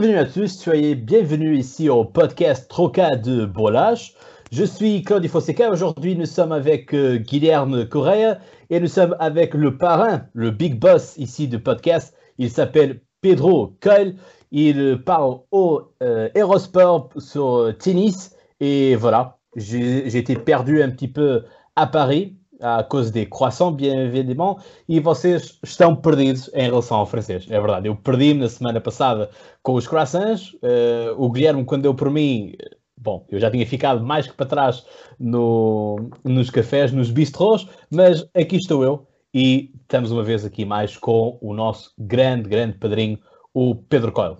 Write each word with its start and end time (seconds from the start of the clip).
Bienvenue 0.00 0.18
à 0.18 0.26
tous, 0.26 0.56
soyez 0.56 0.94
bienvenus 0.94 1.58
ici 1.58 1.88
au 1.88 2.04
podcast 2.04 2.70
Troca 2.70 3.16
de 3.16 3.44
Bolage. 3.46 4.14
Je 4.52 4.62
suis 4.62 5.02
Claude 5.02 5.26
Fonseca. 5.26 5.72
Aujourd'hui, 5.72 6.14
nous 6.14 6.24
sommes 6.24 6.52
avec 6.52 6.94
euh, 6.94 7.16
Guilherme 7.16 7.84
Correa 7.84 8.38
et 8.70 8.78
nous 8.78 8.86
sommes 8.86 9.16
avec 9.18 9.54
le 9.54 9.76
parrain, 9.76 10.22
le 10.34 10.52
big 10.52 10.78
boss 10.78 11.16
ici 11.16 11.48
du 11.48 11.58
podcast. 11.58 12.14
Il 12.38 12.48
s'appelle 12.48 13.00
Pedro 13.22 13.74
Coyle. 13.80 14.14
Il 14.52 15.02
parle 15.04 15.40
au 15.50 15.82
euh, 16.00 16.28
Aerosport 16.36 17.10
sur 17.18 17.74
tennis. 17.80 18.36
Et 18.60 18.94
voilà, 18.94 19.38
j'ai 19.56 20.16
été 20.16 20.36
perdu 20.36 20.80
un 20.80 20.90
petit 20.90 21.08
peu 21.08 21.42
à 21.74 21.88
Paris 21.88 22.37
à 22.60 22.82
causa 22.82 23.10
des 23.10 23.26
croissants, 23.26 23.72
bien 23.72 23.94
évidemment, 24.00 24.58
e 24.88 25.00
vocês 25.00 25.58
estão 25.62 25.94
perdidos 25.94 26.50
em 26.54 26.62
relação 26.66 26.98
ao 26.98 27.06
francês. 27.06 27.46
É 27.48 27.58
verdade, 27.60 27.88
eu 27.88 27.96
perdi-me 27.96 28.40
na 28.40 28.48
semana 28.48 28.80
passada 28.80 29.30
com 29.62 29.74
os 29.74 29.86
croissants. 29.86 30.56
eh, 30.62 31.12
o 31.16 31.30
Guilherme, 31.30 31.64
quando 31.64 31.82
deu 31.82 31.94
por 31.94 32.10
mim, 32.10 32.54
bom, 32.96 33.24
eu 33.30 33.38
já 33.38 33.50
tinha 33.50 33.66
ficado 33.66 34.04
mais 34.04 34.26
que 34.26 34.34
para 34.34 34.46
trás 34.46 34.84
no- 35.18 36.10
nos 36.24 36.50
cafés, 36.50 36.92
nos 36.92 37.10
bistrôs, 37.10 37.68
mas 37.90 38.28
aqui 38.34 38.56
estou 38.56 38.82
eu 38.82 39.06
e 39.32 39.70
estamos 39.82 40.10
uma 40.10 40.22
vez 40.24 40.44
aqui 40.44 40.64
mais 40.64 40.96
com 40.96 41.38
o 41.40 41.54
nosso 41.54 41.92
grande, 41.98 42.48
grande 42.48 42.76
padrinho, 42.78 43.18
o 43.54 43.74
Pedro 43.74 44.10
Coelho. 44.12 44.38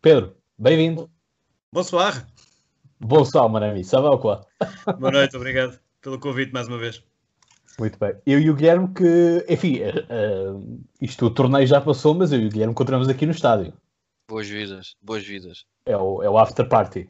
Pedro, 0.00 0.34
bem-vindo. 0.58 1.10
Bonsoir. 1.72 2.26
Bonsoir, 3.00 3.48
mon 3.48 3.62
ami. 3.62 3.84
Ça 3.84 4.00
va 4.00 4.10
ou 4.10 4.18
quoi? 4.18 4.40
Boa 4.98 5.12
noite, 5.12 5.36
obrigado 5.36 5.78
pelo 6.00 6.18
convite 6.18 6.52
mais 6.52 6.68
uma 6.68 6.78
vez. 6.78 7.07
Muito 7.78 7.98
bem. 7.98 8.14
Eu 8.26 8.40
e 8.40 8.50
o 8.50 8.54
Guilherme 8.54 8.92
que, 8.92 9.44
enfim, 9.48 9.78
eh, 9.80 9.94
isto 11.00 11.26
o 11.26 11.30
torneio 11.30 11.66
já 11.66 11.80
passou, 11.80 12.14
mas 12.14 12.32
eu 12.32 12.40
e 12.40 12.46
o 12.46 12.50
Guilherme 12.50 12.72
encontramos 12.72 13.08
aqui 13.08 13.24
no 13.24 13.32
estádio. 13.32 13.72
Boas 14.28 14.48
vidas, 14.48 14.96
boas 15.00 15.24
vidas. 15.24 15.64
É 15.86 15.96
o, 15.96 16.22
é 16.22 16.28
o 16.28 16.36
after 16.36 16.68
party. 16.68 17.08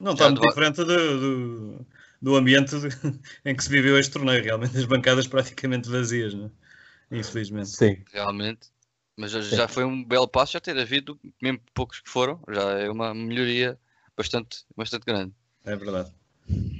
Não 0.00 0.12
está 0.12 0.28
muito 0.28 0.46
diferente 0.46 0.76
do, 0.76 0.84
do, 0.86 1.86
do 2.20 2.36
ambiente 2.36 2.78
de- 2.78 2.88
em 3.44 3.54
que 3.54 3.62
se 3.62 3.70
viveu 3.70 3.98
este 3.98 4.12
torneio, 4.12 4.42
realmente 4.42 4.76
as 4.76 4.84
bancadas 4.84 5.26
praticamente 5.26 5.88
vazias, 5.88 6.34
não 6.34 6.46
é? 7.10 7.18
infelizmente. 7.18 7.68
Sim. 7.68 8.02
Realmente. 8.12 8.68
Mas 9.16 9.30
já, 9.30 9.40
já 9.40 9.68
foi 9.68 9.84
um 9.84 10.04
belo 10.04 10.26
passo 10.26 10.54
já 10.54 10.60
ter 10.60 10.76
havido, 10.76 11.18
mesmo 11.40 11.60
poucos 11.72 12.00
que 12.00 12.10
foram, 12.10 12.40
já 12.48 12.72
é 12.80 12.90
uma 12.90 13.14
melhoria 13.14 13.78
bastante, 14.16 14.64
bastante 14.76 15.04
grande. 15.06 15.32
É 15.64 15.76
verdade. 15.76 16.12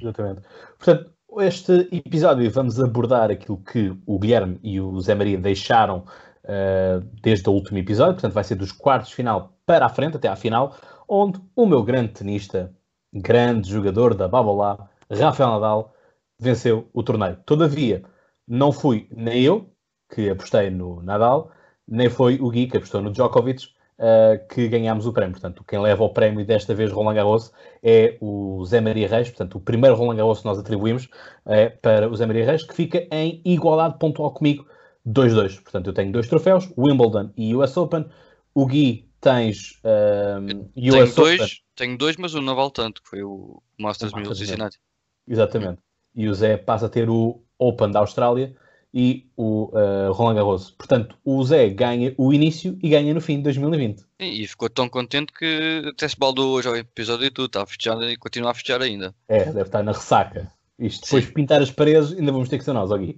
Exatamente. 0.01 0.41
Portanto, 0.77 1.13
este 1.41 1.87
episódio 1.91 2.49
vamos 2.49 2.79
abordar 2.79 3.31
aquilo 3.31 3.57
que 3.57 3.93
o 4.05 4.19
Guilherme 4.19 4.59
e 4.63 4.79
o 4.79 4.99
Zé 5.01 5.15
Maria 5.15 5.37
deixaram 5.37 6.05
eh, 6.43 7.01
desde 7.21 7.49
o 7.49 7.53
último 7.53 7.77
episódio, 7.77 8.13
portanto, 8.13 8.33
vai 8.33 8.43
ser 8.43 8.55
dos 8.55 8.71
quartos 8.71 9.09
de 9.09 9.15
final 9.15 9.57
para 9.65 9.85
a 9.85 9.89
frente, 9.89 10.17
até 10.17 10.27
à 10.27 10.35
final, 10.35 10.77
onde 11.07 11.39
o 11.55 11.65
meu 11.65 11.83
grande 11.83 12.13
tenista, 12.13 12.73
grande 13.13 13.69
jogador 13.69 14.13
da 14.13 14.27
Babolá, 14.27 14.89
Rafael 15.09 15.51
Nadal, 15.51 15.93
venceu 16.39 16.89
o 16.93 17.03
torneio. 17.03 17.37
Todavia, 17.45 18.03
não 18.47 18.71
fui 18.71 19.07
nem 19.11 19.41
eu, 19.41 19.69
que 20.13 20.29
apostei 20.29 20.69
no 20.69 21.01
Nadal, 21.01 21.51
nem 21.87 22.09
foi 22.09 22.39
o 22.39 22.49
Gui, 22.49 22.67
que 22.67 22.77
apostou 22.77 23.01
no 23.01 23.11
Djokovic, 23.11 23.67
eh, 23.97 24.45
que 24.49 24.67
ganhámos 24.67 25.05
o 25.05 25.13
prémio. 25.13 25.31
Portanto, 25.31 25.63
quem 25.65 25.79
leva 25.79 26.03
o 26.03 26.09
prémio 26.09 26.45
desta 26.45 26.75
vez, 26.75 26.91
Roland 26.91 27.15
Garros, 27.15 27.53
é 27.81 28.17
o 28.19 28.61
Zé 28.65 28.81
Maria 28.81 29.07
Reis, 29.07 29.29
portanto, 29.29 29.57
o 29.57 29.61
primeiro 29.61 29.95
Roland 29.95 30.17
Garros 30.17 30.39
que 30.39 30.45
nós 30.45 30.59
atribuímos 30.59 31.07
é 31.45 31.69
para 31.69 32.09
o 32.09 32.15
Zé 32.15 32.25
Maria 32.25 32.45
Reis, 32.45 32.63
que 32.63 32.73
fica 32.73 33.07
em 33.09 33.41
igualdade 33.45 33.97
pontual 33.97 34.31
comigo, 34.31 34.67
2-2. 35.07 35.61
Portanto, 35.61 35.87
eu 35.87 35.93
tenho 35.93 36.11
dois 36.11 36.27
troféus, 36.27 36.69
Wimbledon 36.77 37.31
e 37.37 37.55
US 37.55 37.77
Open. 37.77 38.05
O 38.53 38.65
Gui 38.65 39.09
tens 39.21 39.79
um, 39.83 40.65
Tenho 40.73 41.03
US 41.03 41.17
Open. 41.17 41.37
dois, 41.37 41.61
tenho 41.75 41.97
dois, 41.97 42.17
mas 42.17 42.35
um 42.35 42.41
não 42.41 42.55
vale 42.55 42.71
tanto, 42.71 43.01
que 43.01 43.09
foi 43.09 43.23
o 43.23 43.61
Masters 43.79 44.11
O 44.11 44.15
1000 44.15 44.23
de 44.23 44.29
Masters 44.29 44.49
Cincinnati. 44.49 44.79
Exatamente. 45.25 45.81
E 46.13 46.27
o 46.27 46.33
Zé 46.33 46.57
passa 46.57 46.87
a 46.87 46.89
ter 46.89 47.09
o 47.09 47.41
Open 47.57 47.91
da 47.91 47.99
Austrália 47.99 48.55
e 48.97 49.27
o 49.35 49.69
uh, 49.73 50.13
Roland 50.13 50.35
Garros. 50.35 50.71
Portanto, 50.71 51.17
o 51.25 51.43
Zé 51.43 51.67
ganha 51.67 52.15
o 52.17 52.33
início 52.33 52.79
e 52.81 52.87
ganha 52.87 53.13
no 53.13 53.19
fim 53.19 53.35
de 53.37 53.43
2020. 53.43 53.99
Sim, 53.99 54.05
E 54.21 54.47
ficou 54.47 54.69
tão 54.69 54.87
contente 54.87 55.33
que 55.33 55.83
até 55.89 56.07
se 56.07 56.17
baldou 56.17 56.53
hoje 56.53 56.69
ao 56.69 56.77
episódio 56.77 57.25
e 57.25 57.29
tudo, 57.29 57.47
está 57.47 57.63
a 57.63 57.65
festejar 57.65 58.01
e 58.03 58.15
continua 58.15 58.51
a 58.51 58.53
festejar 58.53 58.81
ainda. 58.81 59.13
É, 59.27 59.43
deve 59.43 59.63
estar 59.63 59.83
na 59.83 59.91
ressaca. 59.91 60.49
Isto 60.79 61.03
depois 61.03 61.25
de 61.25 61.31
pintar 61.33 61.61
as 61.61 61.71
paredes, 61.71 62.13
ainda 62.13 62.31
vamos 62.31 62.47
ter 62.47 62.57
que 62.57 62.63
ser 62.63 62.71
nós. 62.71 62.89
Vamos 62.89 63.15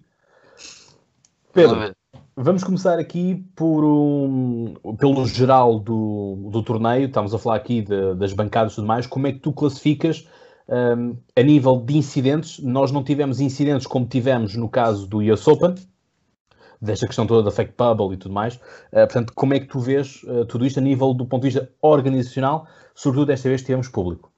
Pedro. 1.53 1.95
Vamos 2.35 2.63
começar 2.63 2.99
aqui 2.99 3.43
por 3.55 3.83
um, 3.83 4.75
pelo 4.99 5.25
geral 5.25 5.79
do, 5.79 6.49
do 6.51 6.61
torneio. 6.61 7.05
Estamos 7.07 7.33
a 7.33 7.39
falar 7.39 7.55
aqui 7.55 7.81
de- 7.81 8.13
das 8.15 8.31
bancadas 8.33 8.73
e 8.73 8.75
tudo 8.75 8.87
mais. 8.87 9.07
Como 9.07 9.25
é 9.25 9.31
que 9.31 9.39
tu 9.39 9.51
classificas 9.51 10.27
um, 10.69 11.17
a 11.35 11.41
nível 11.41 11.81
de 11.81 11.97
incidentes? 11.97 12.59
Nós 12.59 12.91
não 12.91 13.03
tivemos 13.03 13.39
incidentes 13.39 13.87
como 13.87 14.05
tivemos 14.05 14.55
no 14.55 14.69
caso 14.69 15.07
do 15.07 15.19
US 15.19 15.47
Open, 15.47 15.75
desta 16.81 17.07
questão 17.07 17.25
toda 17.25 17.43
da 17.43 17.51
fake 17.51 17.73
bubble 17.77 18.13
e 18.13 18.17
tudo 18.17 18.33
mais. 18.33 18.55
Uh, 18.55 18.59
portanto, 18.91 19.33
como 19.33 19.53
é 19.53 19.59
que 19.59 19.67
tu 19.67 19.79
vês 19.79 20.21
uh, 20.23 20.45
tudo 20.45 20.65
isto 20.65 20.79
a 20.79 20.81
nível 20.81 21.13
do 21.13 21.25
ponto 21.25 21.43
de 21.43 21.49
vista 21.49 21.71
organizacional? 21.81 22.67
Sobretudo 22.93 23.27
desta 23.27 23.49
vez 23.49 23.61
tivemos 23.61 23.87
público. 23.87 24.31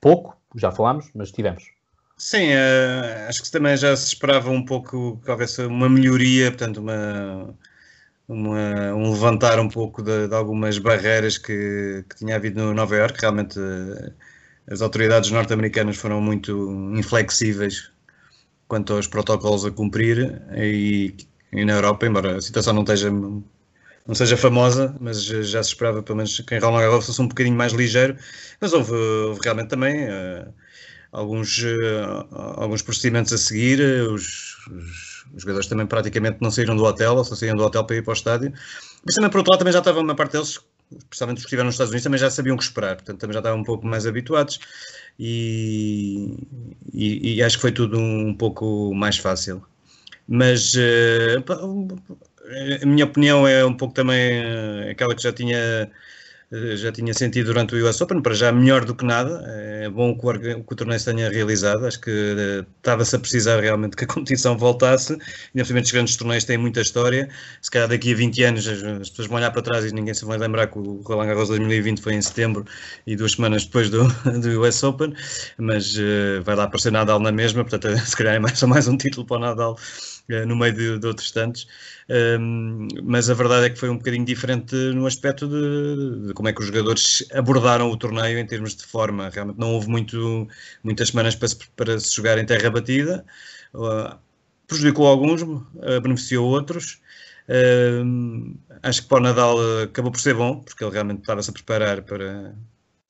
Pouco, 0.00 0.36
já 0.56 0.70
falámos, 0.70 1.10
mas 1.14 1.30
tivemos. 1.30 1.64
Sim, 2.16 2.48
eh, 2.50 3.26
acho 3.28 3.42
que 3.42 3.50
também 3.50 3.76
já 3.76 3.96
se 3.96 4.08
esperava 4.08 4.50
um 4.50 4.62
pouco 4.64 5.18
que 5.24 5.30
houvesse 5.30 5.62
uma 5.64 5.88
melhoria, 5.88 6.50
portanto, 6.50 6.78
uma, 6.78 7.54
uma- 8.28 8.94
um 8.94 9.10
levantar 9.10 9.58
um 9.58 9.68
pouco 9.68 10.02
de, 10.02 10.28
de 10.28 10.34
algumas 10.34 10.78
barreiras 10.78 11.38
que, 11.38 12.04
que 12.08 12.16
tinha 12.16 12.36
havido 12.36 12.62
no 12.62 12.74
Nova 12.74 12.94
Iorque. 12.96 13.20
Realmente, 13.20 13.58
as 14.70 14.80
autoridades 14.82 15.30
norte-americanas 15.30 15.96
foram 15.96 16.20
muito 16.20 16.70
inflexíveis 16.96 17.90
quanto 18.68 18.94
aos 18.94 19.06
protocolos 19.08 19.64
a 19.66 19.70
cumprir 19.70 20.42
e, 20.56 21.14
e 21.52 21.64
na 21.64 21.74
Europa, 21.74 22.06
embora 22.06 22.36
a 22.36 22.42
situação 22.42 22.72
não 22.74 22.82
esteja 22.82 23.10
não 24.06 24.14
seja 24.14 24.36
famosa, 24.36 24.96
mas 25.00 25.22
já 25.24 25.62
se 25.62 25.70
esperava 25.70 26.02
pelo 26.02 26.16
menos 26.16 26.40
que 26.40 26.54
em 26.54 26.58
Roland 26.58 26.80
Garros 26.82 27.06
fosse 27.06 27.20
um 27.22 27.28
bocadinho 27.28 27.56
mais 27.56 27.72
ligeiro, 27.72 28.16
mas 28.60 28.72
houve, 28.72 28.92
houve 28.94 29.40
realmente 29.44 29.68
também 29.68 30.04
eh, 30.04 30.46
alguns, 31.12 31.62
eh, 31.62 32.26
alguns 32.56 32.82
procedimentos 32.82 33.32
a 33.32 33.38
seguir, 33.38 33.80
os, 34.10 34.56
os- 34.68 35.26
os 35.34 35.42
jogadores 35.42 35.68
também 35.68 35.86
praticamente 35.86 36.38
não 36.40 36.50
saíram 36.50 36.76
do 36.76 36.84
hotel, 36.84 37.14
ou 37.16 37.24
só 37.24 37.36
saíram 37.36 37.56
do 37.56 37.62
hotel 37.64 37.84
para 37.84 37.96
ir 37.96 38.02
para 38.02 38.10
o 38.10 38.14
estádio, 38.14 38.52
mas 39.04 39.14
também 39.14 39.30
por 39.30 39.38
outro 39.38 39.52
lado 39.52 39.60
também 39.60 39.72
já 39.72 39.78
estava 39.80 40.00
uma 40.00 40.14
parte 40.14 40.32
deles, 40.32 40.58
especialmente 40.98 41.38
os 41.38 41.44
que 41.44 41.48
estiveram 41.48 41.66
nos 41.66 41.74
Estados 41.74 41.90
Unidos, 41.90 42.04
também 42.04 42.18
já 42.18 42.30
sabiam 42.30 42.54
o 42.56 42.58
que 42.58 42.64
esperar, 42.64 42.96
portanto 42.96 43.18
também 43.20 43.34
já 43.34 43.40
estavam 43.40 43.60
um 43.60 43.64
pouco 43.64 43.86
mais 43.86 44.06
habituados 44.06 44.60
e, 45.18 46.36
e- 46.92 47.36
e 47.36 47.42
acho 47.42 47.56
que 47.56 47.62
foi 47.62 47.72
tudo 47.72 47.98
um 47.98 48.34
pouco 48.34 48.92
mais 48.94 49.16
fácil. 49.18 49.64
Mas 50.28 50.74
pá, 51.46 51.58
a 52.82 52.86
minha 52.86 53.04
opinião 53.04 53.46
é 53.46 53.64
um 53.64 53.74
pouco 53.76 53.94
também 53.94 54.18
eh, 54.42 54.90
aquela 54.90 55.14
que 55.14 55.22
já 55.22 55.32
tinha, 55.32 55.90
já 56.76 56.90
tinha 56.90 57.14
sentido 57.14 57.46
durante 57.46 57.76
o 57.76 57.88
US 57.88 58.00
Open, 58.00 58.20
para 58.20 58.34
já 58.34 58.50
melhor 58.50 58.84
do 58.84 58.94
que 58.94 59.04
nada. 59.04 59.44
É 59.46 59.88
bom 59.88 60.18
que 60.18 60.26
o, 60.26 60.64
que 60.64 60.72
o 60.72 60.76
torneio 60.76 60.98
se 60.98 61.06
tenha 61.06 61.30
realizado. 61.30 61.86
Acho 61.86 62.00
que 62.00 62.10
eh, 62.10 62.64
estava-se 62.76 63.14
a 63.14 63.18
precisar 63.20 63.60
realmente 63.60 63.96
que 63.96 64.02
a 64.04 64.06
competição 64.08 64.58
voltasse. 64.58 65.16
Cima, 65.64 65.78
estes 65.78 65.92
grandes 65.92 66.16
torneios 66.16 66.44
têm 66.44 66.58
muita 66.58 66.80
história. 66.80 67.28
Se 67.62 67.70
calhar 67.70 67.88
daqui 67.88 68.12
a 68.12 68.16
20 68.16 68.42
anos 68.42 68.66
as, 68.66 68.82
as 68.82 69.10
pessoas 69.10 69.28
vão 69.28 69.36
olhar 69.38 69.52
para 69.52 69.62
trás 69.62 69.84
e 69.84 69.94
ninguém 69.94 70.12
se 70.12 70.24
vai 70.24 70.38
lembrar 70.38 70.66
que 70.66 70.78
o 70.78 71.02
Roland 71.02 71.28
Garros 71.28 71.48
2020 71.48 72.00
foi 72.00 72.14
em 72.14 72.22
setembro 72.22 72.64
e 73.06 73.14
duas 73.14 73.32
semanas 73.32 73.64
depois 73.64 73.88
do, 73.88 74.08
do 74.40 74.60
US 74.60 74.82
Open, 74.82 75.14
mas 75.56 75.94
eh, 75.96 76.40
vai 76.40 76.56
lá 76.56 76.64
aparecer 76.64 76.90
Nadal 76.90 77.20
na 77.20 77.30
mesma, 77.30 77.64
portanto, 77.64 77.96
se 78.04 78.16
calhar 78.16 78.34
é 78.34 78.38
mais, 78.40 78.60
mais 78.64 78.88
um 78.88 78.96
título 78.96 79.24
para 79.24 79.36
o 79.36 79.40
Nadal 79.40 79.76
eh, 80.19 80.19
no 80.46 80.56
meio 80.56 80.72
de, 80.72 80.98
de 80.98 81.06
outros 81.06 81.30
tantos. 81.30 81.66
Um, 82.08 82.88
mas 83.02 83.30
a 83.30 83.34
verdade 83.34 83.66
é 83.66 83.70
que 83.70 83.78
foi 83.78 83.88
um 83.88 83.96
bocadinho 83.96 84.24
diferente 84.24 84.74
no 84.94 85.06
aspecto 85.06 85.46
de, 85.46 86.28
de 86.28 86.34
como 86.34 86.48
é 86.48 86.52
que 86.52 86.60
os 86.60 86.66
jogadores 86.66 87.24
abordaram 87.32 87.90
o 87.90 87.96
torneio 87.96 88.38
em 88.38 88.46
termos 88.46 88.74
de 88.74 88.84
forma. 88.84 89.28
Realmente 89.28 89.58
não 89.58 89.72
houve 89.72 89.88
muito, 89.88 90.48
muitas 90.82 91.08
semanas 91.08 91.34
para 91.34 91.48
se, 91.48 91.56
para 91.76 91.98
se 92.00 92.14
jogar 92.14 92.38
em 92.38 92.46
terra 92.46 92.70
batida. 92.70 93.24
Uh, 93.74 94.18
prejudicou 94.66 95.06
alguns, 95.06 95.42
uh, 95.42 96.00
beneficiou 96.02 96.48
outros. 96.48 97.00
Um, 97.48 98.56
acho 98.82 99.02
que 99.02 99.08
para 99.08 99.18
o 99.18 99.20
Nadal 99.20 99.56
uh, 99.58 99.82
acabou 99.82 100.12
por 100.12 100.20
ser 100.20 100.34
bom, 100.34 100.60
porque 100.60 100.84
ele 100.84 100.92
realmente 100.92 101.20
estava-se 101.20 101.50
a 101.50 101.52
preparar 101.52 102.02
para, 102.02 102.54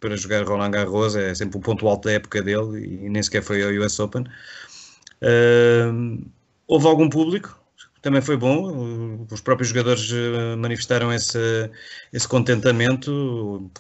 para 0.00 0.16
jogar 0.16 0.44
Roland 0.44 0.70
Garros, 0.70 1.14
é 1.14 1.34
sempre 1.34 1.58
o 1.58 1.61
ponto 1.61 1.87
alto 1.87 2.06
da 2.08 2.14
época 2.14 2.43
dele 2.43 3.05
e 3.05 3.08
nem 3.08 3.23
sequer 3.23 3.43
foi 3.43 3.62
ao 3.62 3.84
US 3.84 4.00
Open. 4.00 4.25
Um, 5.23 6.25
houve 6.70 6.87
algum 6.87 7.08
público, 7.08 7.61
também 8.00 8.22
foi 8.22 8.37
bom. 8.37 9.26
Os 9.31 9.40
próprios 9.40 9.69
jogadores 9.69 10.11
eh, 10.12 10.56
manifestaram 10.56 11.12
esse, 11.12 11.70
esse 12.12 12.26
contentamento. 12.28 13.70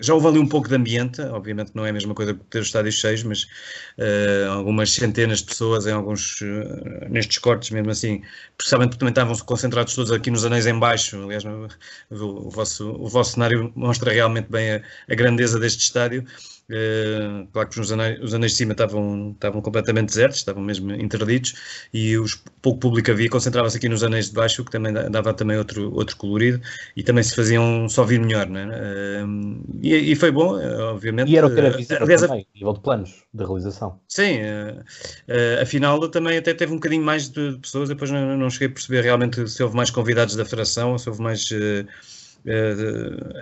já 0.00 0.12
houve 0.14 0.26
ali 0.26 0.38
um 0.38 0.48
pouco 0.48 0.68
de 0.68 0.74
ambiente, 0.74 1.22
obviamente 1.22 1.72
não 1.74 1.86
é 1.86 1.90
a 1.90 1.92
mesma 1.92 2.14
coisa 2.14 2.34
que 2.34 2.40
ter 2.50 2.58
os 2.58 2.66
estádios 2.66 2.96
cheios, 2.96 3.22
mas 3.22 3.44
uh, 3.44 4.50
algumas 4.50 4.92
centenas 4.92 5.38
de 5.38 5.46
pessoas 5.46 5.86
em 5.86 5.92
alguns, 5.92 6.40
uh, 6.42 7.08
nestes 7.08 7.38
cortes 7.38 7.70
mesmo 7.70 7.90
assim, 7.90 8.22
precisamente 8.58 8.90
porque 8.90 8.98
também 8.98 9.12
estavam 9.12 9.36
concentrados 9.46 9.94
todos 9.94 10.12
aqui 10.12 10.30
nos 10.30 10.44
anéis 10.44 10.66
em 10.66 10.78
baixo, 10.78 11.22
aliás 11.22 11.44
o, 11.44 11.68
o, 12.10 12.50
vosso, 12.50 12.90
o 12.90 13.08
vosso 13.08 13.32
cenário 13.32 13.72
mostra 13.74 14.12
realmente 14.12 14.48
bem 14.50 14.72
a, 14.72 14.82
a 15.08 15.14
grandeza 15.14 15.58
deste 15.58 15.82
estádio, 15.82 16.26
Uh, 16.70 17.48
claro 17.52 17.68
que 17.68 17.80
os 17.80 17.90
anéis, 17.90 18.22
os 18.22 18.32
anéis 18.32 18.52
de 18.52 18.58
cima 18.58 18.72
estavam, 18.72 19.32
estavam 19.32 19.60
completamente 19.60 20.06
desertos, 20.06 20.38
estavam 20.38 20.62
mesmo 20.62 20.92
interditos, 20.92 21.54
e 21.92 22.16
o 22.16 22.24
pouco 22.62 22.78
público 22.78 23.10
havia 23.10 23.28
concentrava-se 23.28 23.76
aqui 23.76 23.88
nos 23.88 24.04
anéis 24.04 24.26
de 24.28 24.34
baixo, 24.34 24.64
que 24.64 24.70
também 24.70 24.92
dava 24.92 25.34
também 25.34 25.58
outro, 25.58 25.92
outro 25.92 26.16
colorido, 26.16 26.60
e 26.96 27.02
também 27.02 27.24
se 27.24 27.34
faziam 27.34 27.88
só 27.88 28.04
vir 28.04 28.20
melhor, 28.20 28.48
né? 28.48 28.68
Uh, 28.68 29.60
e, 29.82 30.12
e, 30.12 30.14
foi 30.14 30.30
bom, 30.30 30.54
obviamente. 30.92 31.28
E 31.32 31.36
era 31.36 31.48
o 31.48 31.52
que 31.52 31.58
era 31.58 31.70
visível 31.70 32.04
uh, 32.04 32.20
também, 32.20 32.46
a 32.54 32.58
nível 32.58 32.72
de 32.72 32.80
planos 32.80 33.24
de 33.34 33.44
realização. 33.44 34.00
Sim, 34.06 34.38
uh, 34.40 35.62
a 35.62 35.66
final 35.66 36.08
também 36.08 36.38
até 36.38 36.54
teve 36.54 36.70
um 36.70 36.76
bocadinho 36.76 37.02
mais 37.02 37.28
de 37.28 37.58
pessoas, 37.60 37.88
depois 37.88 38.12
não, 38.12 38.36
não 38.36 38.48
cheguei 38.48 38.68
a 38.68 38.70
perceber 38.70 39.02
realmente 39.02 39.48
se 39.48 39.60
houve 39.60 39.74
mais 39.74 39.90
convidados 39.90 40.36
da 40.36 40.44
federação, 40.44 40.96
se 40.96 41.08
houve 41.08 41.20
mais 41.20 41.48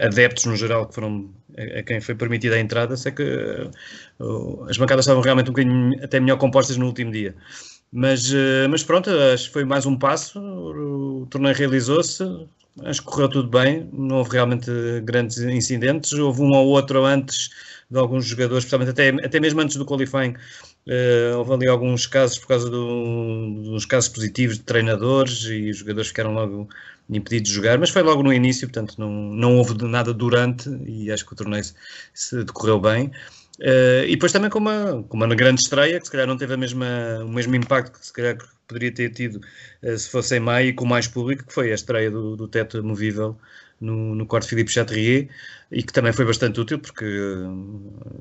adeptos 0.00 0.44
no 0.46 0.56
geral 0.56 0.86
que 0.86 0.94
foram 0.94 1.30
a, 1.56 1.82
quem 1.82 2.00
foi 2.00 2.14
permitida 2.14 2.54
a 2.54 2.60
entrada, 2.60 2.96
sei 2.96 3.12
que 3.12 3.22
uh, 4.20 4.64
as 4.68 4.76
bancadas 4.76 5.04
estavam 5.04 5.22
realmente 5.22 5.50
um 5.50 5.52
bocadinho 5.52 6.04
até 6.04 6.20
melhor 6.20 6.38
compostas 6.38 6.76
no 6.76 6.86
último 6.86 7.10
dia. 7.10 7.34
Mas, 7.92 8.30
uh, 8.32 8.68
mas 8.70 8.82
pronto, 8.82 9.10
acho 9.10 9.46
que 9.46 9.52
foi 9.52 9.64
mais 9.64 9.86
um 9.86 9.96
passo, 9.96 10.38
o 10.40 11.26
torneio 11.30 11.54
realizou-se, 11.54 12.22
acho 12.84 13.00
que 13.00 13.06
correu 13.06 13.28
tudo 13.28 13.48
bem, 13.48 13.88
não 13.92 14.18
houve 14.18 14.30
realmente 14.32 14.70
grandes 15.02 15.38
incidentes, 15.38 16.12
houve 16.12 16.42
um 16.42 16.52
ou 16.52 16.68
outro 16.68 17.04
antes 17.04 17.50
de 17.90 17.98
alguns 17.98 18.26
jogadores, 18.26 18.64
especialmente 18.64 18.90
até, 18.90 19.08
até 19.24 19.40
mesmo 19.40 19.60
antes 19.62 19.76
do 19.76 19.86
qualifying, 19.86 20.34
uh, 20.86 21.38
houve 21.38 21.54
ali 21.54 21.68
alguns 21.68 22.06
casos 22.06 22.38
por 22.38 22.48
causa 22.48 22.68
do, 22.68 23.62
dos 23.64 23.86
casos 23.86 24.10
positivos 24.10 24.58
de 24.58 24.64
treinadores 24.64 25.44
e 25.44 25.70
os 25.70 25.78
jogadores 25.78 26.08
ficaram 26.08 26.34
logo 26.34 26.68
impedido 27.10 27.44
de 27.46 27.52
jogar, 27.52 27.78
mas 27.78 27.90
foi 27.90 28.02
logo 28.02 28.22
no 28.22 28.32
início, 28.32 28.68
portanto 28.68 28.94
não, 28.98 29.10
não 29.10 29.56
houve 29.56 29.82
nada 29.84 30.12
durante 30.12 30.68
e 30.86 31.10
acho 31.10 31.24
que 31.24 31.32
o 31.32 31.36
torneio 31.36 31.64
se 32.12 32.44
decorreu 32.44 32.78
bem. 32.80 33.10
Uh, 33.58 34.04
e 34.06 34.10
depois 34.12 34.30
também 34.30 34.50
com 34.50 34.58
uma, 34.60 35.02
com 35.08 35.16
uma 35.16 35.34
grande 35.34 35.60
estreia, 35.60 35.98
que 35.98 36.06
se 36.06 36.12
calhar 36.12 36.28
não 36.28 36.36
teve 36.36 36.54
a 36.54 36.56
mesma, 36.56 36.86
o 37.24 37.28
mesmo 37.28 37.56
impacto 37.56 37.98
que 37.98 38.06
se 38.06 38.12
calhar 38.12 38.36
poderia 38.68 38.92
ter 38.92 39.10
tido 39.10 39.40
uh, 39.82 39.98
se 39.98 40.08
fosse 40.08 40.36
em 40.36 40.40
maio 40.40 40.68
e 40.68 40.72
com 40.72 40.84
mais 40.84 41.08
público, 41.08 41.44
que 41.44 41.52
foi 41.52 41.72
a 41.72 41.74
estreia 41.74 42.10
do, 42.10 42.36
do 42.36 42.46
teto 42.46 42.84
movível 42.84 43.36
no, 43.80 44.14
no 44.14 44.26
quarto 44.26 44.48
Philippe 44.48 44.70
Chatrier 44.70 45.28
e 45.72 45.82
que 45.82 45.92
também 45.92 46.12
foi 46.12 46.24
bastante 46.24 46.60
útil 46.60 46.78
porque 46.78 47.04
uh, 47.04 47.48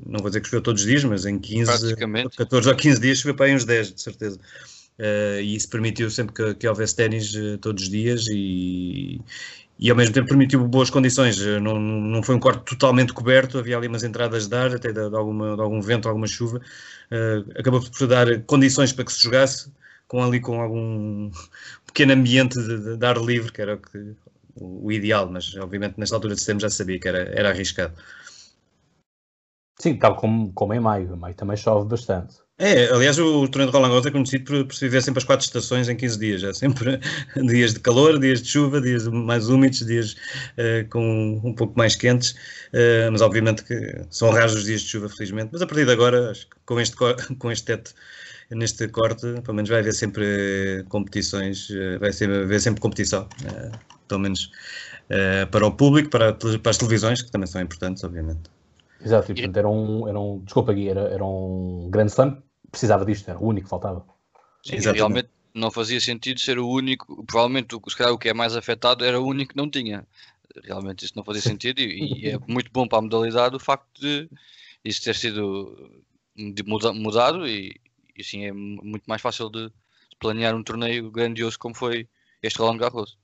não 0.06 0.18
vou 0.20 0.28
dizer 0.28 0.40
que 0.40 0.48
choveu 0.48 0.62
todos 0.62 0.82
os 0.82 0.88
dias, 0.88 1.04
mas 1.04 1.24
em 1.24 1.38
15, 1.38 1.70
14 2.36 2.68
ou 2.68 2.74
15 2.74 3.00
dias 3.00 3.18
choveu 3.18 3.34
para 3.36 3.46
aí 3.46 3.54
uns 3.54 3.64
10, 3.64 3.94
de 3.94 4.02
certeza. 4.02 4.40
Uh, 4.98 5.40
e 5.40 5.54
isso 5.54 5.68
permitiu 5.70 6.10
sempre 6.10 6.34
que, 6.34 6.54
que 6.54 6.68
houvesse 6.68 6.96
ténis 6.96 7.32
uh, 7.34 7.56
todos 7.58 7.84
os 7.84 7.88
dias 7.88 8.26
e, 8.28 9.20
e 9.78 9.90
ao 9.90 9.96
mesmo 9.96 10.12
tempo 10.12 10.26
permitiu 10.28 10.66
boas 10.66 10.90
condições. 10.90 11.38
Uh, 11.40 11.60
não, 11.60 11.78
não 11.78 12.22
foi 12.22 12.34
um 12.34 12.40
quarto 12.40 12.64
totalmente 12.64 13.12
coberto, 13.12 13.58
havia 13.58 13.76
ali 13.76 13.86
umas 13.86 14.02
entradas 14.02 14.48
de 14.48 14.56
ar, 14.56 14.74
até 14.74 14.92
de, 14.92 15.08
de, 15.08 15.16
alguma, 15.16 15.54
de 15.54 15.62
algum 15.62 15.80
vento, 15.80 16.08
alguma 16.08 16.26
chuva. 16.26 16.60
acabou 17.56 17.80
por 17.80 18.06
dar 18.08 18.42
condições 18.42 18.92
para 18.92 19.04
que 19.04 19.12
se 19.12 19.22
jogasse, 19.22 19.72
com 20.08 20.22
ali 20.22 20.40
com 20.40 20.60
algum 20.60 21.30
pequeno 21.86 22.12
ambiente 22.14 22.58
de, 22.58 22.96
de 22.96 23.06
ar 23.06 23.18
livre, 23.18 23.52
que 23.52 23.62
era 23.62 23.76
o, 23.76 23.78
que, 23.78 24.16
o, 24.56 24.90
ideal, 24.90 25.30
mas 25.30 25.54
obviamente 25.56 25.94
nesta 25.98 26.16
altura 26.16 26.34
de 26.34 26.40
setembro 26.40 26.62
já 26.62 26.70
sabia 26.70 26.98
que 26.98 27.06
era, 27.08 27.18
era 27.18 27.50
arriscado. 27.50 27.94
Sim, 29.80 29.96
tal 29.96 30.16
como, 30.16 30.52
como 30.54 30.74
em 30.74 30.80
maio. 30.80 31.14
Em 31.14 31.16
maio 31.16 31.34
também 31.36 31.56
chove 31.56 31.88
bastante. 31.88 32.47
É, 32.60 32.92
aliás, 32.92 33.16
o 33.20 33.46
torneio 33.46 33.70
de 33.70 33.76
Roland 33.76 33.90
Garros 33.90 34.06
é 34.06 34.10
conhecido 34.10 34.44
por, 34.44 34.66
por 34.66 34.76
viver 34.80 35.00
sempre 35.00 35.18
as 35.18 35.24
quatro 35.24 35.46
estações 35.46 35.88
em 35.88 35.94
15 35.94 36.18
dias. 36.18 36.42
É 36.42 36.52
sempre 36.52 36.98
dias 37.46 37.72
de 37.72 37.78
calor, 37.78 38.18
dias 38.18 38.42
de 38.42 38.48
chuva, 38.48 38.80
dias 38.80 39.06
mais 39.06 39.48
úmidos, 39.48 39.78
dias 39.86 40.14
uh, 40.58 40.88
com 40.90 41.40
um 41.44 41.54
pouco 41.54 41.78
mais 41.78 41.94
quentes. 41.94 42.32
Uh, 42.72 43.12
mas 43.12 43.20
obviamente 43.20 43.62
que 43.62 44.04
são 44.10 44.30
raros 44.30 44.56
os 44.56 44.64
dias 44.64 44.80
de 44.80 44.88
chuva, 44.88 45.08
felizmente. 45.08 45.50
Mas 45.52 45.62
a 45.62 45.68
partir 45.68 45.86
de 45.86 45.92
agora, 45.92 46.32
acho 46.32 46.48
que 46.48 46.56
com 46.66 46.80
este, 46.80 46.96
com 47.38 47.52
este 47.52 47.64
teto, 47.64 47.94
neste 48.50 48.88
corte, 48.88 49.40
pelo 49.42 49.54
menos 49.54 49.70
vai 49.70 49.78
haver 49.78 49.94
sempre 49.94 50.84
competições, 50.88 51.70
uh, 51.70 52.00
vai 52.00 52.10
haver 52.10 52.60
sempre 52.60 52.80
competição. 52.80 53.28
pelo 54.08 54.20
menos 54.20 54.50
para 55.50 55.66
o 55.66 55.70
público, 55.72 56.10
para, 56.10 56.34
para 56.34 56.70
as 56.70 56.76
televisões, 56.76 57.22
que 57.22 57.30
também 57.30 57.46
são 57.46 57.62
importantes, 57.62 58.04
obviamente. 58.04 58.50
Exato, 59.02 59.30
e, 59.30 59.34
portanto, 59.36 59.56
era 59.56 59.68
um, 59.68 60.08
era 60.08 60.18
um, 60.18 60.40
desculpa 60.44 60.72
aqui, 60.72 60.88
era, 60.88 61.02
era 61.02 61.24
um 61.24 61.88
grande 61.90 62.10
slam 62.10 62.42
precisava 62.70 63.04
disto, 63.04 63.28
era 63.28 63.38
o 63.38 63.46
único 63.46 63.66
que 63.66 63.70
faltava. 63.70 64.04
Sim, 64.64 64.76
realmente 64.78 65.28
não 65.54 65.70
fazia 65.70 66.00
sentido 66.00 66.40
ser 66.40 66.58
o 66.58 66.68
único, 66.68 67.24
provavelmente 67.24 67.74
o, 67.74 67.82
se 67.88 67.96
calhar, 67.96 68.12
o 68.12 68.18
que 68.18 68.28
é 68.28 68.34
mais 68.34 68.56
afetado 68.56 69.04
era 69.04 69.20
o 69.20 69.26
único 69.26 69.52
que 69.52 69.56
não 69.56 69.70
tinha. 69.70 70.06
Realmente 70.64 71.04
isso 71.04 71.14
não 71.16 71.24
fazia 71.24 71.42
sentido 71.42 71.80
e, 71.80 72.24
e 72.24 72.28
é 72.28 72.38
muito 72.46 72.70
bom 72.72 72.86
para 72.86 72.98
a 72.98 73.02
modalidade 73.02 73.56
o 73.56 73.60
facto 73.60 74.00
de 74.00 74.28
isso 74.84 75.02
ter 75.02 75.14
sido 75.14 76.02
mudado 76.94 77.46
e, 77.46 77.74
e 78.16 78.20
assim 78.20 78.44
é 78.44 78.52
muito 78.52 79.04
mais 79.06 79.20
fácil 79.20 79.50
de 79.50 79.70
planear 80.20 80.54
um 80.54 80.62
torneio 80.62 81.10
grandioso 81.10 81.58
como 81.58 81.74
foi 81.74 82.08
este 82.42 82.58
Roland 82.58 82.78
Garros. 82.78 83.18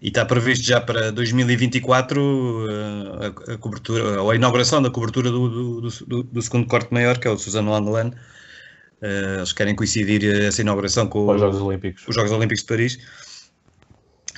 E 0.00 0.08
está 0.08 0.26
previsto 0.26 0.66
já 0.66 0.78
para 0.78 1.10
2024 1.10 2.66
eh, 2.68 3.50
a, 3.50 3.54
a 3.54 3.58
cobertura, 3.58 4.22
ou 4.22 4.30
a 4.30 4.36
inauguração 4.36 4.82
da 4.82 4.90
cobertura 4.90 5.30
do, 5.30 5.80
do, 5.80 5.90
do, 6.06 6.22
do 6.22 6.42
segundo 6.42 6.66
corte 6.66 6.92
maior, 6.92 7.18
que 7.18 7.26
é 7.26 7.30
o 7.30 7.38
Suzano 7.38 7.70
Landelan, 7.70 8.10
Uh, 8.10 8.35
eles 9.02 9.52
querem 9.52 9.74
coincidir 9.74 10.24
essa 10.46 10.62
inauguração 10.62 11.06
com 11.06 11.28
os 11.28 11.40
Jogos 11.40 11.60
Olímpicos. 11.60 12.04
os 12.08 12.14
Jogos 12.14 12.32
Olímpicos 12.32 12.62
de 12.62 12.68
Paris. 12.68 12.98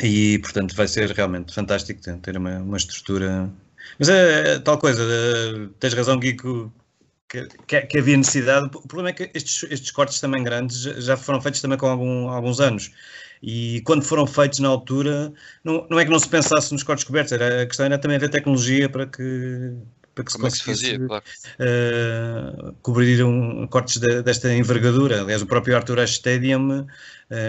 E, 0.03 0.39
portanto, 0.39 0.75
vai 0.77 0.87
ser 0.87 1.11
realmente 1.11 1.55
fantástico 1.55 2.01
ter 2.21 2.37
uma, 2.37 2.59
uma 2.59 2.77
estrutura. 2.77 3.51
Mas 3.99 4.09
é, 4.09 4.59
tal 4.61 4.79
coisa, 4.79 5.03
é, 5.03 5.69
tens 5.81 5.95
razão, 5.95 6.19
Gui, 6.19 6.37
que, 7.29 7.47
que, 7.67 7.81
que, 7.83 7.99
havia 7.99 8.17
necessidade. 8.17 8.67
O 8.75 8.87
problema 8.87 9.11
é 9.11 9.13
que 9.13 9.31
estes, 9.35 9.65
estes 9.71 9.91
cortes 9.91 10.21
também 10.21 10.43
grandes 10.43 10.83
já 10.83 11.17
foram 11.17 11.41
feitos 11.41 11.61
também 11.61 11.79
com 11.79 11.87
algum, 11.87 12.29
alguns 12.29 12.61
anos. 12.61 12.93
E 13.43 13.81
quando 13.83 14.03
foram 14.05 14.27
feitos 14.27 14.59
na 14.59 14.69
altura, 14.69 15.33
não, 15.65 15.87
não 15.89 15.99
é 15.99 16.05
que 16.05 16.11
não 16.11 16.19
se 16.19 16.29
pensasse 16.29 16.73
nos 16.73 16.83
cortes 16.83 17.05
cobertos, 17.05 17.33
era, 17.33 17.63
a 17.63 17.67
questão 17.67 17.87
era 17.87 17.99
também 17.99 18.17
haver 18.17 18.31
tecnologia 18.31 18.89
para 18.89 19.07
que, 19.07 19.73
para 20.19 20.25
que 20.25 20.33
Como 20.33 20.51
se 20.51 20.65
conseguisse 20.65 20.87
é 20.87 20.99
que 20.99 20.99
se 20.99 20.99
fazia, 20.99 21.07
claro. 21.07 22.71
uh, 22.71 22.73
cobrir 22.83 23.23
um, 23.23 23.67
cortes 23.69 23.99
de, 23.99 24.23
desta 24.23 24.53
envergadura. 24.53 25.23
Aliás, 25.23 25.43
o 25.43 25.47
próprio 25.47 25.77
Arthur 25.77 26.01
Ashe 26.01 26.15
Stadium 26.15 26.81
uh, 26.81 26.87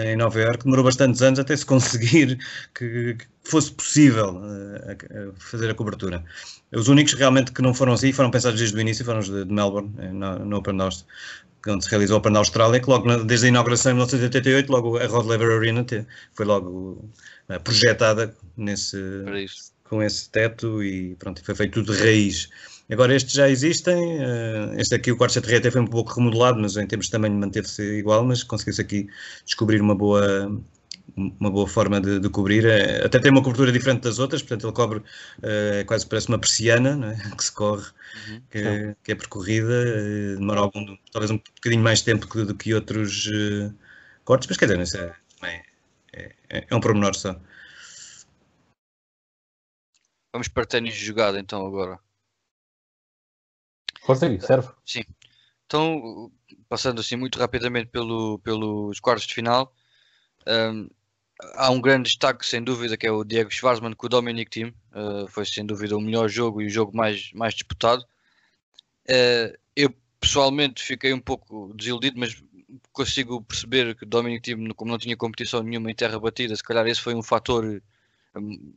em 0.06 0.16
Nova 0.16 0.40
Iorque 0.40 0.64
demorou 0.64 0.84
bastantes 0.84 1.20
anos 1.22 1.38
até 1.38 1.56
se 1.56 1.66
conseguir 1.66 2.38
que, 2.74 3.14
que 3.14 3.26
fosse 3.42 3.72
possível 3.72 4.36
uh, 4.36 5.34
fazer 5.36 5.70
a 5.70 5.74
cobertura. 5.74 6.24
Os 6.72 6.88
únicos 6.88 7.14
realmente 7.14 7.50
que 7.50 7.60
não 7.60 7.74
foram 7.74 7.94
assim, 7.94 8.12
foram 8.12 8.30
pensados 8.30 8.58
desde 8.58 8.76
o 8.76 8.80
início, 8.80 9.04
foram 9.04 9.18
os 9.18 9.28
de, 9.28 9.44
de 9.44 9.52
Melbourne, 9.52 9.90
no, 10.12 10.38
no 10.44 10.56
Open 10.58 10.78
House 10.78 11.04
onde 11.68 11.84
se 11.84 11.90
realizou 11.90 12.16
o 12.16 12.20
Open 12.20 12.32
da 12.32 12.38
Austrália, 12.38 12.80
que 12.80 12.88
logo 12.88 13.24
desde 13.24 13.44
a 13.44 13.48
inauguração 13.50 13.92
em 13.92 13.94
1988, 13.96 14.72
logo 14.72 14.96
a 14.96 15.06
Rod 15.06 15.26
Laver 15.26 15.58
Arena 15.58 15.84
foi 16.32 16.46
logo 16.46 17.06
projetada 17.62 18.34
nesse, 18.56 18.96
com 19.90 20.00
esse 20.00 20.30
teto 20.30 20.82
e 20.84 21.16
pronto, 21.16 21.44
foi 21.44 21.54
feito 21.54 21.82
tudo 21.82 21.92
de 21.92 22.00
raiz. 22.00 22.48
Agora 22.88 23.14
estes 23.14 23.34
já 23.34 23.48
existem, 23.48 24.18
uh, 24.18 24.78
este 24.78 24.94
aqui 24.94 25.10
o 25.10 25.16
quarto 25.16 25.40
de 25.40 25.54
até 25.54 25.70
foi 25.70 25.80
um 25.80 25.86
pouco 25.86 26.14
remodelado, 26.14 26.60
mas 26.60 26.76
em 26.76 26.86
termos 26.86 27.06
de 27.06 27.12
tamanho 27.12 27.34
manteve-se 27.34 27.82
igual, 27.98 28.24
mas 28.24 28.44
conseguiu-se 28.44 28.80
aqui 28.80 29.08
descobrir 29.44 29.80
uma 29.80 29.94
boa, 29.94 30.48
uma 31.16 31.50
boa 31.50 31.66
forma 31.66 32.00
de, 32.00 32.20
de, 32.20 32.28
cobrir, 32.28 32.64
eh, 32.64 33.04
até 33.04 33.18
tem 33.18 33.32
uma 33.32 33.42
cobertura 33.42 33.72
diferente 33.72 34.02
das 34.02 34.20
outras, 34.20 34.42
portanto 34.42 34.66
ele 34.66 34.72
cobre, 34.72 34.98
uh, 34.98 35.84
quase 35.86 36.06
parece 36.06 36.28
uma 36.28 36.38
persiana, 36.38 37.12
é? 37.12 37.30
que 37.36 37.44
se 37.44 37.52
corre, 37.52 37.86
uhum. 38.28 38.40
que, 38.50 38.96
que, 39.04 39.12
é 39.12 39.14
percorrida, 39.16 39.66
uh, 39.66 40.38
demora 40.38 40.60
algum, 40.60 40.96
talvez 41.12 41.30
um 41.32 41.38
bocadinho 41.38 41.82
mais 41.82 42.02
tempo 42.02 42.26
do, 42.26 42.46
do 42.46 42.54
que 42.54 42.74
outros 42.74 43.26
uh, 43.26 43.74
cortes, 44.24 44.48
mas 44.48 44.56
quer 44.56 44.76
dizer, 44.76 45.16
é, 45.42 45.62
é, 46.12 46.32
é, 46.48 46.66
é 46.68 46.76
um 46.76 46.80
pormenor 46.80 47.14
só. 47.14 47.36
Vamos 50.32 50.48
para 50.48 50.66
ténis 50.66 50.94
jogado 50.94 51.38
então 51.38 51.66
agora. 51.66 51.98
Consegue, 54.02 54.40
serve. 54.40 54.68
Sim. 54.84 55.02
Então, 55.66 56.32
passando 56.68 57.00
assim 57.00 57.16
muito 57.16 57.38
rapidamente 57.38 57.88
pelo, 57.88 58.38
pelos 58.40 58.98
quartos 58.98 59.26
de 59.26 59.34
final, 59.34 59.72
um, 60.46 60.88
há 61.54 61.70
um 61.70 61.80
grande 61.80 62.08
destaque, 62.08 62.46
sem 62.46 62.62
dúvida, 62.62 62.96
que 62.96 63.06
é 63.06 63.12
o 63.12 63.24
Diego 63.24 63.50
Schwarzman 63.50 63.92
com 63.94 64.06
o 64.06 64.08
Dominic 64.08 64.50
Team. 64.50 64.74
Uh, 64.92 65.28
foi 65.28 65.44
sem 65.44 65.64
dúvida 65.64 65.96
o 65.96 66.00
melhor 66.00 66.28
jogo 66.28 66.62
e 66.62 66.66
o 66.66 66.70
jogo 66.70 66.96
mais, 66.96 67.32
mais 67.32 67.54
disputado. 67.54 68.02
Uh, 69.08 69.56
eu 69.76 69.94
pessoalmente 70.18 70.82
fiquei 70.82 71.12
um 71.12 71.20
pouco 71.20 71.72
desiludido, 71.74 72.18
mas 72.18 72.42
consigo 72.92 73.42
perceber 73.42 73.94
que 73.94 74.04
o 74.04 74.08
Dominic 74.08 74.42
Team, 74.42 74.68
como 74.74 74.90
não 74.90 74.98
tinha 74.98 75.16
competição 75.16 75.62
nenhuma 75.62 75.90
em 75.90 75.94
terra 75.94 76.18
batida, 76.18 76.54
se 76.54 76.62
calhar 76.62 76.86
esse 76.86 77.00
foi 77.00 77.14
um 77.14 77.22
fator 77.22 77.82
um, 78.36 78.74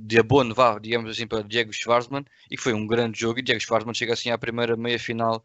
de 0.00 0.18
abono, 0.18 0.54
vá, 0.54 0.78
digamos 0.78 1.10
assim, 1.10 1.26
para 1.26 1.42
Diego 1.42 1.72
Schwarzman 1.72 2.24
e 2.50 2.56
que 2.56 2.62
foi 2.62 2.72
um 2.72 2.86
grande 2.86 3.20
jogo. 3.20 3.38
E 3.38 3.42
Diego 3.42 3.60
Schwarzman 3.60 3.94
chega 3.94 4.12
assim 4.12 4.30
à 4.30 4.38
primeira 4.38 4.76
meia 4.76 4.98
final 4.98 5.44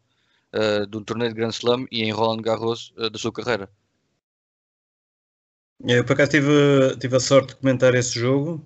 uh, 0.54 0.86
de 0.86 0.96
um 0.96 1.04
torneio 1.04 1.30
de 1.30 1.36
Grand 1.36 1.50
Slam 1.50 1.86
e 1.90 2.02
em 2.02 2.12
Roland 2.12 2.42
Garros 2.42 2.92
uh, 2.96 3.10
da 3.10 3.18
sua 3.18 3.32
carreira. 3.32 3.70
Eu 5.86 6.04
por 6.04 6.12
acaso 6.12 6.32
tive, 6.32 6.96
tive 6.98 7.16
a 7.16 7.20
sorte 7.20 7.48
de 7.48 7.56
comentar 7.56 7.94
esse 7.94 8.18
jogo. 8.18 8.62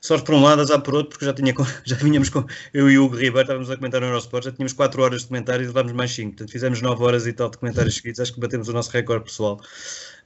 Sorte 0.00 0.24
por 0.24 0.34
um 0.34 0.42
lado, 0.42 0.60
azar 0.60 0.80
por 0.82 0.94
outro, 0.94 1.10
porque 1.10 1.24
já, 1.24 1.32
tinha, 1.32 1.54
já 1.84 1.96
vinhamos 1.96 2.28
com. 2.28 2.44
Eu 2.74 2.90
e 2.90 2.98
o 2.98 3.04
Hugo 3.04 3.16
Ribeiro 3.16 3.42
estávamos 3.42 3.70
a 3.70 3.76
comentar 3.76 4.00
no 4.00 4.08
Eurosport, 4.08 4.44
já 4.44 4.52
tínhamos 4.52 4.72
4 4.72 5.00
horas 5.00 5.22
de 5.22 5.28
comentários 5.28 5.66
e 5.66 5.68
levámos 5.68 5.92
mais 5.92 6.10
5. 6.10 6.30
Portanto, 6.30 6.50
fizemos 6.50 6.82
9 6.82 7.04
horas 7.04 7.26
e 7.26 7.32
tal 7.32 7.48
de 7.50 7.58
comentários 7.58 7.94
seguidos. 7.94 8.18
Acho 8.18 8.34
que 8.34 8.40
batemos 8.40 8.68
o 8.68 8.72
nosso 8.72 8.90
recorde 8.90 9.24
pessoal, 9.26 9.60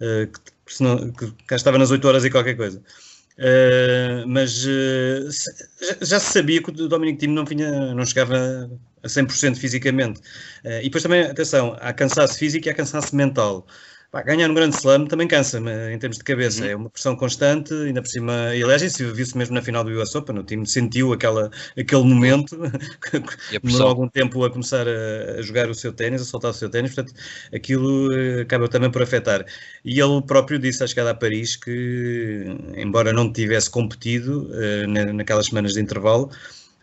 uh, 0.01 0.27
que, 0.65 0.75
senão, 0.75 1.13
que 1.13 1.31
cá 1.47 1.57
estava 1.57 1.77
nas 1.77 1.91
8 1.91 2.09
horas 2.09 2.25
e 2.25 2.31
qualquer 2.31 2.57
coisa. 2.57 2.83
Uh, 3.39 4.27
mas 4.27 4.65
uh, 4.65 5.29
já 6.01 6.19
se 6.19 6.33
sabia 6.33 6.63
que 6.63 6.71
o 6.71 6.89
Dominic 6.89 7.19
Thiem 7.19 7.33
não, 7.33 7.45
vinha, 7.45 7.95
não 7.95 8.07
chegava 8.07 8.71
a 9.03 9.07
100% 9.07 9.57
fisicamente. 9.57 10.21
Uh, 10.65 10.81
e 10.81 10.85
depois 10.85 11.03
também, 11.03 11.23
atenção, 11.23 11.77
há 11.81 11.93
cansaço 11.93 12.39
físico 12.39 12.67
e 12.67 12.71
há 12.71 12.75
cansaço 12.75 13.15
mental. 13.15 13.67
Pá, 14.11 14.23
ganhar 14.23 14.49
um 14.51 14.55
grande 14.55 14.77
slam 14.77 15.07
também 15.07 15.27
cansa 15.27 15.59
em 15.93 15.99
termos 15.99 16.19
de 16.19 16.25
cabeça, 16.25 16.63
uhum. 16.63 16.71
é 16.71 16.77
uma 16.77 16.91
pressão 16.91 17.17
constante, 17.17 17.75
ainda 17.75 18.01
por 18.01 18.09
cima, 18.09 18.55
e 18.55 18.61
isso 18.85 19.13
viu-se 19.13 19.37
mesmo 19.37 19.55
na 19.55 19.63
final 19.63 19.83
do 19.83 19.91
US 19.91 20.15
Open, 20.15 20.39
o 20.39 20.45
time 20.45 20.67
sentiu 20.67 21.13
aquela, 21.13 21.51
aquele 21.77 22.05
momento, 22.05 22.57
demorou 23.63 23.89
algum 23.89 24.09
tempo 24.09 24.45
a 24.45 24.51
começar 24.51 24.87
a, 24.87 25.39
a 25.39 25.43
jogar 25.43 25.69
o 25.69 25.75
seu 25.75 25.93
ténis, 25.93 26.23
a 26.23 26.25
soltar 26.25 26.53
o 26.53 26.55
seu 26.55 26.71
ténis, 26.71 26.95
portanto, 26.95 27.19
aquilo 27.53 28.13
eh, 28.13 28.43
acaba 28.43 28.69
também 28.69 28.91
por 28.91 29.03
afetar. 29.03 29.45
E 29.85 30.01
ele 30.01 30.23
próprio 30.23 30.59
disse 30.59 30.85
à 30.85 30.87
chegada 30.87 31.11
a 31.11 31.15
Paris 31.15 31.57
que, 31.57 32.45
embora 32.77 33.13
não 33.13 33.33
tivesse 33.33 33.69
competido 33.71 34.51
uh, 34.51 35.13
naquelas 35.13 35.47
semanas 35.47 35.75
de 35.75 35.81
intervalo, 35.81 36.31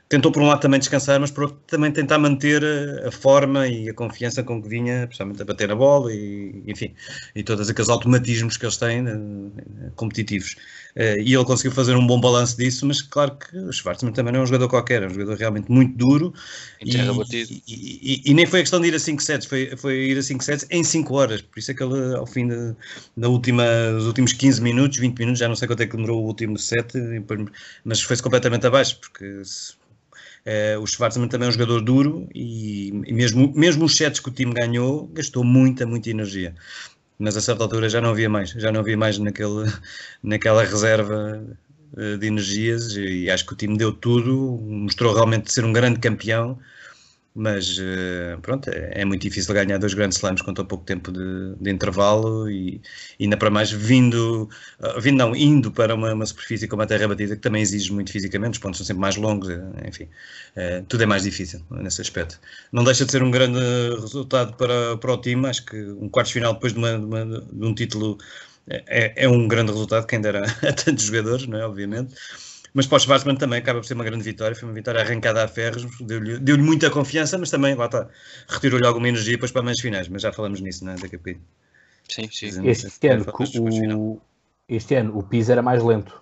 tentou 0.10 0.32
por 0.32 0.42
um 0.42 0.46
lado 0.46 0.60
também 0.60 0.80
descansar, 0.80 1.20
mas 1.20 1.32
por 1.32 1.46
outro 1.46 1.60
também 1.66 1.92
tentar 1.92 2.20
manter 2.20 2.64
a, 3.06 3.12
forma 3.12 3.68
e 3.68 3.90
a 3.90 3.94
confiança 3.94 4.44
com 4.44 4.62
que 4.62 4.70
vinha, 4.70 5.08
principalmente 5.08 5.42
a 5.42 5.46
bater 5.46 5.68
na 5.68 5.76
bola 5.76 6.14
e, 6.14 6.64
enfim, 6.68 6.94
e 7.36 7.44
todos 7.44 7.70
aqueles 7.70 7.90
automatismos 7.90 8.58
que 8.58 8.66
eles 8.66 8.78
têm 8.78 9.08
uh, 9.08 9.52
competitivos. 9.96 10.56
Uh, 10.96 11.18
e 11.20 11.34
ele 11.34 11.46
conseguiu 11.46 11.72
fazer 11.72 11.96
um 11.96 12.06
bom 12.06 12.22
balanço 12.22 12.56
disso, 12.58 12.86
mas 12.86 13.02
claro 13.02 13.36
que 13.38 13.58
o 13.58 13.74
Schwarzman 13.74 14.14
também 14.14 14.32
não 14.34 14.42
é 14.42 14.44
um 14.44 14.46
jogador 14.46 14.70
qualquer, 14.70 15.02
é 15.02 15.08
um 15.08 15.10
jogador 15.10 15.36
realmente 15.36 15.72
muito 15.72 15.98
duro. 15.98 16.32
E, 16.80 16.96
e, 16.96 17.64
e, 17.68 18.22
e, 18.26 18.34
nem 18.34 18.46
foi 18.46 18.60
a 18.60 18.64
questão 18.64 18.80
de 18.80 18.90
ir 18.90 18.96
a 18.96 19.00
5 19.00 19.22
sets, 19.22 19.48
foi, 19.48 19.76
foi 19.76 19.96
ir 20.10 20.18
a 20.18 20.22
5 20.22 20.44
sets 20.44 20.68
em 20.70 20.84
5 20.84 21.14
horas, 21.16 21.42
por 21.42 21.58
isso 21.58 21.72
é 21.72 21.74
que 21.74 21.82
ele 21.82 22.16
ao 22.16 22.28
fim 22.28 22.48
de, 22.48 22.76
da 23.18 23.30
última, 23.30 23.64
dos 23.94 24.06
últimos 24.06 24.34
15 24.34 24.62
minutos, 24.62 25.00
20 25.00 25.18
minutos, 25.18 25.40
já 25.40 25.48
não 25.48 25.56
sei 25.56 25.68
quanto 25.68 25.82
é 25.82 25.88
que 25.88 25.96
demorou 25.96 26.22
o 26.22 26.28
último 26.28 26.60
set, 26.60 26.94
mas 27.84 28.02
foi-se 28.02 28.22
completamente 28.22 28.68
abaixo, 28.68 29.00
porque 29.00 29.42
Uh, 30.46 30.80
o 30.82 30.86
Schwarzman 30.86 31.30
também 31.30 31.48
é 31.48 31.50
um 31.50 31.54
jogador 31.54 31.80
duro 31.82 32.28
e, 32.36 32.92
mesmo, 33.08 33.54
mesmo 33.56 33.86
os 33.86 33.96
sets 33.96 34.20
que 34.20 34.28
o 34.28 34.32
time 34.32 34.54
ganhou, 34.54 35.08
gastou 35.08 35.44
muita, 35.44 35.86
muita 35.86 36.10
energia. 36.10 36.54
Mas 37.18 37.38
a 37.38 37.42
certa 37.42 37.64
altura 37.64 37.88
já 37.88 38.02
não 38.02 38.10
havia 38.10 38.30
mais, 38.30 38.50
já 38.50 38.72
não 38.72 38.82
havia 38.82 38.98
mais 38.98 39.18
naquele, 39.18 39.72
naquela 40.22 40.64
reserva 40.64 41.42
uh, 41.94 42.18
de 42.18 42.28
energias 42.28 42.96
e 42.98 43.30
acho 43.30 43.46
que 43.46 43.54
o 43.54 43.56
time 43.56 43.78
deu 43.78 43.94
tudo, 43.94 44.60
mostrou 44.62 45.14
realmente 45.14 45.52
ser 45.52 45.64
um 45.64 45.72
grande 45.72 46.00
campeão 46.00 46.60
mas 47.36 47.78
eh, 47.80 48.38
pronto, 48.42 48.70
é, 48.70 49.02
é, 49.02 49.06
muito 49.06 49.22
difícil 49.24 49.54
ganhar 49.54 49.78
dois 49.80 49.94
grandes 49.94 50.18
slams 50.18 50.42
com 50.42 50.54
tão 50.54 50.66
pouco 50.66 50.86
tempo 50.86 51.12
de, 51.12 51.56
de 51.60 51.72
intervalo 51.72 52.50
e, 52.50 52.80
ainda 53.20 53.36
para 53.38 53.50
mais 53.50 53.72
vindo, 53.72 54.48
uh, 54.80 55.02
vindo 55.02 55.18
não, 55.18 55.36
indo 55.36 55.72
para 55.72 55.96
uma, 55.96 56.14
uma, 56.14 56.26
superfície 56.26 56.68
como 56.68 56.84
a 56.84 56.86
terra 56.86 57.08
batida 57.08 57.36
que 57.36 57.42
também 57.42 57.62
exige 57.62 57.92
muito 57.92 58.12
fisicamente, 58.12 58.54
os 58.54 58.60
pontos 58.60 58.78
são 58.78 58.86
sempre 58.86 59.02
mais 59.02 59.16
longos, 59.16 59.50
eh, 59.50 59.62
enfim, 59.88 60.08
tudo 60.88 61.04
é 61.04 61.06
mais 61.06 61.24
difícil 61.24 61.62
nesse 61.72 62.02
aspecto. 62.02 62.40
Não 62.72 62.84
deixa 62.84 63.06
de 63.06 63.12
ser 63.12 63.24
um 63.24 63.32
grande 63.32 63.60
resultado 64.00 64.54
para, 64.56 64.98
para 64.98 65.14
o 65.14 65.18
time, 65.18 65.48
acho 65.48 65.66
que 65.66 65.82
um 66.00 66.10
quarto 66.10 66.32
final 66.32 66.54
depois 66.54 66.74
de, 66.74 66.80
uma, 66.80 67.00
de, 67.00 67.06
uma, 67.06 67.26
de 67.26 67.66
um 67.66 67.74
título 67.74 68.18
é, 68.68 69.24
é, 69.24 69.28
um 69.28 69.48
grande 69.48 69.72
resultado, 69.72 70.08
quem 70.08 70.22
dera 70.22 70.44
a 70.68 70.74
tantos 70.74 71.06
jogadores, 71.06 71.48
não 71.48 71.60
é, 71.60 71.66
obviamente. 71.66 72.16
Mas 72.74 72.88
para 72.88 72.96
o 72.96 73.00
Schwarzman 73.00 73.36
também 73.36 73.60
acaba 73.60 73.80
por 73.80 73.86
ser 73.86 73.94
uma 73.94 74.04
grande 74.04 74.24
vitória, 74.24 74.56
foi 74.56 74.68
uma 74.68 74.74
vitória 74.74 75.00
arrancada 75.02 75.44
a 75.44 75.48
ferros, 75.48 75.86
deu-lhe 76.02 76.40
deu 76.40 76.58
muita 76.58 76.90
confiança, 76.90 77.38
mas 77.38 77.52
também, 77.52 77.76
lá 77.76 77.86
está, 77.86 78.10
retirou-lhe 78.48 78.86
alguma 78.86 79.08
energia 79.08 79.34
depois 79.34 79.52
para 79.52 79.70
as 79.70 79.80
finais, 79.80 80.08
mas 80.08 80.24
já 80.24 80.34
falamos 80.34 80.60
nisso, 80.60 80.84
não 80.84 80.94
é? 80.94 80.96
Daqui 80.96 81.16
a 81.16 81.20
pouco. 81.20 81.40
Sim, 82.10 82.28
sim. 82.32 82.68
Este, 82.68 83.08
ano, 83.08 83.26
o, 84.00 84.22
este 84.68 84.96
ano 84.96 85.18
o 85.18 85.24
piso 85.24 85.52
era 85.52 85.62
mais 85.62 85.84
lento. 85.84 86.22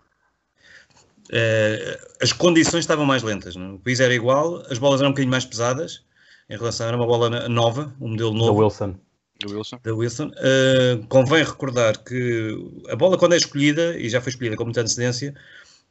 Uh, 1.30 1.98
as 2.22 2.34
condições 2.34 2.82
estavam 2.82 3.06
mais 3.06 3.24
lentas, 3.24 3.56
não? 3.56 3.72
É? 3.72 3.74
o 3.76 3.80
piso 3.80 4.04
era 4.04 4.14
igual, 4.14 4.64
as 4.70 4.78
bolas 4.78 5.00
eram 5.00 5.12
um 5.12 5.14
bocadinho 5.14 5.32
mais 5.32 5.46
pesadas, 5.46 6.04
em 6.50 6.58
relação 6.58 6.90
a 6.90 6.96
uma 6.96 7.08
bola 7.08 7.48
nova, 7.48 7.96
um 8.02 8.10
modelo 8.10 8.34
novo. 8.34 8.54
Da 8.54 8.66
Wilson. 8.66 8.96
Da 9.40 9.54
Wilson. 9.54 9.80
Da 9.82 9.94
Wilson. 9.94 10.28
Uh, 10.28 11.08
convém 11.08 11.44
recordar 11.46 11.98
que 12.04 12.54
a 12.90 12.96
bola, 12.98 13.18
quando 13.18 13.34
é 13.34 13.38
escolhida, 13.38 13.98
e 13.98 14.10
já 14.10 14.20
foi 14.20 14.32
escolhida 14.32 14.58
com 14.58 14.66
muita 14.66 14.82
antecedência, 14.82 15.34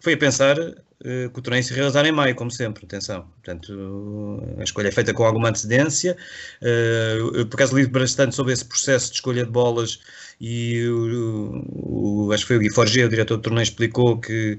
foi 0.00 0.14
a 0.14 0.16
pensar 0.16 0.58
uh, 0.58 1.30
que 1.30 1.38
o 1.38 1.42
torneio 1.42 1.62
se 1.62 1.74
realizar 1.74 2.06
em 2.06 2.12
maio, 2.12 2.34
como 2.34 2.50
sempre, 2.50 2.84
atenção. 2.86 3.26
Portanto, 3.42 4.42
a 4.58 4.64
escolha 4.64 4.88
é 4.88 4.90
feita 4.90 5.12
com 5.12 5.24
alguma 5.24 5.50
antecedência. 5.50 6.16
Uh, 6.62 7.36
eu, 7.36 7.46
por 7.46 7.56
acaso, 7.56 7.76
li 7.76 7.86
bastante 7.86 8.34
sobre 8.34 8.54
esse 8.54 8.64
processo 8.64 9.10
de 9.10 9.16
escolha 9.16 9.44
de 9.44 9.50
bolas 9.50 10.00
e 10.40 10.86
o, 10.88 12.26
o, 12.26 12.32
acho 12.32 12.44
que 12.44 12.48
foi 12.48 12.56
o 12.56 12.60
Gui 12.60 12.70
Forge, 12.70 13.04
o 13.04 13.08
diretor 13.10 13.36
do 13.36 13.42
torneio, 13.42 13.62
explicou 13.62 14.18
que 14.18 14.58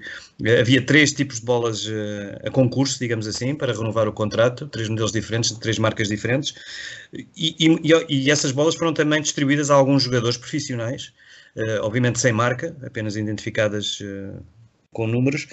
havia 0.59 0.85
três 0.85 1.11
tipos 1.11 1.39
de 1.39 1.45
bolas 1.45 1.87
uh, 1.87 2.37
a 2.45 2.51
concurso, 2.51 2.99
digamos 2.99 3.25
assim, 3.25 3.55
para 3.55 3.73
renovar 3.73 4.07
o 4.07 4.13
contrato, 4.13 4.67
três 4.67 4.87
modelos 4.87 5.11
diferentes, 5.11 5.51
de 5.51 5.59
três 5.59 5.79
marcas 5.79 6.07
diferentes, 6.07 6.53
e, 7.35 7.55
e, 7.59 8.05
e 8.07 8.29
essas 8.29 8.51
bolas 8.51 8.75
foram 8.75 8.93
também 8.93 9.23
distribuídas 9.23 9.71
a 9.71 9.73
alguns 9.73 10.03
jogadores 10.03 10.37
profissionais, 10.37 11.11
obviamente 11.81 12.19
sem 12.19 12.31
marca, 12.31 12.73
apenas 12.85 13.17
identificadas 13.17 13.99
com 14.93 15.07
números, 15.07 15.47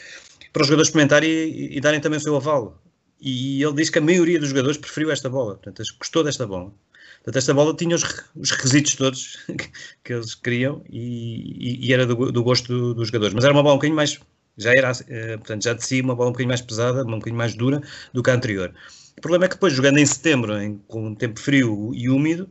para 0.52 0.62
os 0.62 0.68
jogadores 0.68 0.88
experimentarem 0.88 1.30
e, 1.30 1.76
e, 1.76 1.80
darem 1.80 2.00
também 2.00 2.18
o 2.18 2.22
seu 2.22 2.36
avalo. 2.36 2.80
E 3.20 3.62
ele 3.62 3.74
diz 3.74 3.90
que 3.90 3.98
a 3.98 4.02
maioria 4.02 4.38
dos 4.38 4.50
jogadores 4.50 4.76
preferiu 4.76 5.10
esta 5.10 5.28
bola, 5.28 5.56
portanto, 5.56 5.82
gostou 5.98 6.22
desta 6.22 6.46
bola. 6.46 6.72
Portanto, 7.16 7.36
esta 7.36 7.54
bola 7.54 7.74
tinha 7.74 7.96
os, 7.96 8.04
os 8.36 8.50
requisitos 8.50 8.94
todos 8.94 9.38
que, 10.04 10.12
eles 10.12 10.34
queriam 10.34 10.82
e, 10.88 11.86
e 11.86 11.92
era 11.92 12.06
do, 12.06 12.30
do 12.32 12.42
gosto 12.42 12.68
do, 12.68 12.94
dos 12.94 13.08
jogadores. 13.08 13.34
Mas 13.34 13.44
era 13.44 13.52
uma 13.52 13.62
bola 13.62 13.74
um 13.74 13.78
bocadinho 13.78 13.96
mais, 13.96 14.18
já 14.56 14.70
era, 14.70 14.92
eh, 15.08 15.36
portanto, 15.36 15.64
já 15.64 15.74
de 15.74 15.84
si, 15.84 16.00
uma 16.00 16.14
bola 16.14 16.30
um 16.30 16.32
bocadinho 16.32 16.48
mais 16.48 16.60
pesada, 16.60 17.02
um 17.02 17.18
bocadinho 17.18 17.36
mais 17.36 17.54
dura 17.54 17.82
do 18.12 18.22
que 18.22 18.30
a 18.30 18.34
anterior. 18.34 18.72
O 19.16 19.20
problema 19.20 19.46
é 19.46 19.48
que 19.48 19.54
depois, 19.54 19.72
jogando 19.72 19.98
em 19.98 20.06
setembro, 20.06 20.56
em, 20.56 20.78
com 20.86 21.08
um 21.08 21.14
tempo 21.14 21.40
frio 21.40 21.92
e 21.92 22.08
úmido, 22.08 22.48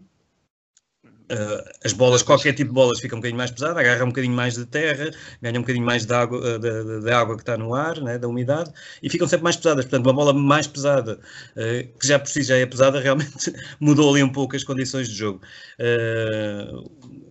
Uh, 1.30 1.62
as 1.84 1.92
bolas, 1.92 2.24
qualquer 2.24 2.54
tipo 2.54 2.70
de 2.70 2.74
bolas 2.74 3.02
fica 3.02 3.14
um 3.14 3.20
bocadinho 3.20 3.38
mais 3.38 3.52
pesada, 3.52 3.82
agarra 3.82 4.02
um 4.06 4.08
bocadinho 4.08 4.34
mais 4.34 4.54
de 4.54 4.66
terra, 4.66 5.12
ganha 5.42 5.60
um 5.60 5.62
bocadinho 5.62 5.86
mais 5.86 6.06
de 6.06 6.14
água, 6.14 6.40
uh, 6.40 6.58
de, 6.58 7.02
de, 7.02 7.12
água 7.12 7.36
que 7.36 7.42
está 7.42 7.58
no 7.58 7.76
ar, 7.76 8.00
né, 8.00 8.18
da 8.18 8.30
umidade, 8.30 8.72
e 9.04 9.10
ficam 9.10 9.28
sempre 9.28 9.44
mais 9.44 9.58
pesadas. 9.58 9.84
Portanto, 9.84 10.06
uma 10.06 10.14
bola 10.14 10.34
mais 10.34 10.68
pesada, 10.68 11.20
uh, 11.58 12.00
que 12.00 12.08
já 12.08 12.18
por 12.18 12.30
si 12.30 12.44
já 12.44 12.56
é 12.56 12.66
pesada, 12.66 13.00
realmente 13.02 13.54
mudou 13.78 14.10
ali 14.10 14.24
um 14.24 14.30
pouco 14.30 14.56
as 14.56 14.64
condições 14.64 15.10
de 15.10 15.16
jogo. 15.16 15.42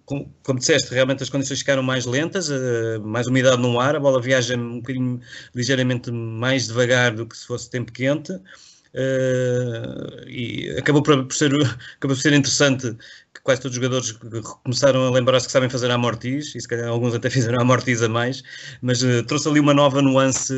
como, 0.04 0.30
como 0.42 0.58
disseste, 0.58 0.92
realmente 0.92 1.22
as 1.22 1.30
condições 1.30 1.60
ficaram 1.60 1.82
mais 1.82 2.04
lentas, 2.04 2.50
mais 3.02 3.26
umidade 3.26 3.62
no 3.62 3.80
ar, 3.80 3.96
a 3.96 4.00
bola 4.00 4.20
viaja 4.20 4.56
um 4.56 4.76
bocadinho 4.76 5.20
ligeiramente 5.54 6.10
mais 6.10 6.66
devagar 6.66 7.14
do 7.14 7.26
que 7.26 7.36
se 7.36 7.46
fosse 7.46 7.70
tempo 7.70 7.90
quente. 7.92 8.32
Uh, 8.96 10.26
e 10.26 10.74
acabou 10.78 11.02
por, 11.02 11.30
ser, 11.30 11.52
acabou 11.98 12.16
por 12.16 12.16
ser 12.16 12.32
interessante 12.32 12.96
que 13.34 13.42
quase 13.42 13.60
todos 13.60 13.76
os 13.76 13.82
jogadores 13.82 14.12
começaram 14.64 15.06
a 15.06 15.10
lembrar-se 15.10 15.46
que 15.46 15.52
sabem 15.52 15.68
fazer 15.68 15.90
a 15.90 15.94
amortis, 15.94 16.54
e 16.54 16.60
se 16.60 16.66
calhar 16.66 16.88
alguns 16.88 17.14
até 17.14 17.28
fizeram 17.30 17.58
a 17.58 17.62
amortis 17.62 18.00
a 18.02 18.08
mais, 18.08 18.42
mas 18.80 19.02
uh, 19.02 19.22
trouxe 19.24 19.48
ali 19.48 19.60
uma 19.60 19.74
nova 19.74 20.00
nuance 20.00 20.54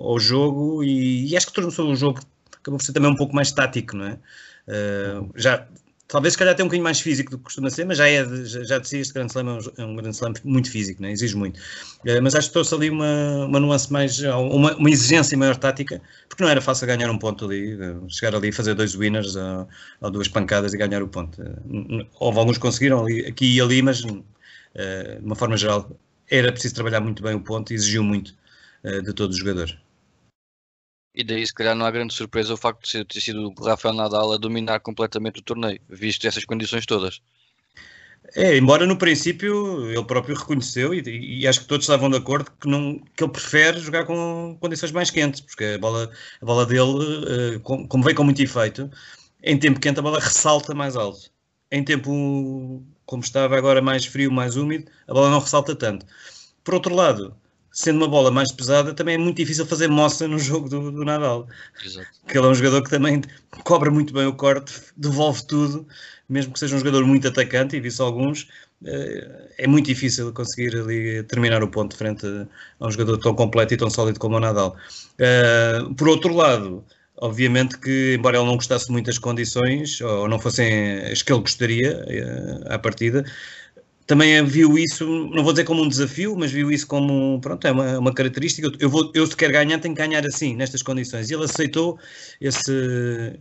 ao 0.00 0.18
jogo 0.18 0.82
e, 0.82 1.30
e 1.30 1.36
acho 1.36 1.48
que 1.48 1.52
tornou 1.52 1.92
o 1.92 1.96
jogo 1.96 2.20
acabou 2.66 2.78
por 2.78 2.84
ser 2.84 2.92
também 2.92 3.10
um 3.10 3.16
pouco 3.16 3.34
mais 3.34 3.52
tático, 3.52 3.96
não 3.96 4.06
é? 4.06 4.18
Uh, 4.66 5.30
já 5.36 5.66
Talvez 6.08 6.34
se 6.34 6.38
calhar 6.38 6.54
até 6.54 6.62
um 6.62 6.66
bocadinho 6.66 6.84
mais 6.84 7.00
físico 7.00 7.32
do 7.32 7.38
que 7.38 7.44
costuma 7.44 7.68
ser, 7.68 7.84
mas 7.84 7.98
já 7.98 8.08
é, 8.08 8.24
já, 8.44 8.62
já 8.62 8.78
de 8.78 8.88
si 8.88 8.98
este 8.98 9.12
grande 9.12 9.32
slam 9.32 9.58
é 9.76 9.84
um, 9.84 9.92
é 9.92 9.96
grande 9.96 10.16
slam 10.16 10.32
muito 10.44 10.70
físico, 10.70 11.02
né? 11.02 11.10
exige 11.10 11.34
muito. 11.34 11.58
Uh, 11.58 12.22
mas 12.22 12.36
acho 12.36 12.46
que 12.46 12.52
trouxe 12.52 12.74
ali 12.76 12.90
uma, 12.90 13.46
uma 13.46 13.58
nuance 13.58 13.92
mais, 13.92 14.20
uma, 14.20 14.76
uma 14.76 14.88
exigência 14.90 15.36
maior 15.36 15.56
tática, 15.56 16.00
porque 16.28 16.44
não 16.44 16.50
era 16.50 16.60
fácil 16.60 16.86
ganhar 16.86 17.10
um 17.10 17.18
ponto 17.18 17.44
ali, 17.46 17.74
uh, 17.74 18.08
chegar 18.08 18.36
ali 18.36 18.48
e 18.48 18.52
fazer 18.52 18.74
dois 18.74 18.94
winners 18.94 19.34
uh, 19.34 19.66
ou 20.00 20.10
duas 20.10 20.28
pancadas 20.28 20.72
e 20.74 20.78
ganhar 20.78 21.02
o 21.02 21.08
ponto. 21.08 21.42
Houve 22.20 22.38
alguns 22.38 22.56
que 22.56 22.62
conseguiram 22.62 23.04
ali, 23.04 23.26
aqui 23.26 23.56
e 23.56 23.60
ali, 23.60 23.82
mas 23.82 23.98
de 23.98 24.22
uma 25.22 25.34
forma 25.34 25.56
geral 25.56 25.90
era 26.30 26.52
preciso 26.52 26.74
trabalhar 26.74 27.00
muito 27.00 27.22
bem 27.22 27.34
o 27.34 27.40
ponto 27.40 27.72
e 27.72 27.74
exigiu 27.74 28.04
muito 28.04 28.34
de 28.84 29.12
todos 29.14 29.36
os 29.36 29.40
jogadores. 29.40 29.76
E 31.16 31.24
daí, 31.24 31.46
se 31.46 31.54
calhar, 31.54 31.74
não 31.74 31.86
há 31.86 31.90
grande 31.90 32.12
surpresa 32.12 32.52
o 32.52 32.58
facto 32.58 32.86
de 32.86 33.02
ter 33.06 33.20
sido 33.22 33.48
o 33.48 33.64
Rafael 33.64 33.94
Nadal 33.94 34.34
a 34.34 34.36
dominar 34.36 34.80
completamente 34.80 35.40
o 35.40 35.42
torneio, 35.42 35.80
visto 35.88 36.26
essas 36.26 36.44
condições 36.44 36.84
todas. 36.84 37.22
É, 38.34 38.56
embora 38.56 38.86
no 38.86 38.98
princípio 38.98 39.88
ele 39.88 40.04
próprio 40.04 40.36
reconheceu 40.36 40.92
e, 40.92 41.00
e, 41.40 41.46
acho 41.46 41.60
que 41.60 41.66
todos 41.66 41.84
estavam 41.84 42.10
de 42.10 42.16
acordo 42.16 42.50
que, 42.60 42.68
não, 42.68 42.98
que 43.16 43.22
ele 43.22 43.32
prefere 43.32 43.78
jogar 43.78 44.04
com 44.04 44.58
condições 44.60 44.92
mais 44.92 45.10
quentes, 45.10 45.40
porque 45.40 45.64
a 45.64 45.78
bola, 45.78 46.10
a 46.42 46.44
bola 46.44 46.66
dele, 46.66 47.56
uh, 47.56 47.60
com, 47.60 47.86
como 47.88 48.04
vem 48.04 48.14
com 48.14 48.24
muito 48.24 48.42
efeito, 48.42 48.90
em 49.42 49.58
tempo 49.58 49.80
quente 49.80 50.00
a 50.00 50.02
bola 50.02 50.20
ressalta 50.20 50.74
mais 50.74 50.96
alto. 50.96 51.30
Em 51.70 51.82
tempo, 51.82 52.84
como 53.06 53.22
estava 53.22 53.56
agora 53.56 53.80
mais 53.80 54.04
frio, 54.04 54.30
mais 54.30 54.56
úmido, 54.56 54.90
a 55.08 55.14
bola 55.14 55.30
não 55.30 55.38
ressalta 55.38 55.74
tanto. 55.74 56.04
Por 56.64 56.74
outro 56.74 56.94
lado, 56.94 57.34
sendo 57.76 57.98
uma 57.98 58.08
bola 58.08 58.30
mais 58.30 58.50
pesada, 58.50 58.94
também 58.94 59.16
é 59.16 59.18
muito 59.18 59.36
difícil 59.36 59.66
fazer 59.66 59.86
moça 59.86 60.26
no 60.26 60.38
jogo 60.38 60.66
do, 60.66 60.90
do 60.90 61.04
Nadal. 61.04 61.46
Exato. 61.84 62.06
Porque 62.24 62.38
ele 62.38 62.46
é 62.46 62.48
um 62.48 62.54
jogador 62.54 62.82
que 62.82 62.88
também 62.88 63.20
cobra 63.64 63.90
muito 63.90 64.14
bem 64.14 64.26
o 64.26 64.32
corte, 64.32 64.80
devolve 64.96 65.46
tudo, 65.46 65.86
mesmo 66.26 66.54
que 66.54 66.58
seja 66.58 66.74
um 66.74 66.78
jogador 66.78 67.04
muito 67.04 67.28
atacante, 67.28 67.76
e 67.76 67.80
vi 67.80 67.90
alguns, 68.00 68.48
eh, 68.82 69.50
é 69.58 69.66
muito 69.66 69.86
difícil 69.86 70.32
conseguir 70.32 70.74
ali 70.74 71.22
terminar 71.24 71.62
o 71.62 71.68
ponto 71.68 71.94
frente 71.94 72.26
a 72.80 72.86
um 72.86 72.90
jogador 72.90 73.18
tão 73.18 73.34
completo 73.34 73.74
e 73.74 73.76
tão 73.76 73.90
sólido 73.90 74.18
como 74.18 74.38
o 74.38 74.40
Nadal. 74.40 74.74
Eh, 75.18 75.80
por 75.98 76.08
outro 76.08 76.32
lado, 76.34 76.82
obviamente 77.18 77.78
que, 77.78 78.14
embora 78.14 78.38
ele 78.38 78.46
não 78.46 78.56
gostasse 78.56 78.90
muito 78.90 79.06
das 79.06 79.18
condições, 79.18 80.00
ou 80.00 80.26
não 80.26 80.38
fossem 80.38 81.00
as 81.12 81.20
que 81.20 81.30
ele 81.30 81.42
gostaria 81.42 82.02
eh, 82.08 82.74
à 82.74 82.78
partida, 82.78 83.22
também 84.06 84.44
viu 84.44 84.78
isso, 84.78 85.04
não 85.04 85.42
vou 85.42 85.52
dizer 85.52 85.64
como 85.64 85.82
um 85.82 85.88
desafio, 85.88 86.36
mas 86.36 86.52
viu 86.52 86.70
isso 86.70 86.86
como, 86.86 87.40
pronto, 87.40 87.66
é 87.66 87.72
uma, 87.72 87.98
uma 87.98 88.14
característica. 88.14 88.70
Eu, 88.78 88.88
vou, 88.88 89.10
eu 89.14 89.26
se 89.26 89.36
quero 89.36 89.52
ganhar, 89.52 89.80
tenho 89.80 89.94
que 89.94 90.00
ganhar 90.00 90.24
assim, 90.24 90.54
nestas 90.54 90.80
condições. 90.80 91.28
E 91.28 91.34
ele 91.34 91.44
aceitou 91.44 91.98
esse, 92.40 93.36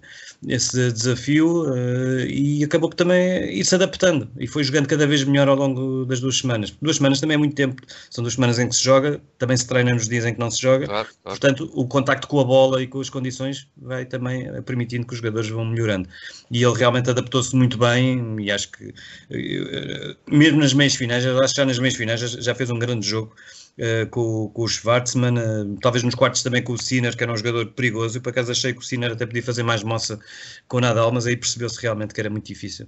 esse 0.47 0.91
desafio 0.91 1.65
uh, 1.71 2.25
e 2.27 2.63
acabou 2.63 2.89
que 2.89 2.95
também 2.95 3.55
ir 3.55 3.63
se 3.63 3.75
adaptando 3.75 4.27
e 4.39 4.47
foi 4.47 4.63
jogando 4.63 4.87
cada 4.87 5.05
vez 5.05 5.23
melhor 5.23 5.47
ao 5.47 5.55
longo 5.55 6.05
das 6.05 6.19
duas 6.19 6.37
semanas. 6.37 6.75
Duas 6.81 6.97
semanas 6.97 7.19
também 7.19 7.35
é 7.35 7.37
muito 7.37 7.55
tempo, 7.55 7.81
são 8.09 8.23
duas 8.23 8.33
semanas 8.33 8.57
em 8.57 8.67
que 8.67 8.75
se 8.75 8.83
joga, 8.83 9.21
também 9.37 9.57
se 9.57 9.67
treina 9.67 9.93
nos 9.93 10.07
dias 10.07 10.25
em 10.25 10.33
que 10.33 10.39
não 10.39 10.49
se 10.49 10.61
joga, 10.61 10.87
claro, 10.87 11.07
claro. 11.07 11.39
portanto 11.39 11.71
o 11.73 11.87
contacto 11.87 12.27
com 12.27 12.39
a 12.39 12.43
bola 12.43 12.81
e 12.81 12.87
com 12.87 12.99
as 12.99 13.09
condições 13.09 13.67
vai 13.77 14.05
também 14.05 14.49
permitindo 14.63 15.05
que 15.05 15.13
os 15.13 15.19
jogadores 15.19 15.49
vão 15.49 15.65
melhorando. 15.65 16.09
E 16.49 16.63
ele 16.63 16.77
realmente 16.77 17.09
adaptou-se 17.09 17.55
muito 17.55 17.77
bem 17.77 18.35
e 18.39 18.51
acho 18.51 18.71
que 18.71 18.85
uh, 18.85 20.15
mesmo 20.55 20.63
nas 20.63 20.73
meias 20.73 20.95
finais, 20.95 21.25
acho 21.25 21.53
que 21.53 21.61
já 21.61 21.65
nas 21.65 21.79
meias 21.79 21.95
finais 21.95 22.19
já, 22.19 22.27
já 22.27 22.55
fez 22.55 22.69
um 22.69 22.79
grande 22.79 23.07
jogo 23.07 23.35
uh, 23.77 24.07
com, 24.09 24.49
com, 24.49 24.61
o 24.63 24.67
Schwartzman, 24.67 25.37
uh, 25.37 25.77
talvez 25.81 26.03
nos 26.03 26.15
quartos 26.15 26.41
também 26.43 26.63
com 26.63 26.73
o 26.73 26.77
Sinner, 26.77 27.15
que 27.15 27.23
era 27.23 27.31
um 27.31 27.37
jogador 27.37 27.65
perigoso. 27.67 28.17
E 28.17 28.21
por 28.21 28.29
acaso 28.29 28.51
achei 28.51 28.73
que 28.73 28.79
o 28.79 28.81
Sinner 28.81 29.11
até 29.11 29.25
podia 29.25 29.43
fazer 29.43 29.63
mais 29.63 29.83
moça 29.83 30.19
com 30.67 30.77
o 30.77 30.81
Nadal, 30.81 31.11
mas 31.11 31.27
aí 31.27 31.35
percebeu-se 31.35 31.81
realmente 31.81 32.13
que 32.13 32.19
era 32.19 32.29
muito 32.29 32.45
difícil 32.45 32.87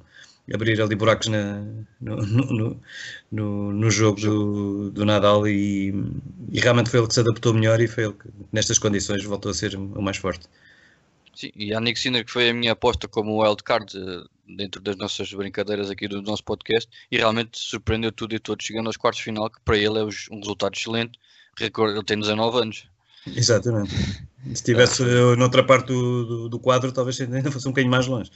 abrir 0.53 0.81
ali 0.81 0.95
buracos 0.95 1.27
na, 1.27 1.61
no, 1.99 2.15
no, 2.15 2.81
no, 3.31 3.73
no, 3.73 3.91
jogo 3.91 4.19
do, 4.19 4.91
do 4.91 5.05
Nadal 5.05 5.45
e, 5.47 5.93
e, 6.51 6.59
realmente 6.59 6.89
foi 6.89 7.01
ele 7.01 7.07
que 7.07 7.13
se 7.13 7.19
adaptou 7.19 7.53
melhor 7.53 7.81
e 7.81 7.87
foi 7.87 8.05
ele 8.05 8.13
que 8.13 8.29
nestas 8.53 8.79
condições 8.79 9.23
voltou 9.25 9.51
a 9.51 9.53
ser 9.53 9.75
o 9.75 10.01
mais 10.01 10.17
forte. 10.17 10.47
Sim, 11.35 11.51
e 11.55 11.73
a 11.73 11.79
Nick 11.79 11.99
Sinner 11.99 12.25
que 12.25 12.31
foi 12.31 12.49
a 12.49 12.53
minha 12.53 12.71
aposta 12.71 13.07
como 13.07 13.43
wildcard 13.43 13.93
eh, 13.95 14.23
dentro 14.47 14.81
das 14.81 14.95
nossas 14.95 15.31
brincadeiras 15.33 15.89
aqui 15.89 16.07
do 16.07 16.21
nosso 16.21 16.43
podcast 16.43 16.89
e 17.11 17.17
realmente 17.17 17.59
surpreendeu 17.59 18.11
tudo 18.11 18.35
e 18.35 18.39
todos, 18.39 18.65
chegando 18.65 18.87
aos 18.87 18.97
quartos 18.97 19.19
de 19.19 19.25
final, 19.25 19.49
que 19.49 19.59
para 19.61 19.77
ele 19.77 19.99
é 19.99 20.03
um 20.03 20.39
resultado 20.39 20.73
excelente. 20.75 21.19
Recordo, 21.57 21.95
ele 21.95 22.05
tem 22.05 22.19
19 22.19 22.57
anos. 22.59 22.87
Exatamente. 23.35 23.93
Se 23.93 24.53
estivesse 24.53 25.03
é. 25.03 25.35
noutra 25.35 25.63
parte 25.63 25.87
do, 25.87 26.25
do, 26.25 26.49
do, 26.49 26.59
quadro, 26.59 26.91
talvez 26.91 27.19
ainda 27.19 27.49
fosse 27.51 27.67
um 27.67 27.71
bocadinho 27.71 27.91
mais 27.91 28.07
longe. 28.07 28.31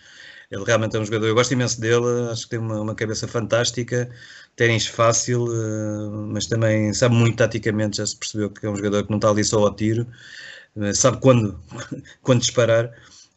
Ele 0.50 0.64
realmente 0.66 0.98
é 0.98 1.00
um 1.00 1.06
jogador, 1.06 1.28
eu 1.28 1.36
gosto 1.36 1.54
imenso 1.54 1.80
dele, 1.80 2.30
acho 2.30 2.44
que 2.44 2.50
tem 2.50 2.60
uma, 2.60 2.82
uma 2.82 2.96
cabeça 2.96 3.26
fantástica, 3.26 4.10
ténis 4.56 4.86
fácil, 4.86 5.46
uh, 5.46 6.28
mas 6.28 6.46
também 6.48 6.94
sabe 6.94 7.16
muito 7.16 7.38
taticamente, 7.38 7.98
já 7.98 8.06
se 8.06 8.18
percebeu 8.18 8.50
que 8.50 8.66
é 8.66 8.70
um 8.70 8.76
jogador 8.76 9.04
que 9.04 9.10
não 9.10 9.18
está 9.18 9.30
ali 9.30 9.46
só 9.46 9.66
ao 9.66 9.74
tiro, 9.74 10.06
uh, 10.76 10.94
sabe 10.94 11.22
quando, 11.22 11.58
quando 12.22 12.42
disparar 12.42 12.92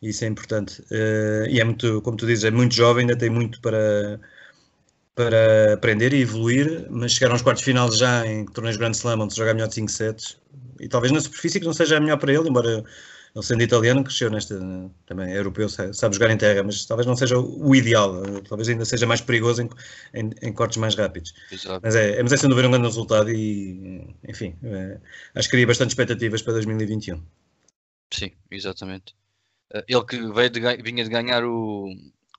isso 0.08 0.24
é 0.24 0.28
importante. 0.28 0.80
Uh, 0.82 1.46
e 1.48 1.60
é 1.60 1.64
muito, 1.64 2.00
como 2.02 2.16
tu 2.16 2.26
dizes, 2.26 2.44
é 2.44 2.50
muito 2.50 2.74
jovem, 2.74 3.02
ainda 3.02 3.16
tem 3.16 3.30
muito 3.30 3.60
para, 3.60 4.20
para 5.14 5.74
aprender 5.74 6.12
e 6.12 6.22
evoluir, 6.22 6.86
mas 6.90 7.12
chegar 7.12 7.32
aos 7.32 7.42
quartos 7.42 7.64
final 7.64 7.90
já 7.92 8.26
em 8.26 8.44
torneios 8.46 8.76
Grand 8.76 8.92
Slam, 8.92 9.20
onde 9.20 9.32
se 9.32 9.38
joga 9.38 9.54
melhor 9.54 9.68
de 9.68 9.74
5 9.74 9.90
sets, 9.90 10.36
e 10.80 10.88
talvez 10.88 11.12
na 11.12 11.20
superfície 11.20 11.60
que 11.60 11.66
não 11.66 11.72
seja 11.72 11.96
a 11.96 12.00
melhor 12.00 12.18
para 12.18 12.32
ele, 12.32 12.48
embora 12.48 12.84
ele 13.34 13.42
sendo 13.42 13.62
italiano, 13.62 14.04
cresceu 14.04 14.30
nesta, 14.30 14.56
também 15.06 15.32
é 15.32 15.38
europeu, 15.38 15.68
sabe 15.68 16.14
jogar 16.14 16.30
em 16.30 16.36
terra, 16.36 16.62
mas 16.62 16.84
talvez 16.84 17.04
não 17.04 17.16
seja 17.16 17.36
o 17.36 17.74
ideal, 17.74 18.22
talvez 18.48 18.68
ainda 18.68 18.84
seja 18.84 19.06
mais 19.06 19.20
perigoso 19.20 19.62
em, 19.62 19.68
em, 20.14 20.30
em 20.40 20.52
cortes 20.52 20.76
mais 20.76 20.94
rápidos. 20.94 21.34
Exato. 21.50 21.80
Mas 21.82 21.96
é, 21.96 22.22
mas 22.22 22.32
é 22.32 22.36
sem 22.36 22.48
dúvida 22.48 22.68
um 22.68 22.70
grande 22.70 22.86
resultado 22.86 23.30
e, 23.30 24.14
enfim, 24.28 24.54
é, 24.62 24.98
acho 25.34 25.48
que 25.48 25.56
cria 25.56 25.66
bastante 25.66 25.90
expectativas 25.90 26.42
para 26.42 26.52
2021. 26.52 27.20
Sim, 28.12 28.30
exatamente. 28.52 29.16
Eh, 29.74 29.84
ele 29.88 30.04
que 30.04 30.16
veio 30.32 30.50
de, 30.50 30.60
vinha 30.82 31.04
de 31.04 31.10
ganhar 31.10 31.44
o, 31.44 31.88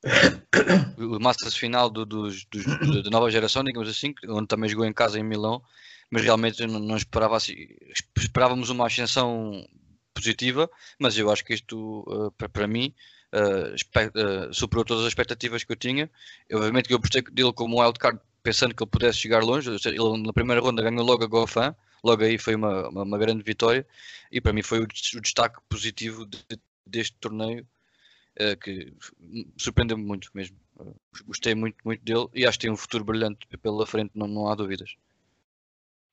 o 0.97 1.19
Masters 1.19 1.55
final 1.55 1.89
do, 1.89 2.05
dos, 2.05 2.45
dos, 2.45 2.63
da 3.03 3.09
nova 3.09 3.29
geração, 3.29 3.63
digamos 3.63 3.89
assim, 3.89 4.13
onde 4.27 4.47
também 4.47 4.69
jogou 4.69 4.85
em 4.85 4.93
casa 4.93 5.19
em 5.19 5.23
Milão, 5.23 5.61
mas 6.09 6.23
realmente 6.23 6.65
não, 6.65 6.79
não 6.79 6.97
esperava 6.97 7.35
assim, 7.35 7.55
esperávamos 8.17 8.69
uma 8.69 8.87
ascensão 8.87 9.67
positiva, 10.13 10.69
mas 10.97 11.17
eu 11.17 11.29
acho 11.29 11.43
que 11.43 11.53
isto 11.53 12.05
uh, 12.07 12.31
para, 12.31 12.47
para 12.47 12.67
mim 12.67 12.93
uh, 13.33 13.73
uh, 13.73 14.53
superou 14.53 14.85
todas 14.85 15.03
as 15.03 15.09
expectativas 15.09 15.63
que 15.63 15.71
eu 15.73 15.75
tinha. 15.75 16.09
Eu, 16.49 16.59
obviamente 16.59 16.87
que 16.87 16.93
eu 16.93 16.97
apostei 16.97 17.21
dele 17.21 17.51
como 17.53 17.81
wildcard 17.81 18.19
pensando 18.41 18.73
que 18.73 18.81
ele 18.81 18.89
pudesse 18.89 19.17
chegar 19.17 19.43
longe, 19.43 19.69
ele 19.69 20.23
na 20.23 20.31
primeira 20.31 20.61
ronda 20.61 20.83
ganhou 20.83 21.03
logo 21.03 21.23
a 21.23 21.27
Goffin, 21.27 21.75
logo 22.03 22.23
aí 22.23 22.37
foi 22.37 22.55
uma, 22.55 22.87
uma, 22.89 23.03
uma, 23.03 23.17
grande 23.17 23.43
vitória 23.43 23.85
e 24.31 24.39
para 24.39 24.53
mim 24.53 24.61
foi 24.61 24.79
o, 24.79 24.83
o 24.83 25.21
destaque 25.21 25.59
positivo 25.67 26.27
de, 26.27 26.37
deste 26.85 27.15
torneio 27.19 27.67
uh, 28.39 28.57
que 28.57 28.93
surpreendeu-me 29.57 30.03
muito 30.03 30.29
mesmo. 30.33 30.57
Uh, 30.77 30.95
gostei 31.25 31.55
muito, 31.55 31.77
muito 31.83 32.03
dele 32.03 32.27
e 32.33 32.45
acho 32.45 32.57
que 32.57 32.65
tem 32.65 32.71
um 32.71 32.77
futuro 32.77 33.03
brilhante 33.03 33.47
pela 33.61 33.85
frente, 33.85 34.11
não, 34.15 34.27
não 34.27 34.47
há 34.47 34.55
dúvidas. 34.55 34.95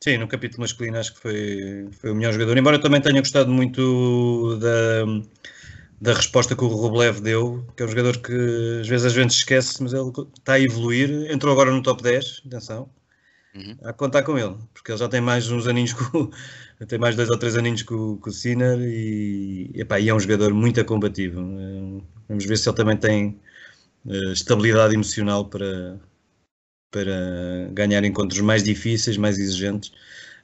Sim, 0.02 0.18
no 0.18 0.26
capítulo 0.26 0.62
masculino 0.62 0.98
acho 0.98 1.14
que 1.14 1.20
foi, 1.20 1.88
foi 1.92 2.11
o 2.11 2.14
melhor 2.14 2.32
jogador, 2.32 2.58
embora 2.58 2.76
eu 2.76 2.80
também 2.80 3.00
tenha 3.00 3.20
gostado 3.20 3.52
muito 3.52 4.56
da, 4.56 5.04
da 6.00 6.12
resposta 6.12 6.56
que 6.56 6.64
o 6.64 6.66
Rublev 6.66 7.20
deu, 7.20 7.64
que 7.76 7.85
é 7.85 7.87
um 7.87 7.88
jogador 7.88 8.20
que 8.20 8.32
às 8.80 8.88
vezes 8.88 9.06
a 9.06 9.08
gente 9.11 9.30
esquece, 9.30 9.80
mas 9.80 9.92
ele 9.92 10.11
está 10.37 10.54
a 10.54 10.61
evoluir, 10.61 11.30
entrou 11.30 11.52
agora 11.52 11.70
no 11.70 11.80
top 11.80 12.02
10, 12.02 12.42
atenção, 12.46 12.90
Uhum. 13.54 13.76
A 13.82 13.92
contar 13.92 14.22
com 14.22 14.38
ele, 14.38 14.56
porque 14.72 14.90
ele 14.90 14.98
já 14.98 15.08
tem 15.08 15.20
mais 15.20 15.50
uns 15.50 15.66
aninhos 15.66 15.92
com, 15.92 16.30
tem 16.88 16.98
mais 16.98 17.14
dois 17.14 17.28
ou 17.28 17.36
três 17.36 17.54
aninhos 17.54 17.82
com, 17.82 18.16
com 18.16 18.30
o 18.30 18.32
Sinner 18.32 18.78
e, 18.80 19.70
epá, 19.74 20.00
e 20.00 20.08
é 20.08 20.14
um 20.14 20.20
jogador 20.20 20.54
muito 20.54 20.82
combativo. 20.84 21.40
Eh, 21.40 22.02
vamos 22.28 22.44
ver 22.46 22.56
se 22.56 22.68
ele 22.68 22.76
também 22.76 22.96
tem 22.96 23.38
uh, 24.06 24.32
estabilidade 24.32 24.94
emocional 24.94 25.44
para, 25.46 26.00
para 26.90 27.68
ganhar 27.72 28.02
encontros 28.04 28.40
mais 28.40 28.62
difíceis, 28.62 29.18
mais 29.18 29.38
exigentes. 29.38 29.92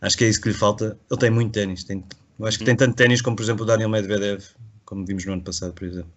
Acho 0.01 0.17
que 0.17 0.25
é 0.25 0.29
isso 0.29 0.41
que 0.41 0.49
lhe 0.49 0.55
falta. 0.55 0.99
Ele 1.11 1.21
tem 1.21 1.31
muito 1.31 1.53
ténis. 1.53 1.85
Tem, 1.85 2.05
eu 2.39 2.47
acho 2.47 2.59
que 2.59 2.65
tem 2.65 2.75
uhum. 2.75 2.79
tanto 2.79 2.97
ténis 2.97 3.23
como, 3.23 3.37
por 3.37 3.43
exemplo, 3.43 3.65
o 3.65 3.67
Daniel 3.67 3.89
Medvedev, 3.89 4.45
como 4.85 5.07
vimos 5.07 5.25
no 5.25 5.33
ano 5.33 5.43
passado, 5.43 5.73
por 5.73 5.87
exemplo. 5.87 6.13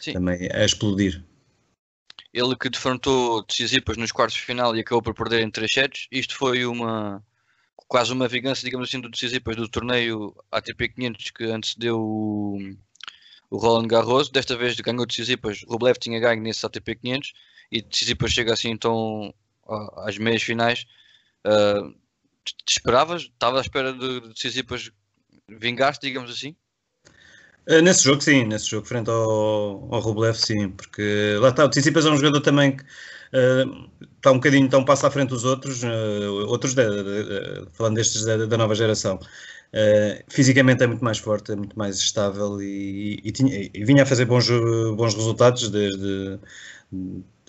Sim. 0.00 0.12
Também 0.12 0.48
a 0.52 0.64
explodir. 0.64 1.22
Ele 2.32 2.56
que 2.56 2.68
defrontou 2.68 3.42
Tsitsipas 3.44 3.96
nos 3.96 4.12
quartos 4.12 4.36
de 4.36 4.42
final 4.42 4.76
e 4.76 4.80
acabou 4.80 5.02
por 5.02 5.14
perder 5.14 5.42
em 5.42 5.50
3 5.50 5.70
sets. 5.72 6.08
Isto 6.10 6.36
foi 6.36 6.66
uma 6.66 7.24
quase 7.88 8.12
uma 8.12 8.28
vingança, 8.28 8.64
digamos 8.64 8.88
assim, 8.88 9.00
do 9.00 9.10
Tsitsipas 9.10 9.56
do 9.56 9.68
torneio 9.68 10.34
ATP 10.52 10.90
500 10.90 11.30
que 11.30 11.44
antecedeu 11.44 11.98
o, 11.98 12.58
o 13.50 13.56
Roland 13.56 13.88
Garros. 13.88 14.28
Desta 14.30 14.56
vez 14.56 14.78
ganhou 14.80 15.06
Tsitsipas. 15.06 15.64
Rublev 15.66 15.98
tinha 15.98 16.20
ganho 16.20 16.42
nesse 16.42 16.64
ATP 16.66 16.96
500 16.96 17.32
e 17.72 17.82
Tsitsipas 17.82 18.32
chega 18.32 18.52
assim 18.52 18.70
então 18.70 19.34
às 19.96 20.18
meias 20.18 20.42
finais. 20.42 20.86
Uh, 21.46 21.94
te 22.64 22.72
esperavas? 22.72 23.22
Estava 23.22 23.58
à 23.58 23.60
espera 23.60 23.92
de, 23.92 24.20
de 24.20 24.34
Tsitsipas 24.34 24.90
vingar-se, 25.48 26.00
digamos 26.00 26.30
assim? 26.30 26.54
Eh, 27.68 27.82
nesse 27.82 28.04
jogo, 28.04 28.22
sim, 28.22 28.44
nesse 28.44 28.66
jogo, 28.66 28.86
frente 28.86 29.10
ao, 29.10 29.94
ao 29.94 30.00
Rublev, 30.00 30.34
sim, 30.36 30.70
porque 30.70 31.36
lá 31.38 31.50
está, 31.50 31.66
o 31.66 31.68
Tsitsipas 31.68 32.06
é 32.06 32.10
um 32.10 32.16
jogador 32.16 32.40
também 32.40 32.74
que 32.74 32.82
uh, 32.82 33.90
está 34.16 34.32
um 34.32 34.36
bocadinho, 34.36 34.64
então 34.64 34.82
passa 34.84 35.06
à 35.06 35.10
frente 35.10 35.28
dos 35.28 35.44
outros, 35.44 35.82
uh, 35.82 36.46
outros 36.48 36.74
de, 36.74 36.82
de, 36.86 37.64
de, 37.64 37.70
falando 37.72 37.96
destes 37.96 38.24
da, 38.24 38.56
nova 38.56 38.74
geração. 38.74 39.16
Uh, 39.16 40.24
fisicamente 40.30 40.82
é 40.82 40.86
muito 40.86 41.04
mais 41.04 41.18
forte, 41.18 41.52
é 41.52 41.56
muito 41.56 41.78
mais 41.78 41.98
estável 41.98 42.62
e, 42.62 43.20
e, 43.22 43.30
tinha, 43.32 43.70
e 43.74 43.84
vinha 43.84 44.02
a 44.04 44.06
fazer 44.06 44.24
bons, 44.24 44.48
bons 44.96 45.14
resultados 45.14 45.68
desde, 45.68 46.38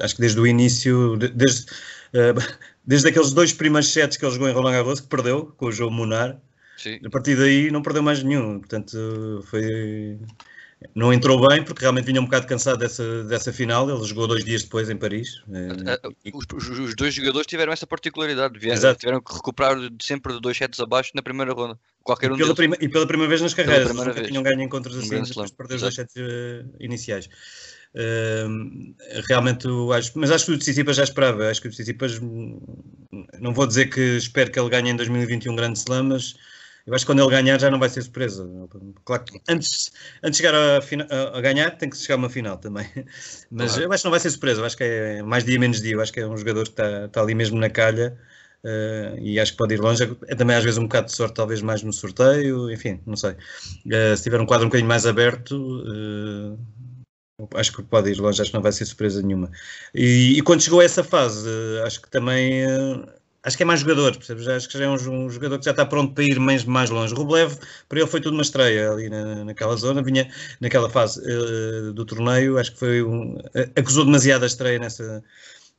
acho 0.01 0.15
que 0.15 0.21
desde 0.21 0.39
o 0.39 0.45
início, 0.45 1.15
desde, 1.15 1.65
desde 2.85 3.07
aqueles 3.07 3.31
dois 3.31 3.53
primeiros 3.53 3.89
sets 3.93 4.17
que 4.17 4.25
ele 4.25 4.33
jogou 4.33 4.49
em 4.49 4.53
Roland 4.53 4.73
Garros, 4.73 4.99
que 4.99 5.07
perdeu 5.07 5.45
com 5.57 5.67
o 5.67 5.71
João 5.71 5.91
Munar, 5.91 6.37
Sim. 6.79 6.99
A 7.05 7.09
partir 7.09 7.35
daí 7.35 7.69
não 7.69 7.81
perdeu 7.81 8.01
mais 8.01 8.23
nenhum, 8.23 8.59
portanto 8.59 9.43
foi 9.49 10.17
Não 10.95 11.11
entrou 11.11 11.45
bem 11.45 11.61
porque 11.61 11.81
realmente 11.81 12.05
vinha 12.05 12.21
um 12.21 12.25
bocado 12.25 12.47
cansado 12.47 12.77
dessa, 12.77 13.23
dessa 13.25 13.51
final. 13.51 13.89
Ele 13.89 14.01
jogou 14.07 14.27
dois 14.27 14.45
dias 14.45 14.63
depois 14.63 14.89
em 14.89 14.95
Paris. 14.95 15.41
Uh, 15.47 16.15
os, 16.33 16.45
os, 16.53 16.79
os, 16.79 16.95
dois 16.95 17.13
jogadores 17.13 17.47
tiveram 17.47 17.73
essa 17.73 17.85
particularidade. 17.85 18.57
Vieram, 18.57 18.95
tiveram 18.95 19.21
que 19.21 19.33
recuperar 19.33 19.77
sempre 20.01 20.33
de 20.33 20.39
dois 20.39 20.55
sets 20.55 20.79
abaixo 20.79 21.11
na 21.13 21.21
primeira 21.21 21.51
ronda. 21.51 21.77
Qualquer 22.01 22.31
um 22.31 22.35
e, 22.35 22.37
pela 22.37 22.55
prima, 22.55 22.77
e 22.79 22.87
pela 22.87 23.05
primeira 23.05 23.27
vez 23.29 23.41
nas 23.41 23.53
carreiras. 23.53 23.93
Nunca 23.93 24.13
vez. 24.13 24.27
tinham 24.27 24.41
ganho 24.41 24.61
encontros 24.61 24.97
assim 24.97 25.17
um 25.17 25.23
depois 25.23 25.51
de 25.51 25.57
perder 25.57 25.75
os 25.75 25.81
dois 25.81 25.95
sets 25.95 26.15
uh, 26.15 26.65
iniciais. 26.79 27.29
Uh, 27.93 28.95
realmente 29.27 29.67
acho, 29.97 30.11
mas 30.15 30.31
acho 30.31 30.45
que 30.45 30.51
o 30.53 30.57
Tsitsipas 30.57 30.95
já 30.95 31.03
esperava. 31.03 31.49
Acho 31.49 31.61
que 31.61 31.67
o 31.67 31.71
Tsitsipas, 31.71 32.21
não 33.39 33.53
vou 33.53 33.67
dizer 33.67 33.87
que 33.87 33.99
espero 34.15 34.49
que 34.49 34.57
ele 34.57 34.69
ganhe 34.69 34.91
em 34.91 34.95
2021 34.95 35.51
um 35.51 35.55
grande 35.57 35.77
slam, 35.77 36.03
mas 36.03 36.35
eu 36.85 36.93
acho 36.93 37.05
que 37.05 37.11
quando 37.11 37.21
ele 37.21 37.29
ganhar 37.29 37.59
já 37.59 37.69
não 37.69 37.79
vai 37.79 37.89
ser 37.89 38.01
surpresa. 38.01 38.49
Claro 39.05 39.23
que 39.23 39.39
antes, 39.47 39.91
antes 40.23 40.39
de 40.39 40.45
chegar 40.45 40.55
a, 40.55 41.37
a, 41.37 41.41
ganhar 41.41 41.71
tem 41.71 41.89
que 41.89 41.97
chegar 41.97 42.15
a 42.15 42.17
uma 42.17 42.29
final 42.29 42.57
também. 42.57 42.87
Mas 43.51 43.73
claro. 43.73 43.83
eu 43.83 43.93
acho 43.93 44.01
que 44.01 44.05
não 44.05 44.11
vai 44.11 44.19
ser 44.19 44.29
surpresa. 44.31 44.61
Eu 44.61 44.65
acho 44.65 44.77
que 44.77 44.83
é 44.83 45.21
mais 45.21 45.43
dia 45.43 45.59
menos 45.59 45.81
dia. 45.81 45.93
Eu 45.93 46.01
acho 46.01 46.11
que 46.11 46.19
é 46.19 46.27
um 46.27 46.37
jogador 46.37 46.63
que 46.63 46.71
está, 46.71 47.05
está 47.05 47.21
ali 47.21 47.35
mesmo 47.35 47.59
na 47.59 47.69
calha. 47.69 48.17
Uh, 48.63 49.17
e 49.19 49.39
acho 49.39 49.51
que 49.53 49.57
pode 49.57 49.73
ir 49.73 49.79
longe. 49.79 50.03
É 50.27 50.35
também 50.35 50.55
às 50.55 50.63
vezes 50.63 50.77
um 50.77 50.83
bocado 50.83 51.07
de 51.07 51.13
sorte, 51.13 51.35
talvez 51.35 51.61
mais 51.61 51.83
no 51.83 51.93
sorteio, 51.93 52.71
enfim, 52.71 52.99
não 53.05 53.15
sei. 53.15 53.31
Uh, 53.31 54.17
se 54.17 54.23
tiver 54.23 54.41
um 54.41 54.45
quadro 54.45 54.65
um 54.65 54.69
bocadinho 54.69 54.89
mais 54.89 55.05
aberto, 55.05 55.55
uh, 55.55 56.59
acho 57.55 57.71
que 57.71 57.83
pode 57.83 58.09
ir 58.11 58.19
longe, 58.19 58.41
acho 58.41 58.51
que 58.51 58.55
não 58.55 58.63
vai 58.63 58.71
ser 58.71 58.85
surpresa 58.85 59.21
nenhuma. 59.21 59.49
E, 59.93 60.37
e 60.37 60.41
quando 60.41 60.61
chegou 60.61 60.81
a 60.81 60.83
essa 60.83 61.03
fase, 61.03 61.47
acho 61.85 62.01
que 62.01 62.09
também 62.09 62.65
acho 63.43 63.57
que 63.57 63.63
é 63.63 63.65
mais 63.65 63.79
jogador, 63.81 64.15
percebes? 64.15 64.47
Acho 64.47 64.67
que 64.67 64.77
já 64.77 64.85
é 64.85 64.89
um, 64.89 64.93
um, 64.93 65.29
jogador 65.29 65.59
que 65.59 65.65
já 65.65 65.71
está 65.71 65.85
pronto 65.85 66.13
para 66.13 66.23
ir 66.23 66.39
mais, 66.39 66.63
mais 66.63 66.89
longe. 66.89 67.13
Rublev, 67.13 67.55
para 67.87 67.99
ele 67.99 68.07
foi 68.07 68.21
tudo 68.21 68.33
uma 68.33 68.41
estreia 68.41 68.91
ali 68.91 69.09
na, 69.09 69.45
naquela 69.45 69.75
zona, 69.75 70.01
vinha 70.01 70.29
naquela 70.59 70.89
fase 70.89 71.21
uh, 71.21 71.93
do 71.93 72.05
torneio, 72.05 72.57
acho 72.57 72.73
que 72.73 72.79
foi 72.79 73.03
um, 73.03 73.37
acusou 73.75 74.05
demasiado 74.05 74.43
a 74.43 74.47
estreia 74.47 74.79
nessa, 74.79 75.23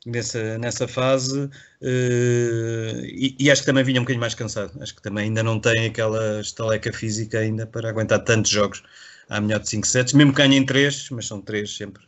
nessa, 0.06 0.58
nessa 0.58 0.88
fase 0.88 1.44
uh, 1.44 3.04
e, 3.04 3.36
e, 3.38 3.50
acho 3.50 3.62
que 3.62 3.66
também 3.66 3.84
vinha 3.84 4.00
um 4.00 4.04
bocadinho 4.04 4.20
mais 4.20 4.34
cansado. 4.34 4.72
Acho 4.82 4.94
que 4.94 5.02
também 5.02 5.24
ainda 5.24 5.42
não 5.42 5.60
tem 5.60 5.86
aquela 5.86 6.40
estaleca 6.40 6.92
física 6.92 7.38
ainda 7.38 7.66
para 7.66 7.90
aguentar 7.90 8.24
tantos 8.24 8.50
jogos 8.50 8.82
à 9.28 9.40
melhor 9.40 9.60
de 9.60 9.68
5 9.68 9.86
sets, 9.86 10.12
mesmo 10.14 10.32
que 10.32 10.38
ganhem 10.38 10.58
em 10.58 10.66
3, 10.66 11.10
mas 11.10 11.26
são 11.26 11.40
3 11.40 11.76
sempre. 11.76 12.02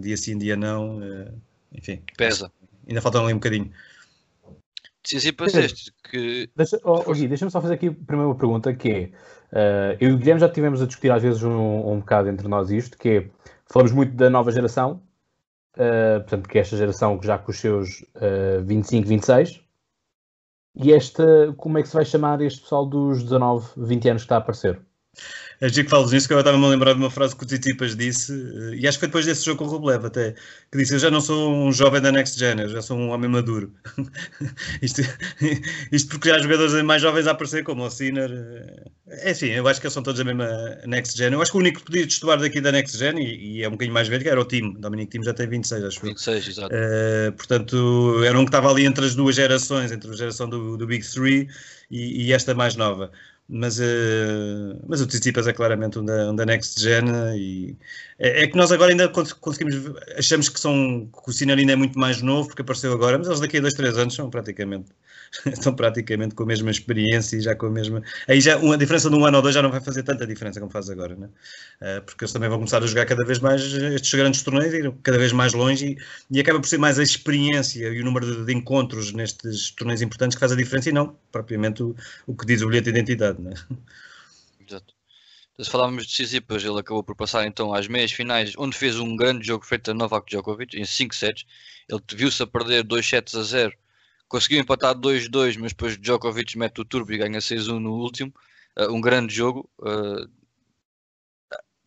Dia 0.00 0.16
sim, 0.16 0.38
dia 0.38 0.56
não, 0.56 0.98
uh, 0.98 1.42
enfim. 1.74 2.02
Pesa. 2.16 2.50
Ainda 2.86 3.00
falta 3.00 3.18
ali 3.20 3.32
um 3.32 3.36
bocadinho. 3.36 3.70
Antecipas 5.04 5.54
este 5.54 5.92
que. 6.04 6.48
Deixa, 6.54 6.78
oh, 6.84 7.02
oh, 7.06 7.14
deixa-me 7.14 7.50
só 7.50 7.60
fazer 7.60 7.74
aqui 7.74 7.90
primeiro 7.90 8.30
uma 8.30 8.38
pergunta 8.38 8.72
que 8.72 8.88
é. 8.88 9.10
Uh, 9.52 9.96
eu 10.00 10.10
e 10.10 10.12
o 10.12 10.18
Guilherme 10.18 10.40
já 10.40 10.48
tivemos 10.48 10.80
a 10.80 10.86
discutir 10.86 11.10
às 11.10 11.22
vezes 11.22 11.42
um, 11.42 11.92
um 11.92 11.98
bocado 11.98 12.28
entre 12.28 12.48
nós 12.48 12.70
isto, 12.70 12.96
que 12.96 13.08
é, 13.08 13.30
falamos 13.66 13.92
muito 13.92 14.14
da 14.14 14.30
nova 14.30 14.50
geração, 14.52 15.02
uh, 15.74 16.20
portanto, 16.20 16.48
que 16.48 16.56
é 16.56 16.60
esta 16.62 16.76
geração 16.76 17.18
que 17.18 17.26
já 17.26 17.36
com 17.36 17.50
os 17.50 17.58
seus 17.58 18.00
uh, 18.16 18.64
25, 18.64 19.08
26, 19.08 19.60
e 20.76 20.92
esta, 20.92 21.52
como 21.58 21.78
é 21.78 21.82
que 21.82 21.88
se 21.88 21.94
vai 21.94 22.04
chamar 22.04 22.40
este 22.40 22.62
pessoal 22.62 22.86
dos 22.86 23.22
19, 23.24 23.68
20 23.76 24.08
anos 24.08 24.22
que 24.22 24.26
está 24.26 24.36
a 24.36 24.38
aparecer? 24.38 24.80
É 25.62 25.68
giro 25.68 25.84
que 25.84 25.90
falas 25.90 26.10
nisso, 26.10 26.26
que 26.26 26.34
eu 26.34 26.38
estava-me 26.40 26.64
a 26.64 26.68
lembrar 26.68 26.92
de 26.92 26.98
uma 26.98 27.08
frase 27.08 27.36
que 27.36 27.44
o 27.44 27.46
Titipas 27.46 27.94
disse, 27.94 28.32
eh, 28.32 28.76
e 28.78 28.88
acho 28.88 28.98
que 28.98 29.00
foi 29.02 29.08
depois 29.08 29.24
desse 29.24 29.44
jogo 29.44 29.58
com 29.58 29.64
o 29.66 29.68
Rublev 29.68 30.06
até, 30.06 30.34
que 30.72 30.76
disse, 30.76 30.94
eu 30.94 30.98
já 30.98 31.08
não 31.08 31.20
sou 31.20 31.54
um 31.54 31.70
jovem 31.70 32.00
da 32.00 32.10
Next 32.10 32.36
Gen, 32.36 32.58
eu 32.58 32.68
já 32.68 32.82
sou 32.82 32.98
um 32.98 33.10
homem 33.10 33.30
maduro. 33.30 33.72
isto, 34.82 35.02
isto 35.92 36.08
porque 36.08 36.30
já 36.30 36.34
há 36.34 36.38
jogadores 36.40 36.72
mais 36.82 37.00
jovens 37.00 37.28
a 37.28 37.30
aparecer, 37.30 37.62
como 37.62 37.84
o 37.84 37.90
Sinner. 37.90 38.28
É 39.06 39.30
assim, 39.30 39.50
eu 39.50 39.68
acho 39.68 39.80
que 39.80 39.86
eles 39.86 39.94
são 39.94 40.02
todos 40.02 40.20
a 40.20 40.24
mesma 40.24 40.48
Next 40.84 41.16
Gen. 41.16 41.32
Eu 41.32 41.40
acho 41.40 41.52
que 41.52 41.58
o 41.58 41.60
único 41.60 41.78
que 41.78 41.84
podia 41.84 42.06
destoar 42.06 42.40
daqui 42.40 42.60
da 42.60 42.72
Next 42.72 42.98
Gen, 42.98 43.16
e, 43.18 43.58
e, 43.58 43.62
é 43.62 43.68
um 43.68 43.72
bocadinho 43.72 43.94
mais 43.94 44.08
velho, 44.08 44.28
era 44.28 44.40
o 44.40 44.44
Tim. 44.44 44.72
Dominic 44.80 45.12
Tim 45.12 45.22
já 45.22 45.32
tem 45.32 45.46
26, 45.46 45.84
acho 45.84 46.00
26, 46.00 46.48
exato. 46.48 46.74
Uh, 46.74 47.30
portanto, 47.36 48.24
era 48.24 48.36
um 48.36 48.44
que 48.44 48.48
estava 48.48 48.68
ali 48.68 48.84
entre 48.84 49.04
as 49.04 49.14
duas 49.14 49.36
gerações, 49.36 49.92
entre 49.92 50.10
a 50.10 50.16
geração 50.16 50.48
do, 50.48 50.76
do 50.76 50.86
Big 50.88 51.06
Three 51.06 51.48
e, 51.88 52.26
e 52.26 52.32
esta 52.32 52.52
mais 52.52 52.74
nova 52.74 53.12
mas, 53.54 53.78
uh, 53.78 54.80
mas 54.88 55.02
o 55.02 55.06
Tsitsipas 55.06 55.46
é 55.46 55.52
claramente 55.52 55.98
um 55.98 56.04
da, 56.04 56.30
um 56.30 56.34
da 56.34 56.46
Next 56.46 56.80
Gen 56.80 57.04
e 57.36 57.76
é, 58.18 58.44
é, 58.44 58.46
que 58.46 58.56
nós 58.56 58.72
agora 58.72 58.90
ainda 58.90 59.10
conseguimos, 59.10 59.94
achamos 60.16 60.48
que, 60.48 60.58
são, 60.58 61.06
que 61.22 61.30
o 61.30 61.32
Sinner 61.32 61.58
ainda 61.58 61.72
é 61.72 61.76
muito 61.76 61.98
mais 61.98 62.22
novo 62.22 62.48
porque 62.48 62.62
apareceu 62.62 62.92
agora, 62.94 63.18
mas 63.18 63.26
eles 63.26 63.40
daqui 63.40 63.58
a 63.58 63.60
dois, 63.60 63.74
três 63.74 63.98
anos 63.98 64.14
são 64.14 64.30
praticamente 64.30 64.86
estão 65.46 65.74
praticamente 65.74 66.34
com 66.34 66.42
a 66.42 66.46
mesma 66.46 66.70
experiência 66.70 67.36
e 67.36 67.40
já 67.40 67.54
com 67.54 67.66
a 67.66 67.70
mesma. 67.70 68.02
Aí 68.28 68.40
já 68.40 68.58
uma 68.58 68.76
diferença 68.76 69.08
de 69.08 69.16
um 69.16 69.24
ano 69.24 69.38
ou 69.38 69.42
dois 69.42 69.54
já 69.54 69.62
não 69.62 69.70
vai 69.70 69.80
fazer 69.80 70.02
tanta 70.02 70.26
diferença 70.26 70.60
como 70.60 70.70
faz 70.70 70.90
agora, 70.90 71.16
né? 71.16 71.28
Uh, 71.80 72.02
porque 72.02 72.24
eles 72.24 72.32
também 72.32 72.48
vão 72.48 72.58
começar 72.58 72.82
a 72.82 72.86
jogar 72.86 73.06
cada 73.06 73.24
vez 73.24 73.38
mais 73.38 73.62
estes 73.62 74.14
grandes 74.14 74.42
torneios 74.42 74.74
e 74.74 74.92
cada 75.02 75.18
vez 75.18 75.32
mais 75.32 75.52
longe 75.54 75.96
e, 76.30 76.36
e 76.36 76.40
acaba 76.40 76.60
por 76.60 76.68
ser 76.68 76.78
mais 76.78 76.98
a 76.98 77.02
experiência 77.02 77.88
e 77.88 78.00
o 78.00 78.04
número 78.04 78.26
de, 78.26 78.44
de, 78.44 78.52
encontros 78.52 79.12
nestes 79.12 79.70
torneios 79.70 80.02
importantes 80.02 80.36
que 80.36 80.40
faz 80.40 80.52
a 80.52 80.56
diferença 80.56 80.90
e 80.90 80.92
não 80.92 81.16
propriamente 81.30 81.82
o, 81.82 81.96
o 82.26 82.36
que 82.36 82.44
diz 82.44 82.60
o 82.62 82.66
bilhete 82.66 82.92
de 82.92 82.98
identidade, 82.98 83.40
né? 83.40 83.54
Exato. 84.68 84.94
Então, 85.52 85.64
se 85.64 85.70
falávamos 85.70 86.06
de 86.06 86.12
Tsitsipas, 86.12 86.64
ele 86.64 86.78
acabou 86.78 87.02
por 87.02 87.14
passar 87.14 87.46
então 87.46 87.74
às 87.74 87.86
meias 87.86 88.12
finais, 88.12 88.54
onde 88.56 88.76
fez 88.76 88.98
um 88.98 89.16
grande 89.16 89.46
jogo 89.46 89.64
feito 89.64 89.90
a 89.90 89.94
Novak 89.94 90.30
Djokovic 90.30 90.78
em 90.78 90.84
5 90.84 91.14
sets. 91.14 91.44
Ele 91.88 92.00
viu-se 92.14 92.42
a 92.42 92.46
perder 92.46 92.82
2 92.82 93.06
sets 93.06 93.34
a 93.34 93.42
0 93.42 93.74
conseguiu 94.32 94.60
empatar 94.60 94.94
2-2, 94.94 95.58
mas 95.58 95.72
depois 95.72 95.98
Djokovic 95.98 96.56
mete 96.56 96.80
o 96.80 96.84
turbo 96.86 97.12
e 97.12 97.18
ganha 97.18 97.38
6-1 97.38 97.78
no 97.78 97.92
último. 97.92 98.32
Uh, 98.78 98.90
um 98.90 99.00
grande 99.00 99.34
jogo. 99.34 99.68
Uh, 99.78 100.26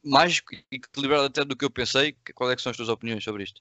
mais 0.03 0.39
equilibrado 0.71 1.23
até 1.23 1.43
do 1.43 1.55
que 1.55 1.65
eu 1.65 1.71
pensei. 1.71 2.15
Quais 2.35 2.53
é 2.53 2.57
são 2.61 2.69
as 2.69 2.77
tuas 2.77 2.89
opiniões 2.89 3.23
sobre 3.23 3.43
isto? 3.43 3.59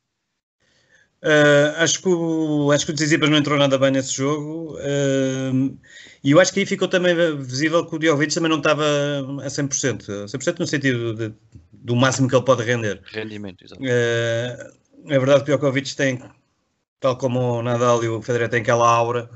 Uh, 1.22 1.72
acho 1.78 2.02
que 2.02 2.08
o, 2.08 2.70
acho 2.70 2.84
que 2.84 2.92
o 2.92 2.94
Tsitsipas 2.94 3.30
não 3.30 3.38
entrou 3.38 3.58
nada 3.58 3.78
bem 3.78 3.90
nesse 3.90 4.12
jogo 4.12 4.76
uh, 4.76 5.78
e 6.22 6.32
eu 6.32 6.38
acho 6.38 6.52
que 6.52 6.60
aí 6.60 6.66
ficou 6.66 6.86
também 6.86 7.14
visível 7.38 7.86
que 7.86 7.96
o 7.96 7.98
Djokovic 7.98 8.34
também 8.34 8.50
não 8.50 8.58
estava 8.58 8.84
a 9.42 9.46
100%, 9.46 10.26
100% 10.26 10.58
no 10.58 10.66
sentido 10.66 11.14
de, 11.14 11.32
do 11.72 11.96
máximo 11.96 12.28
que 12.28 12.36
ele 12.36 12.44
pode 12.44 12.62
render. 12.62 13.00
Rendimento, 13.06 13.64
exato. 13.64 13.82
Uh, 13.82 15.10
é 15.10 15.18
verdade 15.18 15.44
que 15.44 15.50
o 15.50 15.56
Djokovic 15.56 15.96
tem 15.96 16.20
tal 17.04 17.18
como 17.18 17.58
o 17.58 17.62
Nadal 17.62 18.02
e 18.02 18.08
o 18.08 18.22
Federer 18.22 18.48
têm 18.48 18.62
aquela 18.62 18.88
aura, 18.88 19.28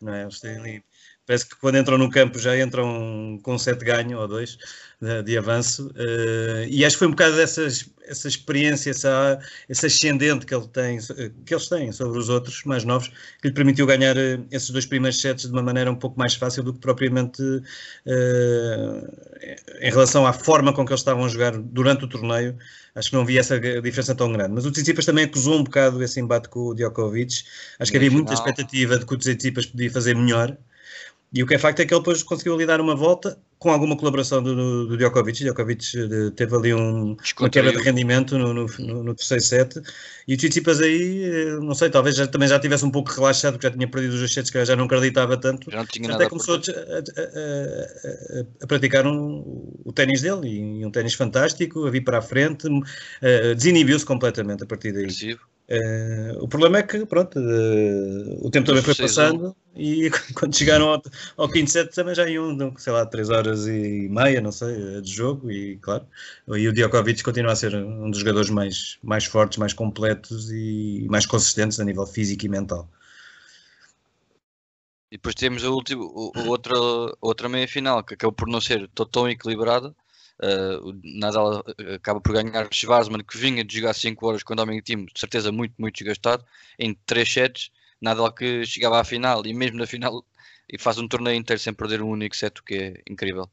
não 0.00 0.12
é? 0.12 0.22
Eles 0.22 0.40
têm 0.40 0.56
ali, 0.56 0.84
parece 1.26 1.48
que 1.48 1.56
quando 1.56 1.78
entram 1.78 1.98
no 1.98 2.10
campo 2.10 2.38
já 2.38 2.58
entram 2.58 3.38
com 3.42 3.58
sete 3.58 3.84
ganho 3.84 4.18
ou 4.18 4.28
dois 4.28 4.58
de, 5.00 5.22
de 5.22 5.38
avanço, 5.38 5.88
uh, 5.88 6.64
e 6.68 6.84
acho 6.84 6.96
que 6.96 7.00
foi 7.00 7.08
um 7.08 7.12
bocado 7.12 7.36
dessas, 7.36 7.90
essa 8.06 8.28
experiência, 8.28 8.90
essa, 8.90 9.38
esse 9.68 9.86
ascendente 9.86 10.46
que, 10.46 10.54
ele 10.54 10.68
tem, 10.68 10.98
que 11.44 11.54
eles 11.54 11.68
têm 11.68 11.92
sobre 11.92 12.18
os 12.18 12.28
outros 12.28 12.62
mais 12.64 12.84
novos, 12.84 13.08
que 13.40 13.48
lhe 13.48 13.54
permitiu 13.54 13.86
ganhar 13.86 14.16
eh, 14.16 14.40
esses 14.50 14.70
dois 14.70 14.86
primeiros 14.86 15.20
sets 15.20 15.46
de 15.46 15.52
uma 15.52 15.62
maneira 15.62 15.90
um 15.90 15.96
pouco 15.96 16.18
mais 16.18 16.34
fácil 16.34 16.62
do 16.62 16.72
que 16.72 16.80
propriamente 16.80 17.42
uh, 17.42 17.62
em 19.80 19.90
relação 19.90 20.26
à 20.26 20.32
forma 20.32 20.72
com 20.72 20.84
que 20.84 20.92
eles 20.92 21.00
estavam 21.00 21.24
a 21.24 21.28
jogar 21.28 21.56
durante 21.56 22.04
o 22.04 22.08
torneio, 22.08 22.56
acho 22.94 23.10
que 23.10 23.16
não 23.16 23.22
havia 23.22 23.40
essa 23.40 23.58
diferença 23.58 24.14
tão 24.14 24.32
grande. 24.32 24.54
Mas 24.54 24.66
o 24.66 24.70
Tsitsipas 24.70 25.06
também 25.06 25.24
acusou 25.24 25.58
um 25.58 25.64
bocado 25.64 26.02
esse 26.02 26.20
embate 26.20 26.48
com 26.48 26.60
o 26.68 26.74
Djokovic. 26.74 27.44
Acho 27.78 27.90
que 27.90 27.96
havia 27.96 28.10
muita 28.10 28.34
expectativa 28.34 28.98
de 28.98 29.06
que 29.06 29.14
o 29.14 29.18
Tsitsipas 29.18 29.66
podia 29.66 29.90
fazer 29.90 30.14
melhor. 30.14 30.56
E 31.34 31.42
o 31.42 31.46
que 31.46 31.54
é 31.54 31.58
facto 31.58 31.80
é 31.80 31.86
que 31.86 31.94
ele 31.94 32.00
depois 32.00 32.22
conseguiu 32.22 32.54
ali 32.54 32.66
dar 32.66 32.80
uma 32.80 32.94
volta 32.94 33.38
com 33.58 33.70
alguma 33.70 33.96
colaboração 33.96 34.42
do, 34.42 34.86
do 34.86 34.96
Djokovic. 34.98 35.38
Djokovic 35.44 35.96
eh, 35.96 36.30
teve 36.34 36.54
ali 36.54 36.74
um, 36.74 37.16
uma 37.38 37.48
quebra 37.48 37.70
de 37.72 37.78
rendimento 37.78 38.36
no, 38.36 38.52
no, 38.52 38.66
no, 38.66 39.04
no 39.04 39.14
terceiro 39.14 39.42
set. 39.42 39.80
E 40.26 40.34
o 40.34 40.36
Tsitsipas 40.36 40.80
aí, 40.80 41.22
eh, 41.24 41.60
não 41.60 41.74
sei, 41.74 41.88
talvez 41.88 42.16
já, 42.16 42.26
também 42.26 42.48
já 42.48 42.58
tivesse 42.58 42.84
um 42.84 42.90
pouco 42.90 43.10
relaxado, 43.10 43.52
porque 43.54 43.68
já 43.68 43.72
tinha 43.72 43.88
perdido 43.88 44.14
os 44.14 44.18
dois 44.18 44.34
sets 44.34 44.50
que 44.50 44.64
já 44.64 44.74
não 44.74 44.84
acreditava 44.84 45.36
tanto. 45.36 45.70
Já 45.70 45.78
não 45.78 45.86
tinha 45.86 46.12
até 46.12 46.28
começou 46.28 46.56
a, 46.56 46.58
a, 46.58 46.98
a, 46.98 48.64
a, 48.64 48.66
praticar 48.66 49.06
um, 49.06 49.70
o 49.84 49.92
ténis 49.92 50.22
dele, 50.22 50.48
e 50.48 50.84
um 50.84 50.90
ténis 50.90 51.14
fantástico, 51.14 51.86
a 51.86 51.90
vir 51.90 52.02
para 52.02 52.18
a 52.18 52.22
frente, 52.22 52.66
uh, 52.66 53.54
desinibiu-se 53.54 54.04
completamente 54.04 54.64
a 54.64 54.66
partir 54.66 54.92
daí. 54.92 55.06
Uh, 55.70 56.42
o 56.42 56.48
problema 56.48 56.78
é 56.78 56.82
que, 56.82 57.06
pronto, 57.06 57.38
uh, 57.38 58.46
o 58.46 58.50
tempo 58.50 58.66
também 58.66 58.82
foi 58.82 58.94
passando 58.94 59.56
e 59.74 60.10
quando 60.34 60.54
chegaram 60.54 60.88
ao, 60.88 61.02
ao 61.36 61.48
quinto 61.48 61.70
set 61.70 61.94
também 61.94 62.14
já 62.14 62.28
iam, 62.28 62.76
sei 62.76 62.92
lá, 62.92 63.06
3 63.06 63.30
horas 63.30 63.66
e 63.66 64.08
meia, 64.10 64.40
não 64.40 64.52
sei, 64.52 65.00
de 65.00 65.10
jogo 65.10 65.50
e, 65.50 65.78
claro, 65.78 66.06
e 66.48 66.68
o 66.68 66.72
Djokovic 66.72 67.22
continua 67.22 67.52
a 67.52 67.56
ser 67.56 67.74
um 67.74 68.10
dos 68.10 68.20
jogadores 68.20 68.50
mais, 68.50 68.98
mais 69.02 69.24
fortes, 69.24 69.56
mais 69.56 69.72
completos 69.72 70.50
e 70.50 71.06
mais 71.08 71.24
consistentes 71.24 71.80
a 71.80 71.84
nível 71.84 72.06
físico 72.06 72.44
e 72.44 72.48
mental. 72.48 72.88
E 75.10 75.16
depois 75.16 75.34
temos 75.34 75.64
a, 75.64 75.70
última, 75.70 76.04
a 76.04 76.42
outra, 76.48 76.74
outra 77.20 77.48
meia-final, 77.48 78.02
que 78.02 78.14
acabou 78.14 78.32
por 78.32 78.48
não 78.48 78.60
ser 78.60 78.88
tão 78.88 79.28
equilibrada, 79.28 79.94
Uh, 80.40 80.98
Nadal 81.04 81.62
eh, 81.78 81.94
acaba 81.94 82.20
por 82.20 82.32
ganhar 82.32 82.68
Schwarzman, 82.72 83.22
que 83.22 83.38
vinha 83.38 83.64
de 83.64 83.76
jogar 83.76 83.94
5 83.94 84.26
horas 84.26 84.42
com 84.42 84.54
o 84.54 84.56
Dominic 84.56 84.84
Team, 84.84 85.04
de 85.04 85.20
certeza 85.20 85.52
muito, 85.52 85.74
muito 85.78 85.96
desgastado, 85.96 86.44
em 86.78 86.94
3 87.06 87.32
sets. 87.32 87.70
Nadal 88.00 88.32
que 88.32 88.64
chegava 88.66 89.00
à 89.00 89.04
final 89.04 89.46
e 89.46 89.54
mesmo 89.54 89.78
na 89.78 89.86
final 89.86 90.24
e 90.68 90.78
faz 90.78 90.98
um 90.98 91.06
torneio 91.06 91.36
inteiro 91.36 91.60
sem 91.60 91.72
perder 91.72 92.02
um 92.02 92.10
único 92.10 92.36
set, 92.36 92.58
o 92.58 92.64
que 92.64 92.74
é 92.74 93.02
incrível. 93.08 93.48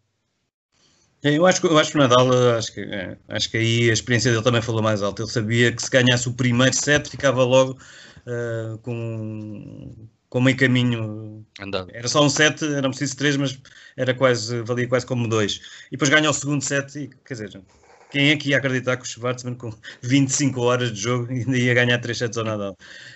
Eu 1.21 1.45
acho, 1.45 1.65
eu 1.67 1.77
acho 1.77 1.91
que 1.91 1.97
o 1.97 2.01
Nadal, 2.01 2.31
acho 2.57 2.73
que, 2.73 2.79
é, 2.79 3.17
acho 3.27 3.51
que 3.51 3.57
aí 3.57 3.89
a 3.89 3.93
experiência 3.93 4.31
dele 4.31 4.43
também 4.43 4.61
falou 4.61 4.81
mais 4.81 5.01
alto. 5.01 5.21
Ele 5.21 5.29
sabia 5.29 5.71
que 5.71 5.81
se 5.81 5.89
ganhasse 5.89 6.29
o 6.29 6.33
primeiro 6.33 6.73
set, 6.73 7.09
ficava 7.09 7.43
logo 7.43 7.77
uh, 8.25 8.77
com, 8.79 10.07
com 10.29 10.41
meio 10.41 10.57
caminho. 10.57 11.45
Andado. 11.59 11.89
Era 11.93 12.07
só 12.07 12.23
um 12.23 12.29
set, 12.29 12.63
eram 12.63 12.91
preciso 12.91 13.17
três, 13.17 13.35
mas 13.35 13.59
era 13.97 14.13
quase, 14.13 14.61
valia 14.61 14.87
quase 14.87 15.05
como 15.05 15.27
dois. 15.27 15.61
E 15.87 15.91
depois 15.91 16.09
ganha 16.09 16.29
o 16.29 16.33
segundo 16.33 16.63
set 16.63 16.97
e, 16.97 17.09
quer 17.25 17.33
dizer, 17.33 17.61
quem 18.09 18.31
é 18.31 18.37
que 18.37 18.49
ia 18.49 18.57
acreditar 18.57 18.97
que 18.97 19.03
o 19.03 19.07
Schwartzman 19.07 19.55
com 19.55 19.71
25 20.01 20.59
horas 20.61 20.91
de 20.91 20.99
jogo 20.99 21.31
ainda 21.31 21.57
ia 21.57 21.73
ganhar 21.73 21.99
3 21.99 22.17
sets 22.17 22.37
ao 22.37 22.43
Nadal? 22.43 22.71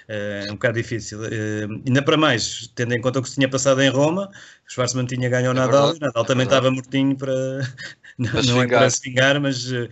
Uh, 0.08 0.48
é 0.48 0.52
um 0.52 0.54
bocado 0.54 0.76
difícil. 0.76 1.20
Uh, 1.22 1.82
ainda 1.88 2.02
para 2.04 2.16
mais, 2.16 2.72
tendo 2.76 2.94
em 2.94 3.02
conta 3.02 3.20
o 3.20 3.24
que 3.24 3.30
se 3.30 3.36
tinha 3.36 3.50
passado 3.50 3.82
em 3.82 3.90
Roma, 3.90 4.30
o 4.68 4.72
Schwartzman 4.72 5.06
tinha 5.06 5.28
ganho 5.30 5.48
ao 5.48 5.56
é 5.56 5.60
Nadal 5.60 5.92
verdade, 5.92 5.98
e 5.98 6.04
o 6.04 6.08
Nadal 6.08 6.24
é 6.24 6.28
também 6.28 6.44
estava 6.46 6.72
mortinho 6.72 7.18
para. 7.18 7.34
Não, 8.16 8.30
para 8.30 8.44
não 8.44 8.62
é 8.62 8.68
para 8.68 8.88
se 8.92 9.02
vingar, 9.02 9.42
mas 9.42 9.72
uh, 9.72 9.90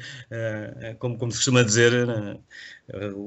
como, 0.99 1.17
como 1.17 1.31
se 1.31 1.39
costuma 1.39 1.63
dizer, 1.63 1.91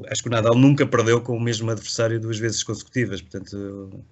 acho 0.09 0.23
que 0.23 0.29
o 0.29 0.31
Nadal 0.31 0.55
nunca 0.55 0.87
perdeu 0.87 1.21
com 1.21 1.37
o 1.37 1.41
mesmo 1.41 1.69
adversário 1.69 2.21
duas 2.21 2.39
vezes 2.39 2.63
consecutivas. 2.63 3.21
Portanto, 3.21 4.05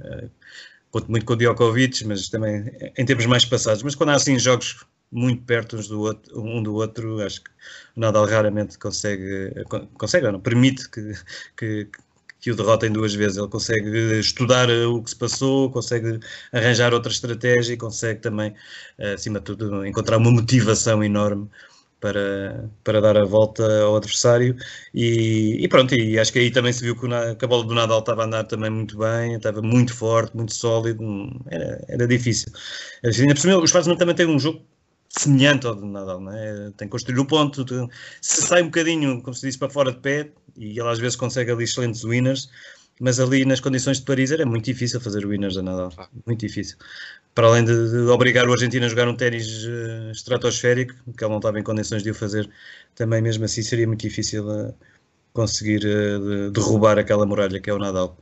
conto 0.90 1.09
muito 1.09 1.25
com 1.25 1.35
o 1.35 1.37
Djokovic, 1.37 2.05
mas 2.05 2.29
também 2.29 2.64
em 2.98 3.05
tempos 3.05 3.27
mais 3.27 3.44
passados. 3.44 3.85
Mas 3.85 3.94
quando 3.94 4.11
há 4.11 4.14
assim 4.14 4.37
jogos 4.40 4.85
muito 5.12 5.42
perto 5.44 5.77
uns 5.77 5.88
do 5.88 6.01
outro, 6.01 6.40
um 6.40 6.62
do 6.62 6.75
outro, 6.75 7.20
acho 7.20 7.42
que 7.42 7.51
o 7.96 8.01
Nadal 8.01 8.27
raramente 8.27 8.79
consegue, 8.79 9.53
consegue 9.98 10.31
não, 10.31 10.40
permite 10.40 10.88
que, 10.90 11.12
que, 11.57 11.88
que 12.40 12.51
o 12.51 12.57
derrotem 12.57 12.90
duas 12.90 13.14
vezes. 13.14 13.37
Ele 13.37 13.48
consegue 13.48 14.18
estudar 14.18 14.68
o 14.70 15.03
que 15.03 15.11
se 15.11 15.16
passou, 15.16 15.70
consegue 15.70 16.18
arranjar 16.53 16.94
outra 16.94 17.12
estratégia 17.12 17.75
e 17.75 17.77
consegue 17.77 18.20
também, 18.20 18.55
acima 19.14 19.38
de 19.38 19.44
tudo, 19.44 19.87
encontrar 19.87 20.16
uma 20.16 20.31
motivação 20.31 21.05
enorme 21.05 21.48
para, 22.03 22.68
para 22.83 23.01
dar 23.01 23.16
a 23.16 23.25
volta 23.25 23.62
ao 23.85 23.96
adversário 23.96 24.57
e, 24.92 25.64
e, 25.64 25.68
pronto, 25.68 25.94
e 25.94 26.18
acho 26.18 26.33
que 26.33 26.40
aí 26.40 26.51
também 26.51 26.72
se 26.72 26.83
viu 26.83 26.96
que, 26.96 27.07
a 27.07 27.48
bola 27.48 27.64
do 27.64 27.75
Nadal 27.75 28.01
estava 28.01 28.22
a 28.22 28.27
andar 28.27 28.44
também 28.44 28.70
muito 28.70 28.98
bem, 28.98 29.35
estava 29.35 29.62
muito 29.62 29.94
forte, 29.94 30.37
muito 30.37 30.53
sólido, 30.53 31.05
era, 31.48 31.85
era 31.88 32.07
difícil. 32.09 32.53
Assim, 33.05 33.29
por 33.29 33.92
o 33.92 33.96
também 33.96 34.14
tem 34.16 34.27
um 34.27 34.38
jogo 34.38 34.66
semelhante 35.18 35.66
ao 35.66 35.75
do 35.75 35.87
Nadal, 35.87 36.20
é? 36.33 36.70
tem 36.77 36.88
que 36.88 36.92
construir 36.92 37.18
o 37.18 37.27
ponto, 37.27 37.64
se 38.20 38.42
sai 38.42 38.62
um 38.62 38.66
bocadinho, 38.66 39.22
como 39.22 39.35
se 39.35 39.46
disse, 39.46 39.59
para 39.59 39.68
fora 39.68 39.92
de 39.92 39.98
pé, 39.98 40.31
e 40.57 40.79
ele 40.79 40.88
às 40.88 40.98
vezes 40.98 41.16
consegue 41.16 41.51
ali 41.51 41.64
excelentes 41.64 42.03
winners, 42.03 42.48
mas 43.01 43.20
ali 43.20 43.44
nas 43.44 43.61
condições 43.61 43.98
de 43.98 44.05
Paris 44.05 44.31
era 44.31 44.46
muito 44.46 44.64
difícil 44.64 45.01
fazer 45.01 45.27
winners 45.27 45.57
a 45.57 45.62
Nadal, 45.62 45.92
muito 46.27 46.40
difícil. 46.40 46.77
Para 47.35 47.46
além 47.46 47.64
de, 47.64 47.90
de 47.90 47.98
obrigar 48.09 48.48
o 48.48 48.53
argentino 48.53 48.87
a 48.87 48.88
jogar 48.88 49.09
um 49.09 49.16
ténis 49.16 49.64
uh, 49.64 50.11
estratosférico, 50.12 50.94
que 51.16 51.25
ele 51.25 51.31
não 51.31 51.38
estava 51.38 51.59
em 51.59 51.62
condições 51.62 52.03
de 52.03 52.11
o 52.11 52.14
fazer, 52.14 52.48
também 52.94 53.20
mesmo 53.20 53.44
assim 53.44 53.62
seria 53.62 53.87
muito 53.87 54.01
difícil 54.01 54.46
uh, 54.46 54.75
conseguir 55.33 55.85
uh, 55.85 56.20
de, 56.20 56.51
derrubar 56.53 56.98
aquela 56.98 57.27
muralha 57.27 57.61
que 57.61 57.68
é 57.68 57.75
o 57.75 57.79
Nadal, 57.79 58.16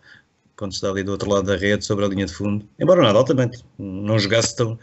quando 0.56 0.72
está 0.72 0.88
ali 0.88 1.02
do 1.02 1.12
outro 1.12 1.28
lado 1.28 1.46
da 1.46 1.56
rede, 1.56 1.84
sobre 1.84 2.04
a 2.04 2.08
linha 2.08 2.26
de 2.26 2.32
fundo. 2.32 2.68
Embora 2.78 3.00
o 3.00 3.04
Nadal 3.04 3.24
também 3.24 3.50
não 3.78 4.18
jogasse 4.18 4.56
tão 4.56 4.78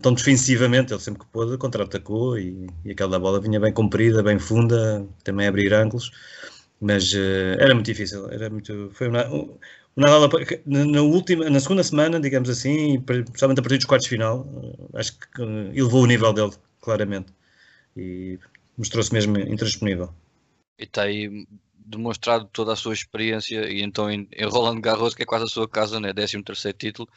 tão 0.00 0.14
defensivamente, 0.14 0.92
ele 0.92 1.00
sempre 1.00 1.20
que 1.20 1.26
pôde 1.26 1.56
contra-atacou 1.58 2.38
e, 2.38 2.66
e 2.84 2.90
aquela 2.92 3.18
bola 3.18 3.40
vinha 3.40 3.58
bem 3.60 3.72
comprida, 3.72 4.22
bem 4.22 4.38
funda, 4.38 5.06
também 5.24 5.46
abrir 5.46 5.72
ângulos, 5.72 6.10
mas 6.80 7.12
uh, 7.12 7.56
era 7.58 7.74
muito 7.74 7.86
difícil, 7.86 8.30
era 8.30 8.50
muito, 8.50 8.90
foi 8.92 9.08
uma, 9.08 9.24
Nadal 9.96 10.28
na 10.66 11.00
última, 11.00 11.48
na 11.48 11.58
segunda 11.58 11.82
semana, 11.82 12.20
digamos 12.20 12.50
assim, 12.50 13.00
principalmente 13.00 13.60
a 13.60 13.62
partir 13.62 13.78
dos 13.78 13.86
quartos 13.86 14.04
de 14.04 14.10
final, 14.10 14.46
eh, 14.92 14.98
acho 14.98 15.18
que 15.18 15.40
uh, 15.40 15.72
elevou 15.72 16.02
o 16.02 16.06
nível 16.06 16.34
dele, 16.34 16.52
claramente, 16.82 17.32
e 17.96 18.38
mostrou-se 18.76 19.10
mesmo 19.10 19.38
intransponível. 19.38 20.12
E 20.78 20.84
está 20.84 21.04
aí 21.04 21.46
demonstrado 21.74 22.44
toda 22.52 22.74
a 22.74 22.76
sua 22.76 22.92
experiência, 22.92 23.70
e 23.70 23.80
então 23.80 24.10
em, 24.10 24.28
em 24.30 24.44
Roland 24.44 24.82
Garros, 24.82 25.14
que 25.14 25.22
é 25.22 25.26
quase 25.26 25.44
a 25.44 25.48
sua 25.48 25.66
casa, 25.66 25.98
né? 25.98 26.12
13 26.12 26.42
terceiro 26.42 26.76
título, 26.76 27.08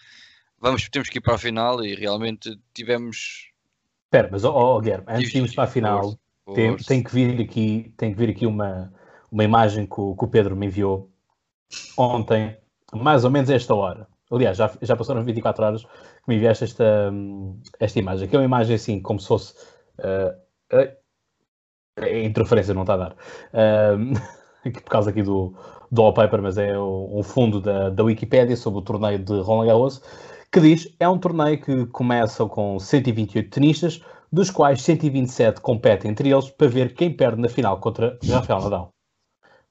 vamos, 0.59 0.87
temos 0.89 1.09
que 1.09 1.17
ir 1.17 1.21
para 1.21 1.35
a 1.35 1.37
final 1.37 1.83
e 1.83 1.95
realmente 1.95 2.59
tivemos. 2.73 3.49
Espera, 4.05 4.29
mas 4.31 4.43
oh, 4.43 4.53
oh 4.53 4.81
Guilherme, 4.81 5.05
antes 5.07 5.31
de 5.31 5.37
irmos 5.37 5.53
para 5.53 5.65
a 5.65 5.67
final, 5.67 6.19
tem, 6.53 6.75
tem, 6.77 7.03
que 7.03 7.13
vir 7.13 7.41
aqui, 7.41 7.93
tem 7.95 8.11
que 8.11 8.17
vir 8.17 8.29
aqui 8.29 8.45
uma, 8.45 8.91
uma 9.31 9.43
imagem 9.43 9.85
que 9.85 9.99
o, 9.99 10.15
que 10.15 10.25
o 10.25 10.27
Pedro 10.27 10.55
me 10.55 10.65
enviou 10.65 11.11
ontem, 11.97 12.57
mais 12.93 13.23
ou 13.23 13.31
menos 13.31 13.49
a 13.49 13.55
esta 13.55 13.73
hora. 13.75 14.07
Aliás, 14.31 14.57
já, 14.57 14.71
já 14.81 14.95
passaram 14.95 15.23
24 15.23 15.63
horas 15.63 15.83
que 15.83 15.89
me 16.27 16.35
enviaste 16.35 16.63
esta, 16.63 17.11
esta 17.79 17.99
imagem, 17.99 18.27
que 18.27 18.35
é 18.35 18.39
uma 18.39 18.45
imagem 18.45 18.75
assim, 18.75 19.01
como 19.01 19.19
se 19.19 19.27
fosse. 19.27 19.53
Uh, 19.99 20.75
uh, 20.75 20.99
a 21.99 22.19
interferência 22.19 22.73
não 22.73 22.81
está 22.81 22.93
a 22.93 22.97
dar. 22.97 23.11
Uh, 23.11 24.39
por 24.71 24.83
causa 24.83 25.09
aqui 25.09 25.23
do, 25.23 25.53
do 25.91 26.01
wallpaper, 26.01 26.41
mas 26.41 26.57
é 26.57 26.77
um 26.77 27.23
fundo 27.23 27.59
da, 27.61 27.89
da 27.89 28.03
Wikipédia 28.03 28.55
sobre 28.55 28.79
o 28.79 28.81
torneio 28.81 29.19
de 29.19 29.39
Roland 29.39 29.67
Garros 29.67 30.01
que 30.51 30.59
diz 30.59 30.93
é 30.99 31.07
um 31.07 31.17
torneio 31.17 31.61
que 31.61 31.85
começa 31.87 32.45
com 32.45 32.79
128 32.79 33.49
tenistas, 33.49 34.01
dos 34.31 34.49
quais 34.49 34.81
127 34.81 35.61
competem 35.61 36.11
entre 36.11 36.29
eles 36.29 36.49
para 36.49 36.67
ver 36.67 36.93
quem 36.93 37.15
perde 37.15 37.41
na 37.41 37.49
final 37.49 37.79
contra 37.79 38.17
Rafael 38.27 38.61
Nadal. 38.61 38.93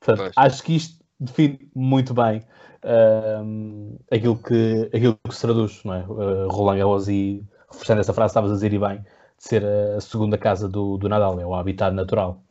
Portanto, 0.01 0.33
acho 0.37 0.63
que 0.63 0.77
isto 0.77 1.05
define 1.19 1.71
muito 1.75 2.15
bem 2.15 2.43
uh, 2.85 3.99
aquilo, 4.11 4.37
que, 4.39 4.91
aquilo 4.95 5.19
que 5.27 5.35
se 5.35 5.41
traduz, 5.43 5.83
não 5.85 5.95
é? 5.95 6.05
Uh, 6.07 6.49
Roland 6.49 6.79
Garros 6.79 7.09
e, 7.09 7.45
reforçando 7.71 8.01
essa 8.01 8.13
frase, 8.13 8.31
estavas 8.31 8.51
a 8.51 8.55
dizer 8.55 8.73
e 8.73 8.79
bem, 8.79 8.99
de 8.99 9.05
ser 9.39 9.65
a 9.65 10.01
segunda 10.01 10.39
casa 10.39 10.69
do, 10.69 10.97
do 10.97 11.09
Nadal, 11.09 11.41
é 11.41 11.47
o 11.47 11.55
habitat 11.55 11.93
natural. 11.93 12.43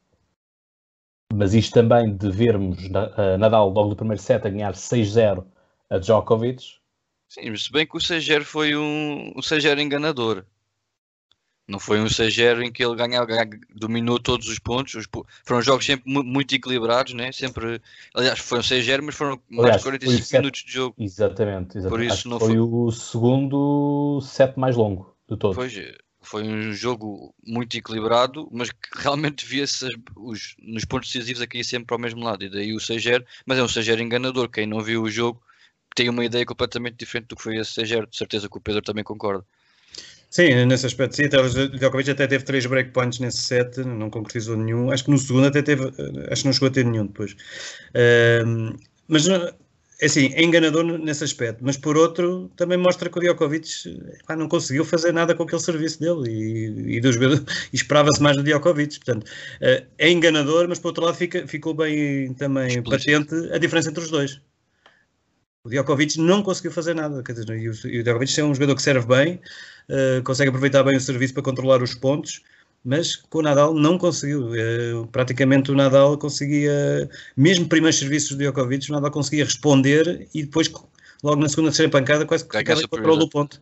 Mas 1.33 1.53
isto 1.53 1.73
também 1.73 2.15
de 2.15 2.29
vermos 2.29 2.77
uh, 2.87 3.37
Nadal 3.37 3.69
logo 3.69 3.89
do 3.89 3.95
primeiro 3.95 4.21
set 4.21 4.45
a 4.45 4.49
ganhar 4.49 4.73
6-0 4.73 5.45
a 5.89 5.97
Djokovic, 5.97 6.79
Sim, 7.29 7.55
se 7.55 7.71
bem 7.71 7.85
que 7.85 7.97
o 7.97 8.01
6 8.01 8.25
foi 8.45 8.75
um, 8.75 9.33
um 9.35 9.41
6 9.41 9.65
enganador. 9.65 10.45
Não 11.67 11.79
foi 11.79 11.99
um 11.99 12.07
6 12.07 12.37
em 12.63 12.71
que 12.71 12.83
ele 12.83 12.95
ganhava, 12.95 13.27
dominou 13.75 14.17
todos 14.17 14.47
os 14.47 14.57
pontos. 14.57 14.93
Os, 14.95 15.05
foram 15.43 15.61
jogos 15.61 15.85
sempre 15.85 16.09
muito 16.09 16.55
equilibrados, 16.55 17.13
né? 17.13 17.31
Sempre, 17.33 17.81
aliás, 18.15 18.39
foi 18.39 18.59
um 18.59 18.63
6 18.63 18.87
mas 19.01 19.15
foram 19.15 19.37
mais 19.49 19.75
de 19.75 19.83
45 19.83 20.37
minutos 20.37 20.63
de 20.63 20.71
jogo. 20.71 20.95
Exatamente, 20.97 21.77
exatamente. 21.77 21.89
Por 21.89 22.01
isso 22.01 22.29
não 22.29 22.39
foi, 22.39 22.49
foi 22.49 22.59
o 22.59 22.91
segundo 22.91 24.21
set 24.21 24.57
mais 24.57 24.77
longo 24.77 25.13
de 25.29 25.35
todos. 25.35 25.57
Pois, 25.57 25.73
foi 26.21 26.43
um 26.43 26.71
jogo 26.71 27.35
muito 27.45 27.77
equilibrado, 27.77 28.47
mas 28.49 28.71
que 28.71 28.77
realmente 28.95 29.45
via-se 29.45 29.89
nos 30.59 30.85
pontos 30.85 31.11
decisivos 31.11 31.41
aqui 31.41 31.65
sempre 31.65 31.87
para 31.87 31.97
o 31.97 31.99
mesmo 31.99 32.23
lado. 32.23 32.45
E 32.45 32.49
daí 32.49 32.73
o 32.73 32.79
6 32.79 33.03
mas 33.45 33.57
é 33.59 33.63
um 33.63 33.67
6 33.67 33.89
enganador. 33.99 34.47
Quem 34.47 34.65
não 34.65 34.81
viu 34.81 35.03
o 35.03 35.09
jogo 35.09 35.41
tem 35.97 36.09
uma 36.09 36.23
ideia 36.23 36.45
completamente 36.45 36.95
diferente 36.95 37.29
do 37.29 37.35
que 37.35 37.41
foi 37.41 37.57
esse 37.57 37.73
CGR, 37.73 38.05
de 38.07 38.15
certeza 38.15 38.47
que 38.47 38.55
o 38.55 38.61
Pedro 38.61 38.83
também 38.83 39.03
concorda. 39.03 39.43
Sim, 40.29 40.65
nesse 40.65 40.85
aspecto 40.85 41.15
sim, 41.15 41.23
o 41.23 41.69
Djokovic 41.69 42.11
até 42.11 42.27
teve 42.27 42.43
três 42.43 42.65
breakpoints 42.67 43.19
nesse 43.19 43.39
set, 43.39 43.79
não 43.79 44.09
concretizou 44.09 44.55
nenhum, 44.55 44.91
acho 44.91 45.05
que 45.05 45.09
no 45.09 45.17
segundo 45.17 45.47
até 45.47 45.61
teve, 45.63 45.85
acho 46.29 46.41
que 46.43 46.47
não 46.47 46.53
chegou 46.53 46.67
a 46.67 46.71
ter 46.71 46.85
nenhum 46.85 47.07
depois. 47.07 47.31
Uh, 47.31 48.77
mas 49.07 49.27
é 49.27 50.05
assim, 50.05 50.31
é 50.33 50.43
enganador 50.43 50.83
nesse 50.83 51.23
aspecto, 51.23 51.63
mas 51.63 51.77
por 51.77 51.97
outro 51.97 52.51
também 52.55 52.77
mostra 52.77 53.09
que 53.09 53.17
o 53.17 53.21
Djokovic 53.21 53.67
pá, 54.27 54.35
não 54.35 54.47
conseguiu 54.47 54.85
fazer 54.85 55.11
nada 55.11 55.33
com 55.33 55.43
aquele 55.43 55.61
serviço 55.61 55.99
dele 55.99 56.29
e, 56.29 56.97
e, 56.97 57.01
e 57.73 57.75
esperava-se 57.75 58.21
mais 58.21 58.37
do 58.37 58.43
Djokovic, 58.43 58.99
portanto 58.99 59.23
uh, 59.23 59.87
é 59.97 60.11
enganador, 60.11 60.67
mas 60.67 60.77
por 60.77 60.89
outro 60.89 61.05
lado 61.05 61.15
fica, 61.15 61.47
ficou 61.47 61.73
bem 61.73 62.33
também 62.33 62.67
Explícito. 62.67 63.25
patente 63.25 63.53
a 63.53 63.57
diferença 63.57 63.89
entre 63.89 64.03
os 64.03 64.11
dois. 64.11 64.39
O 65.67 65.69
Djokovic 65.69 66.17
não 66.17 66.41
conseguiu 66.41 66.71
fazer 66.71 66.93
nada. 66.93 67.21
Quer 67.21 67.33
dizer, 67.33 67.49
e 67.49 67.69
o, 67.69 67.73
e 67.87 67.99
o 67.99 68.03
Djokovic 68.03 68.39
é 68.39 68.43
um 68.43 68.53
jogador 68.53 68.75
que 68.75 68.81
serve 68.81 69.05
bem, 69.05 69.39
uh, 69.89 70.23
consegue 70.23 70.47
aproveitar 70.47 70.81
bem 70.83 70.95
o 70.95 71.01
serviço 71.01 71.33
para 71.33 71.43
controlar 71.43 71.83
os 71.83 71.93
pontos, 71.93 72.41
mas 72.85 73.17
com 73.17 73.39
o 73.39 73.41
Nadal 73.41 73.73
não 73.73 73.97
conseguiu. 73.97 74.51
Uh, 74.51 75.07
praticamente 75.07 75.69
o 75.69 75.75
Nadal 75.75 76.17
conseguia, 76.17 77.09
mesmo 77.35 77.67
primeiros 77.67 77.99
serviços 77.99 78.29
do 78.29 78.37
Djokovic, 78.37 78.89
o 78.89 78.93
Nadal 78.93 79.11
conseguia 79.11 79.43
responder 79.43 80.29
e 80.33 80.43
depois, 80.43 80.71
logo 81.21 81.41
na 81.41 81.49
segunda, 81.49 81.69
terceira 81.69 81.91
pancada, 81.91 82.25
quase 82.25 82.47
que 82.47 82.57
ficava 82.57 82.81
em 82.81 82.87
controle 82.87 83.19
do 83.19 83.29
ponto. 83.29 83.61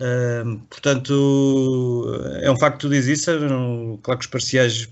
Uh, 0.00 0.58
portanto, 0.68 2.20
é 2.42 2.50
um 2.50 2.56
facto 2.56 2.78
que 2.78 2.80
tu 2.80 2.90
dizes 2.90 3.20
isso. 3.20 3.30
Claro 4.02 4.18
que 4.18 4.24
os 4.24 4.30
parciais 4.30 4.88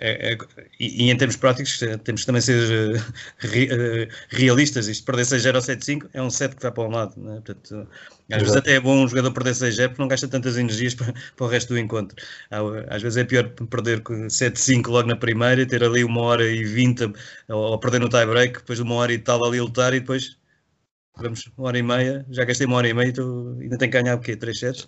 é, 0.00 0.32
é, 0.32 0.38
e, 0.80 1.06
e, 1.06 1.10
em 1.10 1.16
termos 1.16 1.36
práticos, 1.36 1.80
eh, 1.82 1.96
temos 1.98 2.22
que 2.22 2.26
também 2.26 2.40
ser 2.40 2.96
uh, 2.96 3.12
re, 3.38 3.66
uh, 3.66 4.08
realistas. 4.30 4.88
Isto 4.88 5.04
perder 5.04 5.22
6-0 5.22 5.54
ou 5.54 5.60
7-5 5.60 6.08
é 6.12 6.22
um 6.22 6.30
set 6.30 6.56
que 6.56 6.62
vai 6.62 6.72
para 6.72 6.82
um 6.84 6.90
lado. 6.90 7.14
Né? 7.16 7.40
Portanto, 7.44 7.88
às 8.32 8.42
vezes 8.42 8.56
até 8.56 8.74
é 8.74 8.80
bom 8.80 9.04
um 9.04 9.08
jogador 9.08 9.32
perder 9.32 9.52
6-0 9.52 9.88
porque 9.88 10.02
não 10.02 10.08
gasta 10.08 10.28
tantas 10.28 10.56
energias 10.56 10.94
para, 10.96 11.12
para, 11.12 11.46
o 11.46 11.48
resto 11.48 11.74
do 11.74 11.78
encontro. 11.78 12.16
Às 12.88 13.02
vezes 13.02 13.16
é 13.16 13.24
pior 13.24 13.48
perder 13.48 14.00
7-5 14.00 14.88
logo 14.88 15.08
na 15.08 15.16
primeira 15.16 15.62
e 15.62 15.66
ter 15.66 15.82
ali 15.84 16.04
uma 16.04 16.20
hora 16.22 16.44
e 16.44 16.64
20 16.64 17.12
ou, 17.48 17.72
ou 17.72 17.78
perder 17.78 18.00
no 18.00 18.08
tie-break, 18.08 18.58
depois 18.58 18.78
de 18.78 18.82
uma 18.82 18.94
hora 18.96 19.12
e 19.12 19.18
tal 19.18 19.44
ali 19.44 19.60
lutar 19.60 19.94
e 19.94 20.00
depois 20.00 20.36
vamos 21.16 21.48
uma 21.56 21.68
hora 21.68 21.78
e 21.78 21.82
meia, 21.82 22.26
já 22.28 22.44
gastei 22.44 22.66
uma 22.66 22.76
hora 22.76 22.88
e 22.88 22.94
meia, 22.94 23.12
tô, 23.12 23.56
ainda 23.60 23.78
tenho 23.78 23.90
que 23.90 24.02
ganhar 24.02 24.16
o 24.16 24.20
quê? 24.20 24.36
Três 24.36 24.58
sets? 24.58 24.86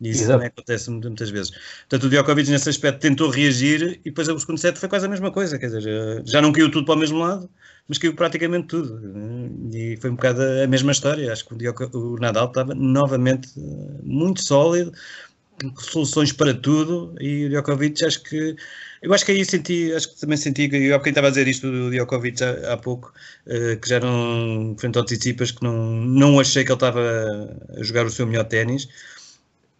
E 0.00 0.10
isso 0.10 0.22
Exato. 0.22 0.32
também 0.32 0.48
acontece 0.48 0.90
muitas 0.90 1.30
vezes. 1.30 1.50
Portanto, 1.80 2.04
o 2.04 2.10
Djokovic 2.10 2.50
nesse 2.50 2.68
aspecto 2.68 3.00
tentou 3.00 3.30
reagir 3.30 4.00
e 4.00 4.10
depois 4.10 4.28
o 4.28 4.38
segundo 4.38 4.58
set 4.58 4.78
foi 4.78 4.88
quase 4.88 5.06
a 5.06 5.08
mesma 5.08 5.32
coisa, 5.32 5.58
quer 5.58 5.66
dizer, 5.66 6.22
já 6.24 6.40
não 6.40 6.52
caiu 6.52 6.70
tudo 6.70 6.84
para 6.84 6.94
o 6.94 6.98
mesmo 6.98 7.18
lado, 7.18 7.50
mas 7.88 7.98
caiu 7.98 8.14
praticamente 8.14 8.68
tudo. 8.68 9.00
E 9.72 9.96
foi 10.00 10.10
um 10.10 10.16
bocado 10.16 10.42
a 10.42 10.66
mesma 10.66 10.92
história. 10.92 11.32
Acho 11.32 11.44
que 11.46 11.54
o, 11.54 12.14
o 12.14 12.16
Nadal 12.18 12.46
estava 12.46 12.74
novamente 12.74 13.48
muito 14.02 14.42
sólido, 14.42 14.92
soluções 15.78 16.32
para 16.32 16.54
tudo 16.54 17.14
e 17.20 17.46
o 17.46 17.48
Djokovic 17.48 18.04
acho 18.04 18.22
que 18.22 18.56
eu 19.04 19.12
acho 19.12 19.24
que 19.26 19.32
aí 19.32 19.44
senti, 19.44 19.92
acho 19.92 20.08
que 20.08 20.20
também 20.20 20.38
senti, 20.38 20.68
eu 20.72 20.96
há 20.96 21.08
estava 21.08 21.26
a 21.26 21.30
dizer 21.30 21.46
isto 21.46 21.70
do 21.70 21.90
Djokovic 21.90 22.42
há, 22.42 22.72
há 22.72 22.76
pouco, 22.78 23.12
uh, 23.46 23.78
que 23.78 23.86
já 23.86 23.96
eram 23.96 24.74
frente 24.78 24.96
ao 24.96 25.04
Tsitsipas, 25.04 25.50
que 25.50 25.62
não, 25.62 25.74
não 25.74 26.40
achei 26.40 26.64
que 26.64 26.70
ele 26.70 26.76
estava 26.76 27.02
a 27.78 27.82
jogar 27.82 28.06
o 28.06 28.10
seu 28.10 28.26
melhor 28.26 28.44
ténis. 28.44 28.88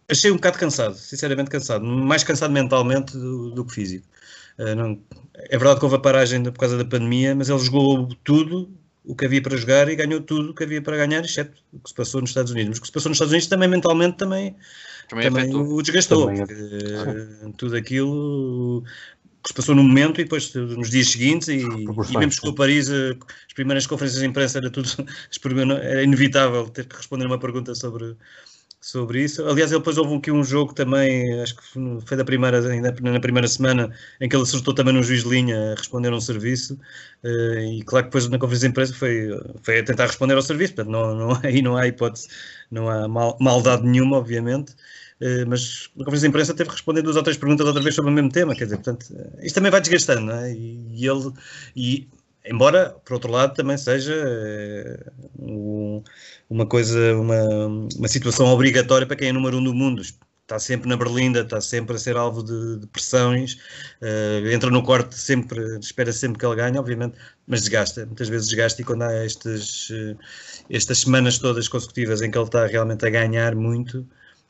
Achei 0.07 0.29
um 0.29 0.35
bocado 0.35 0.59
cansado, 0.59 0.95
sinceramente 0.95 1.49
cansado, 1.49 1.83
mais 1.83 2.23
cansado 2.23 2.53
mentalmente 2.53 3.17
do, 3.17 3.49
do 3.49 3.65
que 3.65 3.73
físico. 3.73 4.05
Uh, 4.59 4.75
não, 4.75 4.99
é 5.33 5.57
verdade 5.57 5.79
que 5.79 5.85
houve 5.85 5.95
a 5.95 5.99
paragem 5.99 6.43
por 6.43 6.59
causa 6.59 6.77
da 6.77 6.85
pandemia, 6.85 7.33
mas 7.33 7.49
ele 7.49 7.57
jogou 7.57 8.07
tudo 8.23 8.69
o 9.03 9.15
que 9.15 9.25
havia 9.25 9.41
para 9.41 9.57
jogar 9.57 9.89
e 9.89 9.95
ganhou 9.95 10.21
tudo 10.21 10.51
o 10.51 10.53
que 10.53 10.63
havia 10.63 10.81
para 10.83 10.97
ganhar, 10.97 11.23
exceto 11.23 11.57
o 11.73 11.79
que 11.79 11.89
se 11.89 11.95
passou 11.95 12.21
nos 12.21 12.29
Estados 12.29 12.51
Unidos. 12.51 12.69
Mas 12.69 12.77
o 12.77 12.81
que 12.81 12.87
se 12.87 12.93
passou 12.93 13.09
nos 13.09 13.15
Estados 13.15 13.31
Unidos 13.31 13.47
também 13.47 13.67
mentalmente 13.67 14.17
também, 14.17 14.55
também, 15.07 15.31
também 15.31 15.55
o 15.55 15.81
desgastou. 15.81 16.27
Também 16.27 16.45
porque, 16.45 17.53
tudo 17.57 17.75
aquilo 17.75 18.83
que 19.43 19.49
se 19.49 19.53
passou 19.53 19.75
no 19.75 19.83
momento 19.83 20.19
e 20.19 20.23
depois 20.23 20.53
nos 20.53 20.89
dias 20.89 21.09
seguintes 21.09 21.47
e, 21.49 21.59
e 21.59 22.17
mesmo 22.17 22.41
com 22.41 22.49
o 22.49 22.55
Paris 22.55 22.89
as 22.89 23.53
primeiras 23.53 23.85
conferências 23.85 24.21
de 24.21 24.27
imprensa 24.27 24.57
era 24.57 24.71
tudo 24.71 24.89
era 25.83 26.03
inevitável 26.03 26.67
ter 26.69 26.85
que 26.85 26.95
responder 26.95 27.27
uma 27.27 27.37
pergunta 27.37 27.75
sobre 27.75 28.17
sobre 28.85 29.23
isso. 29.23 29.43
Aliás, 29.47 29.71
ele 29.71 29.79
depois 29.79 29.97
houve 29.97 30.15
aqui 30.15 30.29
um 30.29 30.43
jogo 30.43 30.71
também, 30.71 31.41
acho 31.41 31.55
que 31.55 31.63
foi 32.05 32.15
da 32.15 32.23
primeira, 32.23 32.59
ainda 32.71 32.95
na 33.01 33.19
primeira 33.19 33.47
semana, 33.47 33.91
em 34.21 34.29
que 34.29 34.35
ele 34.35 34.43
acertou 34.43 34.75
também 34.75 34.93
no 34.93 35.01
juiz 35.01 35.23
de 35.23 35.29
linha 35.29 35.71
a 35.71 35.75
responder 35.75 36.09
a 36.09 36.15
um 36.15 36.21
serviço. 36.21 36.77
Eh, 37.23 37.77
e 37.79 37.83
claro 37.83 38.05
que 38.05 38.09
depois 38.09 38.29
na 38.29 38.37
conferência 38.37 38.67
de 38.67 38.71
imprensa 38.71 38.93
foi, 38.93 39.29
foi 39.63 39.79
a 39.79 39.83
tentar 39.83 40.05
responder 40.05 40.35
ao 40.35 40.43
serviço, 40.43 40.75
portanto, 40.75 40.91
não, 40.91 41.15
não, 41.15 41.31
aí 41.43 41.63
não 41.63 41.75
há 41.75 41.87
hipótese, 41.87 42.27
não 42.69 42.87
há 42.87 43.07
mal, 43.07 43.35
maldade 43.41 43.83
nenhuma, 43.83 44.17
obviamente. 44.17 44.75
Uh, 45.21 45.47
mas 45.47 45.89
na 45.95 46.03
conferência 46.03 46.27
de 46.27 46.29
imprensa 46.29 46.53
teve 46.53 46.69
que 46.69 46.75
responder 46.75 47.01
duas 47.01 47.15
ou 47.15 47.23
três 47.23 47.37
perguntas 47.37 47.65
outra 47.65 47.81
vez 47.81 47.95
sobre 47.95 48.11
o 48.11 48.13
mesmo 48.13 48.29
tema, 48.29 48.53
quer 48.53 48.65
dizer, 48.65 48.77
portanto, 48.77 49.05
uh, 49.11 49.45
isto 49.45 49.55
também 49.55 49.71
vai 49.71 49.79
desgastando, 49.79 50.21
não 50.21 50.35
é? 50.35 50.51
E, 50.51 51.07
ele, 51.07 51.31
e, 51.73 52.07
embora, 52.45 52.89
por 53.05 53.13
outro 53.13 53.31
lado, 53.31 53.55
também 53.55 53.77
seja 53.77 54.13
uh, 54.13 55.11
um, 55.39 56.03
uma 56.49 56.65
coisa, 56.65 57.15
uma, 57.15 57.67
uma 57.95 58.07
situação 58.09 58.47
obrigatória 58.47 59.07
para 59.07 59.15
quem 59.15 59.29
é 59.29 59.31
número 59.31 59.57
um 59.57 59.63
do 59.63 59.73
mundo, 59.73 60.01
está 60.01 60.59
sempre 60.59 60.89
na 60.89 60.97
berlinda, 60.97 61.39
está 61.41 61.61
sempre 61.61 61.95
a 61.95 61.97
ser 61.97 62.17
alvo 62.17 62.43
de, 62.43 62.79
de 62.79 62.87
pressões, 62.87 63.57
entra 64.53 64.69
no 64.69 64.83
corte 64.83 65.15
sempre, 65.15 65.79
espera 65.79 66.13
sempre 66.13 66.37
que 66.37 66.45
ele 66.45 66.55
ganhe, 66.55 66.77
obviamente, 66.77 67.17
mas 67.47 67.61
desgasta, 67.61 68.05
muitas 68.05 68.29
vezes 68.29 68.49
desgasta 68.49 68.79
e 68.79 68.85
quando 68.85 69.01
há 69.03 69.25
estes, 69.25 69.91
estas 70.69 70.99
semanas 70.99 71.39
todas 71.39 71.67
consecutivas 71.67 72.21
em 72.21 72.29
que 72.29 72.37
ele 72.37 72.45
está 72.45 72.67
realmente 72.67 73.03
a 73.07 73.09
ganhar 73.09 73.55
muito, 73.55 74.07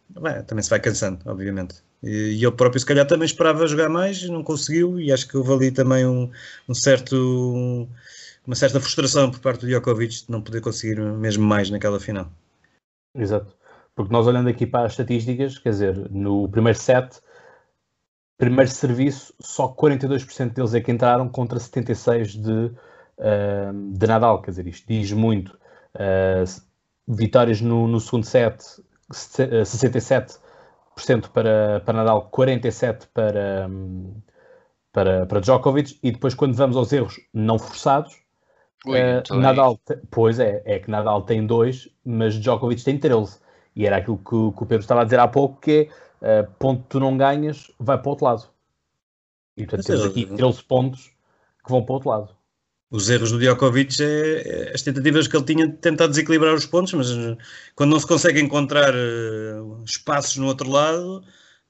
Bem, 0.10 0.44
também 0.44 0.64
se 0.64 0.70
vai 0.70 0.80
cansando, 0.80 1.20
obviamente. 1.26 1.84
E, 2.04 2.42
eu 2.42 2.52
próprio, 2.52 2.80
se 2.80 2.86
calhar, 2.86 3.06
também 3.08 3.26
esperava 3.26 3.68
jogar 3.68 3.90
mais, 3.90 4.24
não 4.30 4.44
conseguiu, 4.44 5.00
e 5.00 5.12
acho 5.12 5.28
que 5.28 5.38
houve 5.38 5.52
ali 5.52 5.72
também 5.72 6.06
um, 6.06 6.32
um 6.70 6.74
certo, 6.74 7.16
um, 7.16 7.90
uma 8.46 8.56
certa 8.56 8.80
frustração 8.80 9.32
por 9.32 9.40
parte 9.40 9.62
do 9.62 9.68
Djokovic 9.68 10.26
de 10.26 10.32
não 10.32 10.42
poder 10.42 10.62
conseguir 10.62 11.00
mesmo 11.00 11.46
mais 11.46 11.70
naquela 11.70 12.00
final. 12.00 12.32
Exato. 13.16 13.56
Porque 13.96 14.12
nós 14.12 14.28
olhando 14.28 14.50
aqui 14.50 14.68
para 14.68 14.86
as 14.86 14.94
estatísticas, 14.94 15.58
quer 15.58 15.70
dizer, 15.70 16.10
no 16.12 16.50
primeiro 16.50 16.78
set, 16.78 17.22
primeiro 18.38 18.70
serviço, 18.70 19.34
só 19.40 19.68
42% 19.74 20.54
deles 20.54 20.74
é 20.74 20.82
que 20.82 20.92
entraram 20.92 21.30
contra 21.30 21.58
76% 21.58 22.42
de, 22.42 22.52
uh, 22.52 23.92
de 23.98 24.08
Nadal, 24.08 24.42
quer 24.42 24.52
dizer, 24.52 24.68
isto 24.68 24.86
diz 24.88 25.12
muito. 25.12 25.58
Uh, 25.96 26.62
vitórias 27.08 27.62
no, 27.62 27.88
no 27.88 28.00
segundo 28.00 28.26
set, 28.26 28.64
67% 29.12 30.40
para, 31.32 31.82
para 31.82 31.94
Nadal, 31.94 32.30
47% 32.32 33.08
para, 33.14 33.70
para, 34.92 35.26
para 35.26 35.40
Djokovic, 35.40 36.00
e 36.02 36.12
depois 36.12 36.34
quando 36.34 36.56
vamos 36.56 36.76
aos 36.78 36.92
erros 36.92 37.20
não 37.34 37.60
forçados, 37.60 38.24
Ui, 38.86 39.00
uh, 39.00 39.36
Nadal, 39.36 39.80
pois 40.12 40.40
é, 40.40 40.62
é 40.66 40.80
que 40.80 40.90
Nadal 40.92 41.24
tem 41.24 41.46
dois, 41.46 41.90
mas 42.04 42.36
Djokovic 42.36 42.84
tem 42.84 42.98
13. 42.98 43.40
E 43.76 43.86
era 43.86 43.98
aquilo 43.98 44.18
que, 44.18 44.24
que 44.30 44.64
o 44.64 44.66
Pedro 44.66 44.80
estava 44.80 45.02
a 45.02 45.04
dizer 45.04 45.20
há 45.20 45.28
pouco, 45.28 45.60
que 45.60 45.90
é 46.22 46.42
uh, 46.42 46.52
ponto 46.60 46.84
que 46.84 46.90
tu 46.90 47.00
não 47.00 47.18
ganhas, 47.18 47.72
vai 47.80 47.98
para 47.98 48.08
o 48.08 48.12
outro 48.12 48.26
lado. 48.26 48.50
E 49.58 49.66
portanto 49.66 49.88
temos 49.88 50.06
aqui 50.06 50.26
13 50.26 50.64
pontos 50.64 51.12
que 51.64 51.72
vão 51.72 51.84
para 51.84 51.92
o 51.92 51.96
outro 51.96 52.10
lado 52.10 52.35
os 52.92 53.10
erros 53.10 53.32
do 53.32 53.40
Djokovic 53.40 54.02
é, 54.02 54.06
é, 54.06 54.72
as 54.74 54.82
tentativas 54.82 55.28
que 55.28 55.36
ele 55.36 55.46
tinha 55.46 55.68
de 55.68 55.74
tentar 55.78 56.08
desequilibrar 56.08 56.54
os 56.54 56.66
pontos, 56.66 56.94
mas 56.94 57.10
eh, 57.10 57.36
quando 57.76 57.92
não 57.92 58.00
se 58.00 58.08
consegue 58.08 58.40
encontrar 58.40 58.94
uh, 58.94 59.84
espaços 59.84 60.38
no 60.38 60.48
outro 60.48 60.70
lado, 60.70 61.24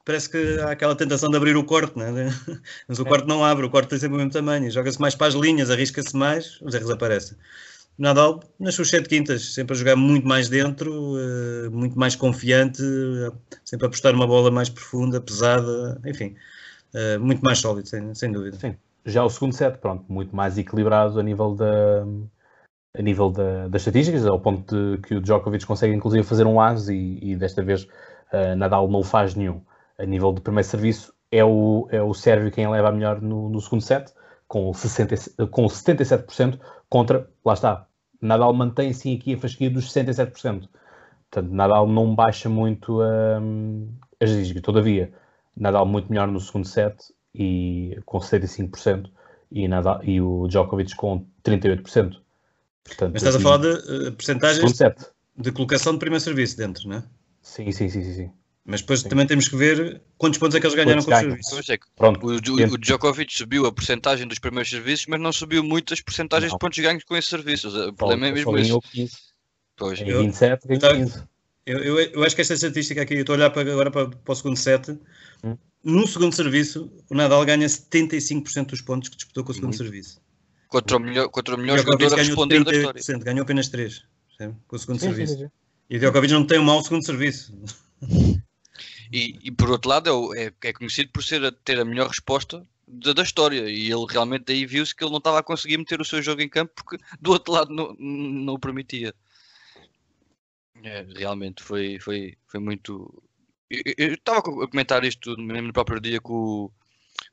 parece 0.03 0.29
que 0.29 0.59
há 0.59 0.71
aquela 0.71 0.95
tentação 0.95 1.29
de 1.29 1.37
abrir 1.37 1.55
o 1.55 1.63
corte, 1.63 1.97
né? 1.97 2.11
mas 2.87 2.99
o 2.99 3.03
é. 3.03 3.05
corte 3.05 3.27
não 3.27 3.43
abre, 3.43 3.65
o 3.65 3.69
corte 3.69 3.89
tem 3.89 3.99
sempre 3.99 4.15
o 4.15 4.17
mesmo 4.17 4.31
tamanho, 4.31 4.69
joga-se 4.69 4.99
mais 4.99 5.15
para 5.15 5.27
as 5.27 5.33
linhas, 5.33 5.71
arrisca-se 5.71 6.15
mais, 6.15 6.59
os 6.61 6.73
erros 6.73 6.91
aparecem. 6.91 7.37
Nadal, 7.97 8.43
nas 8.59 8.75
suas 8.75 8.89
sete 8.89 9.07
quintas, 9.07 9.53
sempre 9.53 9.73
a 9.73 9.79
jogar 9.79 9.95
muito 9.95 10.27
mais 10.27 10.49
dentro, 10.49 11.15
uh, 11.15 11.71
muito 11.71 11.97
mais 11.97 12.13
confiante, 12.13 12.81
uh, 12.83 13.33
sempre 13.63 13.85
a 13.85 13.87
apostar 13.87 14.13
uma 14.13 14.27
bola 14.27 14.51
mais 14.51 14.69
profunda, 14.69 15.21
pesada, 15.21 15.99
enfim, 16.05 16.35
muito 17.19 17.41
mais 17.41 17.59
sólido, 17.59 17.89
sem, 17.89 18.13
sem 18.15 18.31
dúvida. 18.31 18.57
Sim. 18.57 18.75
Já 19.05 19.23
o 19.23 19.29
segundo 19.29 19.53
set, 19.53 19.77
pronto, 19.77 20.03
muito 20.11 20.35
mais 20.35 20.57
equilibrado 20.57 21.19
a 21.19 21.23
nível 21.23 21.53
da, 21.53 22.03
a 22.97 23.01
nível 23.01 23.29
da, 23.29 23.67
das 23.67 23.81
estatísticas, 23.81 24.25
ao 24.25 24.39
ponto 24.39 24.75
de 24.75 25.01
que 25.01 25.15
o 25.15 25.21
Djokovic 25.21 25.65
consegue 25.65 25.93
inclusive 25.93 26.23
fazer 26.23 26.45
um 26.47 26.59
as 26.59 26.89
e, 26.89 27.19
e 27.21 27.35
desta 27.35 27.61
vez 27.61 27.83
uh, 27.83 28.55
Nadal 28.57 28.87
não 28.87 29.03
faz 29.03 29.35
nenhum. 29.35 29.61
A 29.97 30.05
nível 30.05 30.31
do 30.31 30.41
primeiro 30.41 30.67
serviço 30.67 31.13
é 31.31 31.43
o, 31.43 31.87
é 31.91 32.01
o 32.01 32.13
Sérvio 32.13 32.51
quem 32.51 32.67
leva 32.67 32.89
a 32.89 32.91
melhor 32.91 33.21
no, 33.21 33.49
no 33.49 33.61
segundo 33.61 33.81
set, 33.81 34.11
com, 34.47 34.73
60, 34.73 35.47
com 35.47 35.65
77% 35.65 36.59
contra, 36.89 37.29
lá 37.43 37.53
está, 37.53 37.87
Nadal 38.21 38.53
mantém 38.53 38.93
sim 38.93 39.15
aqui 39.15 39.35
a 39.35 39.37
fasquia 39.37 39.69
dos 39.69 39.91
67%. 39.93 40.67
Portanto, 41.29 41.51
Nadal 41.53 41.87
não 41.87 42.15
baixa 42.15 42.49
muito 42.49 43.01
um, 43.01 43.89
as 44.19 44.29
estatísticas. 44.29 44.63
Todavia, 44.63 45.13
Nadal 45.55 45.85
muito 45.85 46.09
melhor 46.09 46.27
no 46.27 46.39
segundo 46.39 46.65
set 46.65 46.95
e 47.37 47.99
com 48.05 48.19
75% 48.19 49.09
e, 49.51 49.67
Nadal, 49.67 50.03
e 50.03 50.19
o 50.21 50.47
Djokovic 50.47 50.95
com 50.95 51.25
38%. 51.43 51.83
Portanto, 52.83 53.11
Mas 53.13 53.23
estás 53.23 53.35
a 53.35 53.39
falar 53.39 53.57
de 53.57 53.67
uh, 53.67 54.11
percentagens 54.13 54.77
de 55.37 55.51
colocação 55.51 55.93
de 55.93 55.99
primeiro 55.99 56.23
serviço 56.23 56.57
dentro, 56.57 56.87
não 56.87 56.97
é? 56.97 57.03
Sim, 57.41 57.71
sim, 57.71 57.89
sim, 57.89 58.03
sim. 58.03 58.13
sim. 58.13 58.31
Mas 58.63 58.81
depois 58.81 59.01
sim. 59.01 59.09
também 59.09 59.27
temos 59.27 59.47
que 59.47 59.55
ver 59.55 60.01
quantos 60.17 60.39
pontos 60.39 60.55
é 60.55 60.59
que 60.59 60.65
eles 60.65 60.75
ganharam 60.75 61.03
quantos 61.03 61.27
com 61.27 61.39
os 61.39 61.47
serviços. 61.47 61.69
É 61.69 61.77
Pronto, 61.95 62.25
o, 62.25 62.31
o, 62.31 62.73
o, 62.73 62.77
Djokovic 62.77 63.31
subiu 63.31 63.65
a 63.67 63.71
porcentagem 63.71 64.27
dos 64.27 64.39
primeiros 64.39 64.69
serviços, 64.69 65.05
mas 65.07 65.19
não 65.19 65.31
subiu 65.31 65.63
muito 65.63 65.93
as 65.93 66.01
porcentagens 66.01 66.51
de 66.51 66.57
pontos 66.57 66.79
ganhos 66.79 67.03
com 67.03 67.15
esses 67.15 67.29
serviços. 67.29 67.75
O 67.75 67.93
problema 67.93 68.27
é 68.27 68.31
mesmo 68.31 68.57
isso. 68.57 68.79
15. 68.91 69.17
Pois. 69.75 70.01
Em 70.01 70.05
27, 70.05 70.67
ganhou 70.67 70.95
15. 70.95 71.23
Eu, 71.65 71.79
eu, 71.79 71.99
eu, 71.99 72.23
acho 72.23 72.35
que 72.35 72.41
esta 72.41 72.53
estatística 72.53 73.01
aqui, 73.01 73.15
eu 73.15 73.21
estou 73.21 73.33
a 73.33 73.37
olhar 73.37 73.49
para, 73.49 73.71
agora 73.71 73.89
para, 73.89 74.09
para 74.09 74.31
o 74.31 74.35
segundo 74.35 74.55
set, 74.55 74.91
hum. 75.43 75.57
No 75.85 76.07
segundo 76.07 76.35
serviço, 76.35 76.91
o 77.09 77.15
Nadal 77.15 77.45
ganha 77.45 77.67
75% 77.67 78.65
dos 78.71 78.81
pontos 78.81 79.07
que 79.07 79.15
disputou 79.15 79.43
com 79.43 79.51
o 79.51 79.53
segundo 79.53 79.69
Muito. 79.69 79.83
serviço. 79.83 80.19
Contra 80.67 80.97
o 80.97 80.99
melhor, 80.99 81.29
contra 81.29 81.55
o 81.55 81.57
melhor 81.59 81.77
jogador 81.77 82.13
a 82.13 82.17
responder 82.17 82.63
da 82.63 82.71
história. 82.71 83.19
Ganhou 83.19 83.43
apenas 83.43 83.69
3 83.69 84.03
com 84.67 84.75
o 84.75 84.79
segundo 84.79 84.99
sim, 84.99 85.07
serviço. 85.07 85.33
Sim, 85.33 85.39
sim. 85.45 85.51
E 85.89 85.97
o 85.97 85.99
Djokovic 85.99 86.33
não 86.33 86.45
tem 86.45 86.59
um 86.59 86.63
mau 86.63 86.81
segundo 86.83 87.05
serviço. 87.05 87.57
E, 89.11 89.39
e 89.43 89.51
por 89.51 89.69
outro 89.69 89.89
lado, 89.89 90.35
é, 90.35 90.51
é, 90.63 90.73
conhecido 90.73 91.11
por 91.11 91.23
ser 91.23 91.45
a, 91.45 91.51
ter 91.51 91.79
a 91.79 91.85
melhor 91.85 92.07
resposta 92.07 92.65
da, 92.87 93.13
da 93.13 93.21
história. 93.21 93.69
E 93.69 93.91
ele 93.91 94.05
realmente 94.09 94.51
aí 94.51 94.65
viu-se 94.65 94.95
que 94.95 95.03
ele 95.03 95.11
não 95.11 95.19
estava 95.19 95.39
a 95.39 95.43
conseguir 95.43 95.77
meter 95.77 96.01
o 96.01 96.05
seu 96.05 96.21
jogo 96.21 96.41
em 96.41 96.49
campo 96.49 96.73
porque 96.75 96.97
do 97.21 97.31
outro 97.31 97.53
lado 97.53 97.73
não, 97.73 97.93
não 97.99 98.55
o 98.55 98.59
permitia. 98.59 99.13
É, 100.83 101.05
realmente 101.15 101.63
foi, 101.63 101.99
foi, 101.99 102.35
foi 102.47 102.59
muito, 102.59 103.23
eu 103.69 104.13
estava 104.13 104.39
a 104.39 104.67
comentar 104.67 105.03
isto 105.03 105.35
no 105.37 105.73
próprio 105.73 105.99
dia 105.99 106.21
com 106.21 106.33
o, 106.33 106.71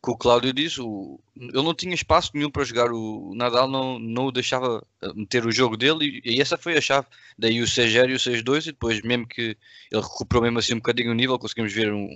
com 0.01 0.13
o 0.13 0.17
Cláudio 0.17 0.53
disse, 0.53 0.81
o, 0.81 1.21
ele 1.37 1.63
não 1.63 1.75
tinha 1.75 1.95
espaço 1.95 2.31
nenhum 2.35 2.51
para 2.51 2.65
jogar, 2.65 2.91
o 2.93 3.35
Nadal 3.35 3.69
não, 3.69 3.99
não 3.99 4.27
o 4.27 4.33
deixava 4.33 4.85
eh, 5.03 5.13
meter 5.15 5.45
o 5.45 5.53
jogo 5.53 5.77
dele 5.77 6.21
e, 6.25 6.37
e 6.37 6.41
essa 6.41 6.57
foi 6.57 6.77
a 6.77 6.81
chave. 6.81 7.07
Daí 7.39 7.61
o 7.61 7.65
6-0 7.65 8.11
e 8.11 8.15
o 8.15 8.17
6-2 8.17 8.63
e 8.63 8.73
depois 8.73 9.03
mesmo 9.03 9.27
que 9.27 9.57
ele 9.91 10.03
recuperou 10.03 10.43
mesmo 10.43 10.59
assim 10.59 10.75
um 10.75 10.79
bocadinho 10.79 11.11
o 11.11 11.15
nível, 11.15 11.39
conseguimos 11.39 11.73
ver 11.73 11.93
um, 11.93 12.09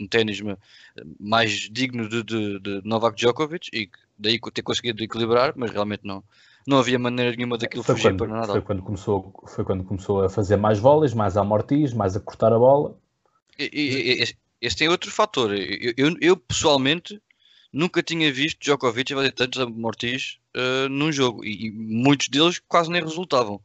um 0.00 0.06
ténis 0.06 0.40
mais 1.18 1.50
digno 1.50 2.08
de, 2.08 2.22
de, 2.22 2.60
de, 2.60 2.80
Novak 2.84 3.16
Djokovic 3.16 3.68
e 3.72 3.90
daí 4.18 4.38
ter 4.52 4.62
conseguido 4.62 5.02
equilibrar, 5.02 5.52
mas 5.56 5.70
realmente 5.70 6.02
não, 6.04 6.22
não 6.66 6.78
havia 6.78 6.98
maneira 6.98 7.36
nenhuma 7.36 7.58
daquilo 7.58 7.82
foi 7.82 7.96
fugir 7.96 8.10
quando, 8.10 8.18
para 8.18 8.28
Nadal. 8.28 8.52
Foi 8.52 8.62
quando, 8.62 8.82
começou, 8.82 9.42
foi 9.46 9.64
quando 9.64 9.84
começou 9.84 10.22
a 10.22 10.28
fazer 10.30 10.56
mais 10.56 10.78
vôleis, 10.78 11.12
mais 11.12 11.36
amortis, 11.36 11.92
mais 11.92 12.16
a 12.16 12.20
cortar 12.20 12.52
a 12.52 12.58
bola. 12.58 12.96
Esse 13.58 14.76
tem 14.76 14.88
outro 14.88 15.10
fator. 15.10 15.54
Eu, 15.54 15.92
eu, 15.96 16.16
eu, 16.20 16.36
pessoalmente 16.36 17.20
nunca 17.72 18.02
tinha 18.02 18.32
visto 18.32 18.60
Djokovic 18.60 19.12
a 19.12 19.16
fazer 19.16 19.32
tantos 19.32 19.60
amortis 19.60 20.38
uh, 20.56 20.88
num 20.88 21.10
jogo 21.12 21.44
e, 21.44 21.66
e, 21.66 21.70
muitos 21.70 22.28
deles 22.28 22.60
quase 22.68 22.90
nem 22.90 23.02
resultavam. 23.02 23.60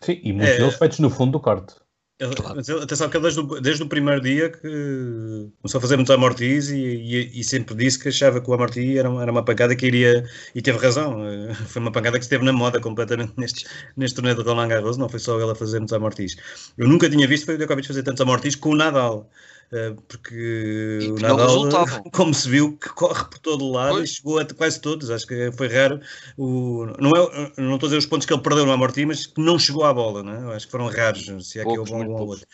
Sim, 0.00 0.20
e 0.22 0.32
muitos 0.32 0.54
é... 0.54 0.58
deles 0.58 0.76
feitos 0.76 0.98
no 1.00 1.10
fundo 1.10 1.32
do 1.32 1.40
corte. 1.40 1.74
Ele, 2.20 2.34
claro. 2.34 2.58
Atenção 2.58 3.08
que 3.08 3.16
ele 3.16 3.22
desde, 3.22 3.40
o, 3.40 3.60
desde 3.60 3.82
o 3.84 3.88
primeiro 3.88 4.20
dia 4.20 4.50
que 4.50 5.48
começou 5.62 5.78
a 5.78 5.80
fazer 5.80 5.94
muito 5.94 6.12
amortis 6.12 6.68
e, 6.68 6.76
e, 6.76 7.40
e, 7.40 7.44
sempre 7.44 7.76
disse 7.76 7.96
que 7.96 8.08
achava 8.08 8.40
que 8.40 8.50
o 8.50 8.54
amorti 8.54 8.98
era, 8.98 9.08
era 9.22 9.30
uma 9.30 9.44
pancada 9.44 9.76
que 9.76 9.86
iria, 9.86 10.28
e 10.52 10.60
teve 10.60 10.78
razão, 10.78 11.24
eh, 11.24 11.54
foi 11.54 11.80
uma 11.80 11.92
pancada 11.92 12.18
que 12.18 12.24
esteve 12.24 12.44
na 12.44 12.52
moda 12.52 12.80
completamente 12.80 13.32
neste, 13.36 13.66
neste 13.96 14.16
torneio 14.16 14.36
de 14.36 14.42
Roland 14.42 14.66
Garros, 14.68 14.96
não 14.96 15.08
foi 15.08 15.20
só 15.20 15.40
ele 15.40 15.52
a 15.52 15.54
fazer 15.54 15.78
muitos 15.78 15.92
amortis. 15.92 16.36
Eu 16.76 16.88
nunca 16.88 17.08
tinha 17.08 17.26
visto 17.28 17.46
foi 17.46 17.54
o 17.54 17.58
Djokovic 17.58 17.86
fazer 17.86 18.02
tantos 18.02 18.20
amortis 18.20 18.56
com 18.56 18.70
o 18.70 18.76
Nadal. 18.76 19.30
Eh, 19.70 19.94
porque 20.08 20.98
e 21.02 21.10
o 21.10 21.18
Nadal, 21.20 21.68
como 22.12 22.32
se 22.32 22.48
viu, 22.48 22.76
que 22.76 22.88
corre 22.90 23.24
por 23.24 23.38
todo 23.38 23.70
lado 23.70 23.96
pois. 23.96 24.10
e 24.10 24.14
chegou 24.14 24.38
a 24.38 24.44
quase 24.44 24.80
todos. 24.80 25.10
Acho 25.10 25.26
que 25.26 25.52
foi 25.52 25.68
raro. 25.68 26.00
O, 26.36 26.86
não, 26.98 27.10
é, 27.10 27.52
não 27.58 27.74
estou 27.74 27.86
a 27.86 27.90
dizer 27.90 27.98
os 27.98 28.06
pontos 28.06 28.26
que 28.26 28.32
ele 28.32 28.42
perdeu 28.42 28.64
no 28.64 28.72
Amorti, 28.72 29.04
mas 29.04 29.26
que 29.26 29.40
não 29.40 29.58
chegou 29.58 29.84
à 29.84 29.92
bola. 29.92 30.22
Não 30.22 30.52
é? 30.52 30.56
Acho 30.56 30.66
que 30.66 30.72
foram 30.72 30.88
raros, 30.88 31.26
se 31.46 31.60
é 31.60 31.64
que 31.64 31.78
houve 31.78 31.92
um 31.92 32.10
ou 32.10 32.28
outro. 32.28 32.46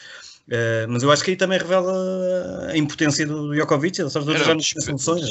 Uh, 0.46 0.84
mas 0.90 1.02
eu 1.02 1.10
acho 1.10 1.24
que 1.24 1.30
aí 1.30 1.36
também 1.38 1.58
revela 1.58 2.68
a 2.68 2.76
impotência 2.76 3.26
do 3.26 3.54
Djokovic, 3.54 3.98
ele 3.98 4.10
sabe, 4.10 4.30
já 4.36 4.54
tinha 4.54 4.82
soluções, 4.82 5.30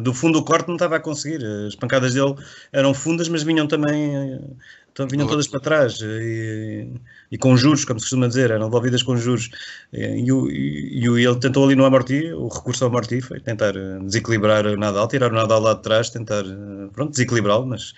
do 0.00 0.14
fundo 0.14 0.38
do 0.38 0.44
corte 0.44 0.68
não 0.68 0.76
estava 0.76 0.94
a 0.94 1.00
conseguir, 1.00 1.44
as 1.66 1.74
pancadas 1.74 2.14
dele 2.14 2.36
eram 2.72 2.94
fundas, 2.94 3.28
mas 3.28 3.42
vinham 3.42 3.66
também 3.66 4.38
então, 4.94 5.08
vinham 5.08 5.26
todas 5.26 5.48
para 5.48 5.58
trás 5.58 5.98
e, 6.00 6.88
e, 7.28 7.36
com 7.36 7.56
juros, 7.56 7.84
como 7.84 7.98
se 7.98 8.04
costuma 8.04 8.28
dizer, 8.28 8.52
eram 8.52 8.66
devolvidas 8.66 9.02
com 9.02 9.16
juros. 9.16 9.50
E, 9.92 10.04
e, 10.04 11.00
e, 11.00 11.04
ele 11.04 11.40
tentou 11.40 11.64
ali 11.64 11.74
no 11.74 11.84
amorti, 11.84 12.32
o 12.32 12.46
recurso 12.46 12.84
ao 12.84 12.90
amorti 12.90 13.20
foi 13.20 13.40
tentar 13.40 13.74
eh, 13.74 13.98
desequilibrar 14.04 14.64
o 14.64 14.76
Nadal, 14.76 15.08
tirar 15.08 15.32
o 15.32 15.34
Nadal 15.34 15.60
lá 15.60 15.74
de 15.74 15.82
trás, 15.82 16.10
tentar, 16.10 16.44
eh, 16.44 16.88
pronto, 16.92 17.10
desequilibrá-lo, 17.10 17.66
mas 17.66 17.92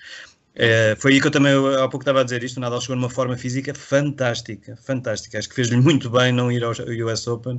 é, 0.59 0.97
foi 0.97 1.13
aí 1.13 1.21
que 1.21 1.27
eu 1.27 1.31
também 1.31 1.53
há 1.53 1.87
pouco 1.87 1.99
estava 1.99 2.23
a 2.23 2.25
dizer 2.25 2.43
isto, 2.43 2.57
o 2.57 2.61
Nadal 2.61 2.81
chegou 2.81 2.97
numa 2.97 3.11
forma 3.11 3.37
física 3.37 3.75
fantástica, 3.75 4.75
fantástica, 4.77 5.39
acho 5.39 5.51
que 5.51 5.55
fez-lhe 5.55 5.77
muito 5.77 6.09
bem 6.09 6.33
não 6.33 6.51
ir 6.51 6.65
ao 6.65 6.73
US 6.73 7.27
Open, 7.27 7.59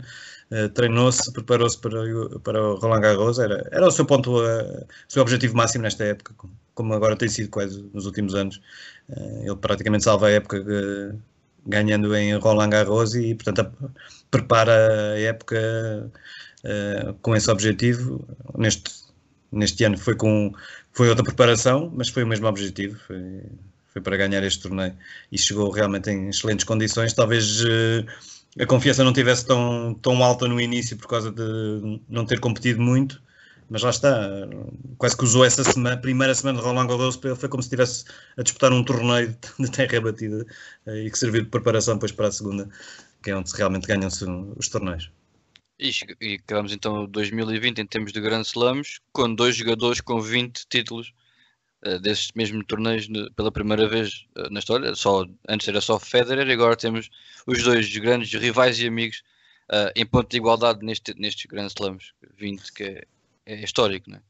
uh, 0.49 0.69
treinou-se, 0.69 1.31
preparou-se 1.31 1.77
para, 1.77 2.01
o, 2.01 2.39
para 2.39 2.59
o 2.59 2.75
Roland 2.77 3.01
Garros, 3.01 3.37
era, 3.37 3.69
era 3.71 3.87
o 3.87 3.91
seu 3.91 4.03
ponto, 4.03 4.39
uh, 4.39 4.81
o 4.81 5.13
seu 5.13 5.21
objetivo 5.21 5.55
máximo 5.55 5.83
nesta 5.83 6.05
época, 6.05 6.33
como 6.73 6.93
agora 6.95 7.15
tem 7.15 7.29
sido 7.29 7.49
quase 7.49 7.87
nos 7.93 8.07
últimos 8.07 8.33
anos, 8.33 8.59
ele 9.09 9.55
praticamente 9.55 10.03
salva 10.03 10.27
a 10.27 10.31
época 10.31 10.63
ganhando 11.65 12.15
em 12.15 12.35
Roland 12.37 12.69
Garros 12.69 13.15
e 13.15 13.35
portanto 13.35 13.71
prepara 14.29 15.13
a 15.13 15.19
época 15.19 16.11
com 17.21 17.35
esse 17.35 17.49
objetivo, 17.49 18.27
neste, 18.57 18.91
neste 19.51 19.83
ano 19.83 19.97
foi 19.97 20.15
com 20.15 20.53
foi 20.97 21.09
outra 21.09 21.23
preparação, 21.23 21.91
mas 21.95 22.09
foi 22.09 22.23
o 22.23 22.27
mesmo 22.27 22.47
objetivo. 22.47 22.97
Foi, 23.05 23.43
foi 23.93 24.01
para 24.01 24.17
ganhar 24.17 24.43
este 24.43 24.61
torneio 24.61 24.95
e 25.31 25.37
chegou 25.37 25.69
realmente 25.69 26.09
em 26.09 26.29
excelentes 26.29 26.65
condições. 26.65 27.13
Talvez 27.13 27.63
a 28.59 28.65
confiança 28.65 29.03
não 29.03 29.13
tivesse 29.13 29.45
tão, 29.45 29.93
tão 30.01 30.23
alta 30.23 30.47
no 30.47 30.59
início 30.59 30.97
por 30.97 31.07
causa 31.07 31.31
de 31.31 32.01
não 32.09 32.25
ter 32.25 32.39
competido 32.39 32.81
muito, 32.81 33.21
mas 33.69 33.83
lá 33.83 33.89
está. 33.89 34.29
Quase 34.97 35.17
que 35.17 35.23
usou 35.23 35.45
essa 35.45 35.63
semana, 35.63 35.97
primeira 35.97 36.33
semana 36.33 36.59
de 36.59 36.65
Roland 36.65 36.87
Garros 36.87 37.15
foi 37.15 37.49
como 37.49 37.61
se 37.61 37.67
estivesse 37.67 38.05
a 38.37 38.43
disputar 38.43 38.71
um 38.71 38.83
torneio 38.83 39.37
de 39.59 39.71
terra 39.71 40.01
batida 40.01 40.45
uh, 40.85 40.91
e 40.91 41.09
que 41.09 41.17
serviu 41.17 41.43
de 41.43 41.49
preparação 41.49 41.95
depois 41.95 42.11
para 42.11 42.27
a 42.27 42.31
segunda, 42.31 42.69
que 43.21 43.31
é 43.31 43.35
onde 43.35 43.51
realmente 43.55 43.87
ganham-se 43.87 44.25
os 44.55 44.67
torneios. 44.69 45.11
E, 45.79 45.91
acabamos 46.35 46.71
então 46.71 47.05
2020 47.05 47.79
em 47.79 47.85
termos 47.85 48.11
de 48.11 48.19
Grand 48.19 48.41
Slams 48.41 48.99
com 49.11 49.33
dois 49.33 49.55
jogadores 49.55 50.01
com 50.01 50.19
20 50.19 50.65
títulos 50.67 51.13
uh, 51.85 51.99
desses 51.99 52.31
mesmos 52.35 52.65
torneios 52.65 53.07
pela 53.35 53.51
primeira 53.51 53.87
vez 53.87 54.25
uh, 54.35 54.49
na 54.49 54.59
história. 54.59 54.95
Só, 54.95 55.25
antes 55.47 55.67
era 55.67 55.81
só 55.81 55.99
Federer 55.99 56.47
e 56.47 56.53
agora 56.53 56.75
temos 56.75 57.09
os 57.45 57.61
dois 57.61 57.95
grandes 57.97 58.33
rivais 58.33 58.79
e 58.79 58.87
amigos 58.87 59.21
uh, 59.69 59.91
em 59.95 60.05
ponto 60.05 60.29
de 60.29 60.37
igualdade 60.37 60.83
neste, 60.83 61.13
nestes 61.19 61.45
Grand 61.45 61.67
Slams 61.67 62.13
20, 62.37 62.73
que 62.73 62.83
é, 62.83 63.03
é 63.47 63.63
histórico, 63.63 64.09
não 64.09 64.17
é? 64.17 64.21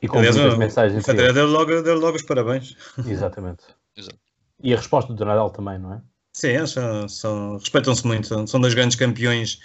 E 0.00 0.06
com 0.06 0.18
Aliás, 0.18 0.36
muitas 0.36 0.58
mensagens. 0.58 1.04
Federer 1.04 1.32
deu 1.32 1.46
logo, 1.46 1.82
deu 1.82 1.98
logo 1.98 2.16
os 2.16 2.22
parabéns. 2.22 2.76
Exatamente. 3.04 3.64
Exato. 3.96 4.18
E 4.62 4.72
a 4.72 4.76
resposta 4.76 5.12
do 5.12 5.24
Nadal 5.24 5.50
também, 5.50 5.78
não 5.78 5.94
é? 5.94 6.02
Sim, 6.32 6.66
são, 6.66 7.08
são 7.08 7.56
respeitam-se 7.56 8.06
muito, 8.06 8.26
são, 8.26 8.46
são 8.46 8.60
dois 8.60 8.74
grandes 8.74 8.96
campeões 8.96 9.60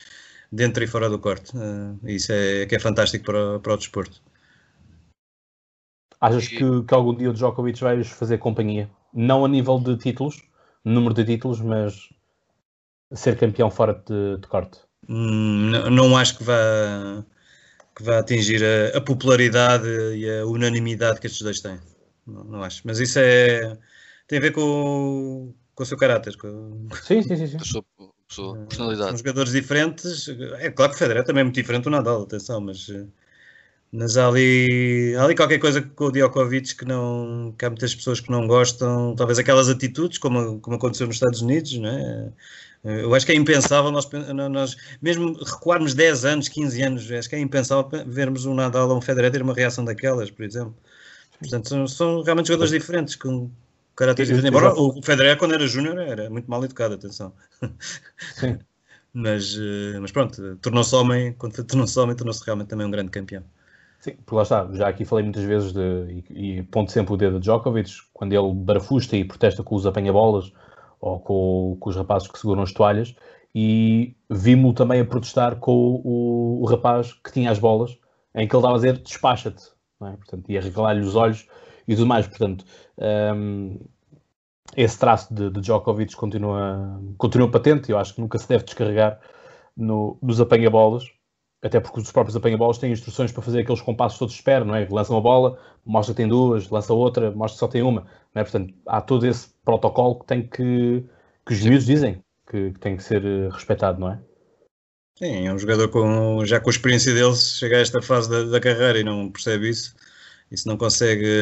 dentro 0.52 0.84
e 0.84 0.88
fora 0.88 1.10
do 1.10 1.20
corte. 1.20 1.56
Uh, 1.56 2.00
isso 2.08 2.32
é 2.32 2.66
que 2.66 2.76
é 2.76 2.80
fantástico 2.80 3.26
para, 3.26 3.60
para 3.60 3.74
o 3.74 3.78
desporto. 3.78 4.22
Achas 6.20 6.48
que, 6.48 6.84
que 6.88 6.94
algum 6.94 7.14
dia 7.14 7.30
o 7.30 7.34
Djokovic 7.34 7.82
vai 7.82 8.04
fazer 8.04 8.38
companhia? 8.38 8.90
Não 9.14 9.44
a 9.44 9.48
nível 9.48 9.78
de 9.78 9.98
títulos, 9.98 10.42
número 10.84 11.14
de 11.14 11.26
títulos, 11.26 11.60
mas 11.60 12.10
ser 13.12 13.38
campeão 13.38 13.70
fora 13.70 13.94
de, 13.94 14.38
de 14.38 14.48
corte? 14.48 14.80
Hum, 15.08 15.70
não, 15.70 15.90
não, 15.90 16.18
acho 16.18 16.38
que 16.38 16.44
vá, 16.44 17.24
que 17.96 18.04
vá 18.04 18.20
atingir 18.20 18.64
a, 18.64 18.98
a, 18.98 19.02
popularidade 19.02 19.88
e 19.88 20.30
a 20.30 20.46
unanimidade 20.46 21.20
que 21.20 21.28
estes 21.28 21.42
dois 21.42 21.62
têm. 21.62 21.80
Não, 22.26 22.44
não 22.44 22.64
acho. 22.64 22.82
Mas 22.86 23.00
isso 23.00 23.20
é, 23.20 23.78
tem 24.28 24.40
a 24.40 24.42
ver 24.42 24.52
com, 24.52 25.54
com 25.76 25.84
o 25.84 25.86
seu 25.86 25.98
caráter. 25.98 26.36
Com... 26.38 26.88
Sim, 27.04 27.22
sim, 27.22 27.36
sim. 27.36 27.48
sim 27.48 27.84
pessoa, 28.34 28.58
eh, 28.58 28.66
personalidade. 28.66 29.10
São 29.10 29.18
jogadores 29.18 29.52
diferentes. 29.52 30.28
É 30.60 30.72
claro 30.72 30.92
que 30.92 30.96
o 30.96 31.00
Federer 31.00 31.24
também 31.24 31.42
é 31.42 31.44
muito 31.44 31.56
diferente 31.56 31.84
do 31.84 31.90
Nadal, 31.90 32.24
atenção, 32.24 32.60
mas, 32.62 32.90
eh, 32.90 33.06
mas 33.94 34.18
há, 34.18 34.28
ali, 34.28 35.16
há 35.16 35.24
ali 35.24 35.36
qualquer 35.36 35.60
coisa 35.60 35.80
com 35.80 36.06
o 36.06 36.12
Djokovic 36.12 36.76
que, 36.76 36.84
não, 36.84 37.54
que 37.56 37.64
há 37.64 37.70
muitas 37.70 37.94
pessoas 37.94 38.20
que 38.20 38.32
não 38.32 38.48
gostam, 38.48 39.16
talvez 39.16 39.38
aquelas 39.38 39.70
atitudes, 39.70 40.18
como, 40.18 40.60
como 40.62 40.78
aconteceu 40.78 41.06
nos 41.06 41.18
Estados 41.18 41.44
Unidos, 41.44 41.78
não 41.78 41.90
é? 41.90 42.34
Eu 42.84 43.14
acho 43.14 43.24
que 43.24 43.32
é 43.32 43.36
impensável 43.36 43.92
nós, 43.92 44.10
nós, 44.52 44.76
mesmo 45.00 45.34
recuarmos 45.42 45.94
10 45.94 46.26
anos, 46.26 46.50
15 46.50 46.82
anos, 46.82 47.12
acho 47.12 47.30
que 47.30 47.36
é 47.36 47.40
impensável 47.40 47.88
vermos 48.06 48.46
um 48.46 48.56
Nadal 48.56 48.90
ou 48.90 48.98
um 48.98 49.02
Federer 49.02 49.32
ter 49.32 49.44
uma 49.44 49.54
reação 49.54 49.86
daquelas, 49.86 50.32
por 50.32 50.44
exemplo. 50.44 50.76
Portanto, 51.40 51.70
são, 51.70 51.88
são 51.88 52.24
realmente 52.24 52.48
jogadores 52.48 52.72
diferentes, 52.72 53.16
com, 53.16 53.50
diferente. 54.26 54.48
Embora 54.48 54.74
o 54.74 55.02
Federer, 55.04 55.38
quando 55.38 55.54
era 55.54 55.68
júnior, 55.68 56.00
era 56.00 56.30
muito 56.32 56.50
mal 56.50 56.64
educado, 56.66 56.96
atenção. 56.96 57.32
Sim. 58.40 58.58
mas, 59.14 59.56
eh, 59.56 60.00
mas 60.00 60.12
pronto, 60.12 60.58
tornou-se 60.58 60.96
homem, 60.96 61.34
quando 61.34 61.64
tornou-se 61.64 61.98
homem, 62.00 62.16
tornou-se 62.16 62.44
realmente 62.44 62.68
também 62.68 62.88
um 62.88 62.92
grande 62.92 63.12
campeão. 63.12 63.44
Sim, 64.04 64.16
porque 64.26 64.36
lá 64.36 64.42
está, 64.44 64.68
já 64.74 64.90
aqui 64.90 65.06
falei 65.06 65.24
muitas 65.24 65.46
vezes 65.46 65.72
de, 65.72 66.26
e, 66.30 66.58
e 66.58 66.64
ponto 66.64 66.92
sempre 66.92 67.14
o 67.14 67.18
dedo 67.18 67.40
de 67.40 67.44
Djokovic, 67.44 67.90
quando 68.14 68.34
ele 68.34 68.54
barafusta 68.54 69.16
e 69.16 69.24
protesta 69.24 69.64
com 69.64 69.76
os 69.76 69.86
apanha-bolas 69.86 70.52
ou 71.00 71.22
com, 71.22 71.78
com, 71.80 71.90
os 71.90 71.96
rapazes 71.96 72.28
que 72.28 72.38
seguram 72.38 72.64
as 72.64 72.74
toalhas, 72.74 73.16
e 73.56 74.14
vimos-o 74.30 74.74
também 74.74 75.00
a 75.00 75.06
protestar 75.06 75.56
com 75.56 76.02
o, 76.04 76.62
o, 76.62 76.66
rapaz 76.66 77.14
que 77.14 77.32
tinha 77.32 77.50
as 77.50 77.60
bolas, 77.60 77.98
em 78.36 78.46
que 78.46 78.54
ele 78.54 78.60
estava 78.60 78.74
a 78.74 78.78
dizer 78.78 78.98
despacha-te, 78.98 79.72
é? 80.02 80.12
portanto, 80.18 80.52
ia 80.52 80.60
regalar-lhe 80.60 81.00
os 81.00 81.16
olhos 81.16 81.48
e 81.88 81.96
tudo 81.96 82.08
mais. 82.08 82.28
Portanto, 82.28 82.66
um, 83.38 83.80
esse 84.76 85.00
traço 85.00 85.34
de, 85.34 85.50
de, 85.50 85.62
Djokovic 85.62 86.14
continua, 86.18 87.02
continua 87.18 87.50
patente. 87.50 87.90
Eu 87.90 87.98
acho 87.98 88.16
que 88.16 88.20
nunca 88.20 88.38
se 88.38 88.50
deve 88.50 88.66
descarregar 88.66 89.22
no, 89.78 90.18
nos 90.22 90.42
apanha-bolas, 90.42 91.06
até 91.64 91.80
porque 91.80 92.02
os 92.02 92.12
próprios 92.12 92.36
apanha-bolas 92.36 92.78
têm 92.78 92.92
instruções 92.92 93.32
para 93.32 93.42
fazer 93.42 93.62
aqueles 93.62 93.82
compassos 93.82 94.20
todos 94.20 94.34
de 94.34 94.40
espera, 94.42 94.66
não 94.66 94.76
é? 94.76 94.86
Lança 94.90 95.14
uma 95.14 95.22
bola, 95.22 95.58
mostra 95.86 96.14
que 96.14 96.18
tem 96.18 96.28
duas, 96.28 96.70
lança 96.70 96.94
outra, 96.94 97.32
mostra 97.32 97.56
que 97.56 97.60
só 97.60 97.68
tem 97.70 97.82
uma, 97.82 98.02
não 98.36 98.42
é? 98.42 98.44
Portanto, 98.44 98.74
há 98.86 99.00
todo 99.00 99.26
esse 99.26 99.48
protocolo 99.64 100.20
que 100.20 100.26
tem 100.28 100.46
que, 100.46 101.06
que 101.46 101.54
os 101.54 101.62
miúdos 101.62 101.86
dizem 101.86 102.22
que, 102.52 102.72
que, 102.72 102.80
tem 102.80 102.98
que 102.98 103.04
ser 103.04 103.26
eh, 103.26 103.50
respeitado, 103.50 104.00
não 104.00 104.12
é? 104.12 104.20
Sim, 105.18 105.48
é 105.48 105.54
um 105.54 105.58
jogador 105.58 105.88
com, 105.88 106.46
já 106.46 106.60
com 106.60 106.70
a 106.70 106.74
experiência 106.74 107.14
dele, 107.14 107.36
chega 107.36 107.78
a 107.78 107.80
esta 107.80 108.02
fase 108.02 108.30
da, 108.30 108.44
da 108.44 108.60
carreira 108.60 109.00
e 109.00 109.04
não 109.04 109.32
percebe 109.32 109.70
isso 109.70 109.96
e 110.52 110.58
se 110.58 110.68
não 110.68 110.78
consegue. 110.78 111.40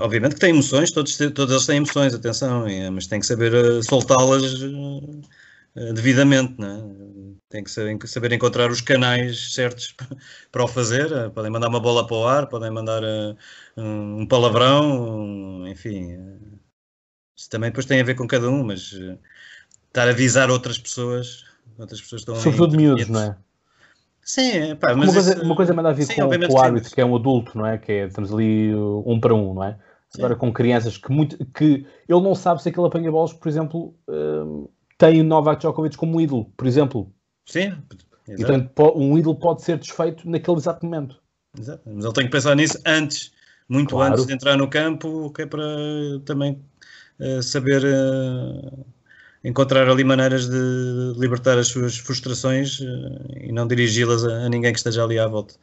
Obviamente 0.00 0.34
que 0.34 0.40
tem 0.40 0.50
emoções, 0.50 0.90
todos, 0.90 1.16
todos 1.16 1.50
eles 1.50 1.66
têm 1.66 1.78
emoções, 1.78 2.14
atenção, 2.14 2.66
mas 2.92 3.06
tem 3.06 3.18
que 3.18 3.26
saber 3.26 3.54
eh, 3.54 3.82
soltá-las 3.82 4.42
eh, 5.76 5.92
devidamente, 5.94 6.60
né? 6.60 6.82
Tem 7.50 7.64
que 7.64 7.70
saber, 7.70 7.98
saber, 8.06 8.32
encontrar 8.32 8.70
os 8.70 8.80
canais 8.80 9.52
certos 9.52 9.94
para 10.50 10.64
o 10.64 10.68
fazer. 10.68 11.12
Eh, 11.12 11.28
podem 11.28 11.50
mandar 11.50 11.68
uma 11.68 11.80
bola 11.80 12.06
para 12.06 12.16
o 12.16 12.26
ar, 12.26 12.46
podem 12.46 12.70
mandar 12.70 13.02
um 13.76 14.24
palavrão, 14.26 15.66
enfim. 15.66 16.16
Isso 17.36 17.50
também 17.50 17.70
depois 17.70 17.86
tem 17.86 18.00
a 18.00 18.04
ver 18.04 18.14
com 18.14 18.26
cada 18.26 18.48
um, 18.48 18.64
mas 18.64 18.92
estar 19.88 20.06
a 20.06 20.12
avisar 20.12 20.48
outras 20.48 20.78
pessoas, 20.78 21.44
outras 21.76 22.00
pessoas 22.00 22.22
estão 22.22 22.36
Sobretudo 22.36 22.76
miúdos, 22.76 23.08
não 23.08 23.20
é? 23.20 23.36
Sim, 24.22 24.50
é, 24.50 24.74
pá, 24.76 24.94
mas 24.94 25.08
uma, 25.08 25.12
coisa, 25.14 25.34
isso... 25.34 25.44
uma 25.44 25.56
coisa 25.56 25.74
manda 25.74 25.88
a 25.88 25.92
ver 25.92 26.04
Sim, 26.04 26.14
com, 26.14 26.28
com 26.28 26.54
o 26.54 26.60
árbitro, 26.60 26.94
que 26.94 27.00
é 27.00 27.04
um 27.04 27.16
adulto, 27.16 27.58
não 27.58 27.66
é? 27.66 27.78
Que 27.78 27.92
é, 27.92 28.06
estamos 28.06 28.32
ali 28.32 28.72
um 28.74 29.18
para 29.18 29.34
um, 29.34 29.54
não 29.54 29.64
é? 29.64 29.76
Agora 30.16 30.36
com 30.36 30.52
crianças 30.52 30.96
que, 30.96 31.10
muito, 31.10 31.36
que 31.46 31.86
ele 32.08 32.20
não 32.20 32.34
sabe 32.34 32.62
se 32.62 32.68
aquele 32.68 32.86
apanha 32.86 33.10
bolas, 33.10 33.32
por 33.32 33.48
exemplo, 33.48 33.94
tem 34.98 35.20
o 35.20 35.24
Novak 35.24 35.60
Djokovic 35.60 35.96
como 35.96 36.20
ídolo, 36.20 36.46
por 36.56 36.66
exemplo. 36.66 37.12
Sim, 37.46 37.72
e, 38.28 38.36
portanto, 38.36 38.92
um 38.96 39.18
ídolo 39.18 39.36
pode 39.36 39.62
ser 39.62 39.78
desfeito 39.78 40.28
naquele 40.28 40.56
exato 40.56 40.84
momento. 40.84 41.20
Exato. 41.58 41.82
Mas 41.86 42.04
ele 42.04 42.14
tem 42.14 42.24
que 42.24 42.30
pensar 42.30 42.54
nisso 42.54 42.78
antes, 42.86 43.32
muito 43.68 43.90
claro. 43.90 44.12
antes 44.12 44.26
de 44.26 44.32
entrar 44.32 44.56
no 44.56 44.68
campo, 44.68 45.32
que 45.32 45.42
é 45.42 45.46
para 45.46 45.64
também 46.24 46.62
uh, 47.18 47.42
saber 47.42 47.82
uh, 47.84 48.86
encontrar 49.42 49.88
ali 49.88 50.04
maneiras 50.04 50.48
de 50.48 51.14
libertar 51.16 51.58
as 51.58 51.68
suas 51.68 51.98
frustrações 51.98 52.80
uh, 52.80 52.86
e 53.40 53.52
não 53.52 53.66
dirigi-las 53.66 54.24
a, 54.24 54.44
a, 54.44 54.48
ninguém 54.48 54.72
que 54.72 54.78
esteja 54.78 55.02
ali 55.02 55.18
à 55.18 55.26
volta. 55.26 55.54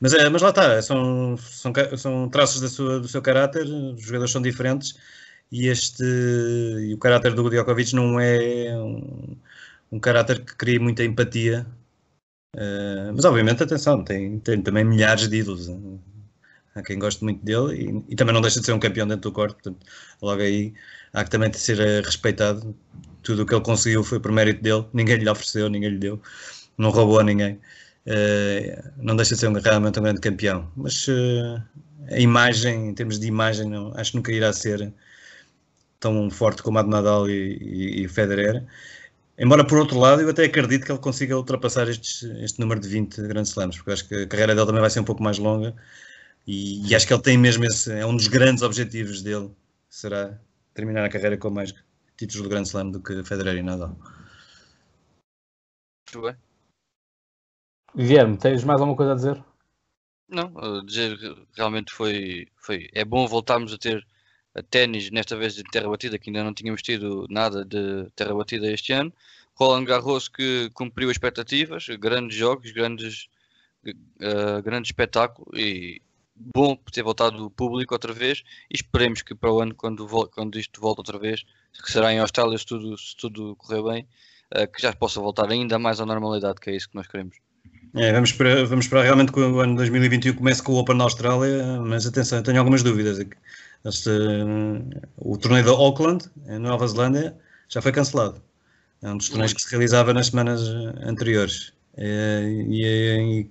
Mas, 0.00 0.14
é, 0.14 0.28
mas 0.30 0.40
lá 0.40 0.50
está, 0.50 0.80
são, 0.80 1.36
são, 1.36 1.72
são 1.96 2.28
traços 2.28 2.60
da 2.60 2.68
sua, 2.68 3.00
do 3.00 3.08
seu 3.08 3.20
caráter, 3.20 3.66
os 3.66 4.00
jogadores 4.02 4.32
são 4.32 4.40
diferentes 4.40 4.94
e 5.52 5.66
este 5.66 6.02
e 6.02 6.94
o 6.94 6.98
caráter 6.98 7.34
do 7.34 7.50
Djokovic 7.50 7.94
não 7.94 8.18
é 8.18 8.74
um, 8.78 9.36
um 9.92 9.98
caráter 10.00 10.44
que 10.44 10.56
cria 10.56 10.80
muita 10.80 11.04
empatia 11.04 11.66
Uh, 12.56 13.14
mas 13.14 13.24
obviamente, 13.24 13.62
atenção, 13.62 14.02
tem, 14.02 14.40
tem 14.40 14.60
também 14.60 14.84
milhares 14.84 15.28
de 15.28 15.36
ídolos. 15.36 15.68
Né? 15.68 15.98
Há 16.74 16.82
quem 16.82 16.98
goste 16.98 17.22
muito 17.22 17.44
dele 17.44 18.02
e, 18.08 18.12
e, 18.12 18.16
também 18.16 18.34
não 18.34 18.40
deixa 18.40 18.60
de 18.60 18.66
ser 18.66 18.72
um 18.72 18.80
campeão 18.80 19.06
dentro 19.06 19.30
do 19.30 19.32
corpo. 19.32 19.54
Portanto, 19.54 19.86
logo 20.20 20.42
aí 20.42 20.74
há 21.12 21.24
que 21.24 21.30
também 21.30 21.52
ser 21.52 21.78
uh, 21.78 22.04
respeitado. 22.04 22.74
Tudo 23.22 23.42
o 23.42 23.46
que 23.46 23.54
ele 23.54 23.62
conseguiu 23.62 24.02
foi 24.02 24.18
por 24.20 24.32
mérito 24.32 24.62
dele. 24.62 24.84
Ninguém 24.92 25.16
lhe 25.18 25.28
ofereceu, 25.28 25.68
ninguém 25.68 25.90
lhe 25.90 25.98
deu. 25.98 26.20
Não 26.78 26.90
roubou 26.90 27.20
a 27.20 27.24
ninguém. 27.24 27.60
Uh, 28.06 28.90
não 28.96 29.14
deixa 29.16 29.34
de 29.34 29.40
ser 29.40 29.48
um, 29.48 29.52
realmente 29.52 29.98
um 30.00 30.02
grande 30.02 30.20
campeão. 30.20 30.70
Mas 30.76 31.06
a 32.10 32.18
imagem, 32.18 32.88
em 32.88 32.94
termos 32.94 33.18
de 33.20 33.26
imagem, 33.26 33.68
não, 33.68 33.92
acho 33.96 34.12
que 34.12 34.16
nunca 34.16 34.32
irá 34.32 34.52
ser 34.52 34.92
tão 36.00 36.30
forte 36.30 36.62
como 36.62 36.78
a 36.78 36.82
de 36.82 36.88
Nadal 36.88 37.28
e, 37.28 37.58
e, 37.60 38.04
e 38.04 38.08
Federer. 38.08 38.64
Embora, 39.42 39.66
por 39.66 39.78
outro 39.78 39.98
lado, 39.98 40.20
eu 40.20 40.28
até 40.28 40.44
acredito 40.44 40.84
que 40.84 40.92
ele 40.92 40.98
consiga 40.98 41.34
ultrapassar 41.34 41.88
estes, 41.88 42.22
este 42.42 42.60
número 42.60 42.78
de 42.78 42.86
20 42.86 43.22
grandes 43.22 43.52
slams, 43.52 43.78
porque 43.78 43.92
acho 43.92 44.06
que 44.06 44.14
a 44.14 44.28
carreira 44.28 44.54
dele 44.54 44.66
também 44.66 44.82
vai 44.82 44.90
ser 44.90 45.00
um 45.00 45.04
pouco 45.04 45.22
mais 45.22 45.38
longa 45.38 45.74
e, 46.46 46.86
e 46.86 46.94
acho 46.94 47.06
que 47.06 47.14
ele 47.14 47.22
tem 47.22 47.38
mesmo 47.38 47.64
esse, 47.64 47.90
é 47.90 48.04
um 48.04 48.14
dos 48.14 48.28
grandes 48.28 48.62
objetivos 48.62 49.22
dele, 49.22 49.50
será 49.88 50.38
terminar 50.74 51.06
a 51.06 51.08
carreira 51.08 51.38
com 51.38 51.48
mais 51.48 51.74
títulos 52.18 52.42
do 52.42 52.50
Grand 52.50 52.64
Slam 52.64 52.90
do 52.90 53.02
que 53.02 53.24
Federer 53.24 53.56
e 53.56 53.62
Nadal. 53.62 53.96
Muito 56.12 56.20
bem. 56.20 56.36
Guilherme, 57.96 58.36
tens 58.36 58.62
mais 58.62 58.78
alguma 58.78 58.96
coisa 58.96 59.12
a 59.12 59.16
dizer? 59.16 59.42
Não, 60.28 60.84
dizer 60.84 61.18
que 61.18 61.46
realmente 61.56 61.94
foi, 61.94 62.46
foi. 62.58 62.90
É 62.92 63.06
bom 63.06 63.26
voltarmos 63.26 63.72
a 63.72 63.78
ter 63.78 64.06
ténis, 64.70 65.10
nesta 65.10 65.36
vez 65.36 65.54
de 65.54 65.62
terra 65.64 65.88
batida, 65.88 66.18
que 66.18 66.30
ainda 66.30 66.42
não 66.42 66.54
tínhamos 66.54 66.82
tido 66.82 67.26
nada 67.30 67.64
de 67.64 68.08
terra 68.16 68.34
batida 68.34 68.70
este 68.70 68.92
ano. 68.92 69.12
Roland 69.54 69.84
Garros 69.84 70.28
que 70.28 70.70
cumpriu 70.72 71.10
expectativas, 71.10 71.86
grandes 71.98 72.36
jogos, 72.36 72.70
grandes, 72.72 73.28
uh, 73.86 74.62
grande 74.62 74.88
espetáculo 74.88 75.46
e 75.54 76.00
bom 76.34 76.74
por 76.74 76.90
ter 76.90 77.02
voltado 77.02 77.44
o 77.44 77.50
público 77.50 77.94
outra 77.94 78.14
vez 78.14 78.42
e 78.70 78.76
esperemos 78.76 79.20
que 79.20 79.34
para 79.34 79.52
o 79.52 79.60
ano, 79.60 79.74
quando, 79.74 80.06
quando 80.28 80.58
isto 80.58 80.80
volta 80.80 81.02
outra 81.02 81.18
vez, 81.18 81.44
que 81.84 81.92
será 81.92 82.12
em 82.12 82.18
Austrália 82.18 82.56
se 82.56 82.64
tudo, 82.64 82.96
se 82.96 83.14
tudo 83.16 83.54
correr 83.56 83.82
bem, 83.82 84.06
uh, 84.56 84.66
que 84.72 84.80
já 84.80 84.92
possa 84.94 85.20
voltar 85.20 85.50
ainda 85.50 85.78
mais 85.78 86.00
à 86.00 86.06
normalidade, 86.06 86.58
que 86.58 86.70
é 86.70 86.76
isso 86.76 86.88
que 86.88 86.96
nós 86.96 87.06
queremos. 87.06 87.36
É, 87.94 88.12
vamos, 88.12 88.30
esperar, 88.30 88.64
vamos 88.66 88.84
esperar 88.84 89.02
realmente 89.02 89.32
que 89.32 89.40
o 89.40 89.60
ano 89.60 89.74
2021 89.74 90.34
comece 90.34 90.62
com 90.62 90.72
o 90.72 90.78
Open 90.78 90.96
na 90.96 91.04
Austrália, 91.04 91.80
mas 91.80 92.06
atenção, 92.06 92.42
tenho 92.42 92.58
algumas 92.58 92.84
dúvidas. 92.84 93.18
Este, 93.84 94.10
o 95.18 95.38
torneio 95.38 95.64
da 95.64 95.70
Auckland, 95.70 96.30
em 96.46 96.58
Nova 96.58 96.86
Zelândia, 96.86 97.36
já 97.68 97.80
foi 97.80 97.92
cancelado. 97.92 98.42
É 99.02 99.08
um 99.08 99.16
dos 99.16 99.28
torneios 99.28 99.52
que 99.52 99.62
se 99.62 99.70
realizava 99.70 100.12
nas 100.12 100.26
semanas 100.26 100.60
anteriores. 101.02 101.72
É, 101.96 102.42
e, 102.44 102.82
e 102.82 103.50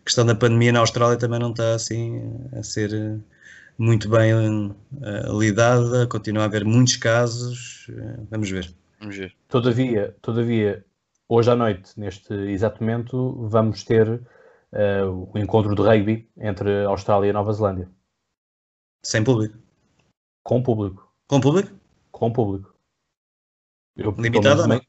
a 0.00 0.04
questão 0.04 0.26
da 0.26 0.34
pandemia 0.34 0.72
na 0.72 0.80
Austrália 0.80 1.16
também 1.16 1.38
não 1.38 1.50
está 1.50 1.74
assim 1.74 2.20
a 2.52 2.62
ser 2.62 3.20
muito 3.80 4.10
bem 4.10 4.34
uh, 4.34 5.40
lidada, 5.40 6.06
continua 6.06 6.42
a 6.42 6.46
haver 6.46 6.66
muitos 6.66 6.96
casos. 6.96 7.88
Uh, 7.88 8.26
vamos 8.30 8.50
ver. 8.50 8.70
Vamos 9.00 9.16
ver. 9.16 9.34
Todavia, 9.48 10.14
todavia, 10.20 10.84
hoje 11.26 11.50
à 11.50 11.56
noite, 11.56 11.98
neste 11.98 12.34
exato 12.34 12.82
momento, 12.82 13.48
vamos 13.48 13.82
ter 13.82 14.06
uh, 14.08 15.30
o 15.32 15.38
encontro 15.38 15.74
de 15.74 15.80
rugby 15.80 16.28
entre 16.36 16.84
Austrália 16.84 17.30
e 17.30 17.32
Nova 17.32 17.52
Zelândia. 17.54 17.88
Sem 19.04 19.24
público. 19.24 19.56
Com 20.44 20.62
público. 20.62 21.10
Com 21.26 21.40
público? 21.40 21.70
Com 22.10 22.32
público. 22.32 22.74
Eu, 23.96 24.14
limitado 24.18 24.62
ou 24.62 24.68
não? 24.68 24.80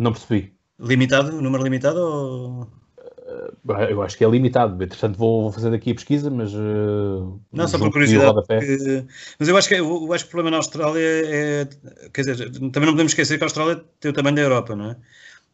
Não 0.00 0.12
percebi. 0.12 0.54
Limitado? 0.78 1.40
Número 1.40 1.62
limitado 1.62 1.98
ou. 1.98 2.62
Uh, 2.62 3.72
eu 3.90 4.02
acho 4.02 4.16
que 4.16 4.24
é 4.24 4.28
limitado. 4.28 4.82
Entretanto, 4.82 5.18
vou, 5.18 5.42
vou 5.42 5.52
fazer 5.52 5.74
aqui 5.74 5.90
a 5.90 5.94
pesquisa, 5.94 6.30
mas. 6.30 6.52
Uh, 6.54 7.40
não, 7.52 7.68
só 7.68 7.78
por 7.78 7.90
curiosidade. 7.90 8.34
Porque... 8.46 9.04
Mas 9.38 9.48
eu 9.48 9.56
acho, 9.56 9.68
que, 9.68 9.74
eu 9.74 10.12
acho 10.12 10.24
que 10.24 10.28
o 10.28 10.30
problema 10.30 10.52
na 10.52 10.56
Austrália 10.58 11.00
é. 11.00 11.68
Quer 12.12 12.22
dizer, 12.22 12.50
também 12.52 12.86
não 12.86 12.92
podemos 12.92 13.12
esquecer 13.12 13.38
que 13.38 13.44
a 13.44 13.46
Austrália 13.46 13.84
tem 14.00 14.10
o 14.10 14.14
tamanho 14.14 14.36
da 14.36 14.42
Europa, 14.42 14.76
não 14.76 14.90
é? 14.90 14.96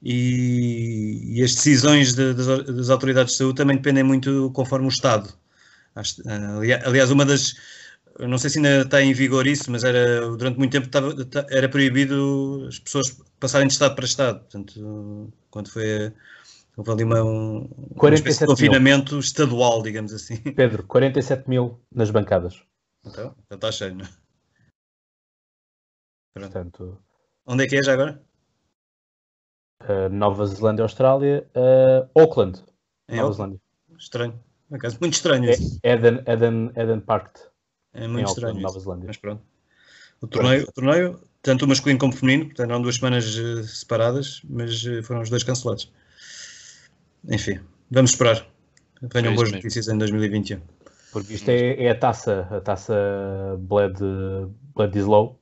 E, 0.02 1.38
e 1.38 1.42
as 1.42 1.54
decisões 1.54 2.14
de, 2.14 2.34
das, 2.34 2.46
das 2.46 2.90
autoridades 2.90 3.32
de 3.32 3.38
saúde 3.38 3.56
também 3.56 3.76
dependem 3.76 4.04
muito 4.04 4.50
conforme 4.52 4.86
o 4.86 4.88
Estado. 4.88 5.34
Aliás, 6.84 7.10
uma 7.10 7.24
das. 7.24 7.54
Não 8.18 8.38
sei 8.38 8.50
se 8.50 8.58
ainda 8.58 8.82
está 8.82 9.02
em 9.02 9.12
vigor 9.12 9.46
isso, 9.46 9.70
mas 9.70 9.82
era 9.82 10.20
durante 10.36 10.58
muito 10.58 10.72
tempo 10.72 10.86
estava, 10.86 11.14
era 11.50 11.68
proibido 11.68 12.64
as 12.68 12.78
pessoas 12.78 13.20
passarem 13.40 13.66
de 13.66 13.72
Estado 13.72 13.94
para 13.94 14.04
Estado. 14.04 14.40
Portanto, 14.40 15.32
quando 15.50 15.70
foi. 15.70 16.12
Houve 16.76 16.90
ali 16.90 17.04
uma, 17.04 17.22
um, 17.22 17.68
uma 17.68 18.46
confinamento 18.46 19.12
mil. 19.12 19.20
estadual, 19.20 19.80
digamos 19.80 20.12
assim. 20.12 20.36
Pedro, 20.56 20.84
47 20.84 21.48
mil 21.48 21.80
nas 21.92 22.10
bancadas. 22.10 22.64
Então, 23.04 23.34
já 23.48 23.54
está 23.54 23.70
cheio, 23.70 23.94
não 23.94 24.04
é? 24.04 24.08
Portanto, 26.34 26.98
Onde 27.46 27.64
é 27.64 27.68
que 27.68 27.76
é 27.76 27.82
já 27.82 27.92
agora? 27.92 28.22
Uh, 29.82 30.08
Nova 30.08 30.46
Zelândia, 30.46 30.82
Austrália, 30.82 31.46
uh, 31.54 32.08
Auckland, 32.18 32.64
é 33.06 33.16
Nova 33.16 33.32
Zelândia. 33.32 33.60
Estranho. 33.98 34.42
Acaso, 34.72 34.98
muito 35.00 35.14
estranho. 35.14 35.50
É 35.50 35.92
Eden, 35.92 36.22
Eden, 36.26 36.72
Eden 36.76 37.00
Park. 37.00 37.36
É 37.92 38.08
muito 38.08 38.28
estranho. 38.28 38.60
Nova 38.60 38.78
Zelândia. 38.78 39.06
Mas 39.06 39.16
pronto. 39.16 39.42
O 40.20 40.26
torneio, 40.26 40.64
o 40.68 40.72
torneio, 40.72 41.20
tanto 41.42 41.64
o 41.64 41.68
masculino 41.68 41.98
como 41.98 42.12
o 42.12 42.16
feminino, 42.16 42.46
portanto, 42.46 42.70
eram 42.70 42.82
duas 42.82 42.96
semanas 42.96 43.36
uh, 43.36 43.62
separadas, 43.64 44.40
mas 44.48 44.84
uh, 44.84 45.02
foram 45.02 45.20
os 45.20 45.28
dois 45.28 45.42
cancelados. 45.42 45.92
Enfim, 47.28 47.60
vamos 47.90 48.12
esperar. 48.12 48.46
Venham 49.02 49.32
é 49.32 49.34
boas 49.34 49.50
mesmo. 49.50 49.56
notícias 49.56 49.88
em 49.88 49.98
2021. 49.98 50.60
Porque 51.12 51.34
isto 51.34 51.48
é, 51.48 51.84
é, 51.84 51.90
a 51.90 51.94
taça, 51.94 52.48
a 52.50 52.60
taça 52.60 52.94
Bled, 53.58 53.98
Bledisloe, 54.74 55.34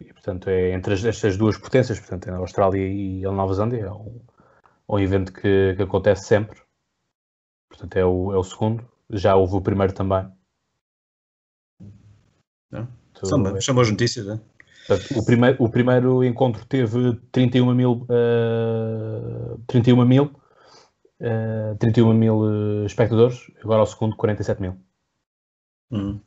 e 0.00 0.12
portanto 0.12 0.48
é 0.48 0.72
entre 0.72 0.94
estas 0.94 1.36
duas 1.36 1.56
potências, 1.56 2.00
portanto, 2.00 2.28
é 2.28 2.32
a 2.32 2.36
Austrália 2.38 2.86
e 2.88 3.24
a 3.24 3.30
Nova 3.30 3.54
Zelândia, 3.54 3.82
é 3.82 3.90
um, 3.92 4.20
um 4.88 4.98
evento 4.98 5.32
que, 5.32 5.74
que 5.76 5.82
acontece 5.82 6.26
sempre 6.26 6.65
Portanto, 7.76 7.96
é 7.96 8.04
o, 8.04 8.32
é 8.32 8.38
o 8.38 8.42
segundo. 8.42 8.84
Já 9.10 9.36
houve 9.36 9.54
o 9.54 9.60
primeiro 9.60 9.92
também. 9.92 10.26
Não. 12.70 12.88
São, 13.22 13.60
são 13.60 13.74
boas 13.74 13.90
notícias, 13.90 14.26
é? 14.26 14.40
Portanto, 14.86 15.18
o, 15.18 15.24
primeiro, 15.24 15.62
o 15.62 15.68
primeiro 15.68 16.24
encontro 16.24 16.64
teve 16.64 17.14
31 17.32 17.74
mil, 17.74 18.06
uh, 18.08 19.58
31 19.66 20.04
mil, 20.04 20.24
uh, 21.20 21.76
31 21.78 22.14
mil 22.14 22.38
uh, 22.40 22.86
espectadores, 22.86 23.50
agora 23.62 23.82
o 23.82 23.86
segundo 23.86 24.16
47 24.16 24.60
mil. 24.60 24.76
Hum. 25.90 26.20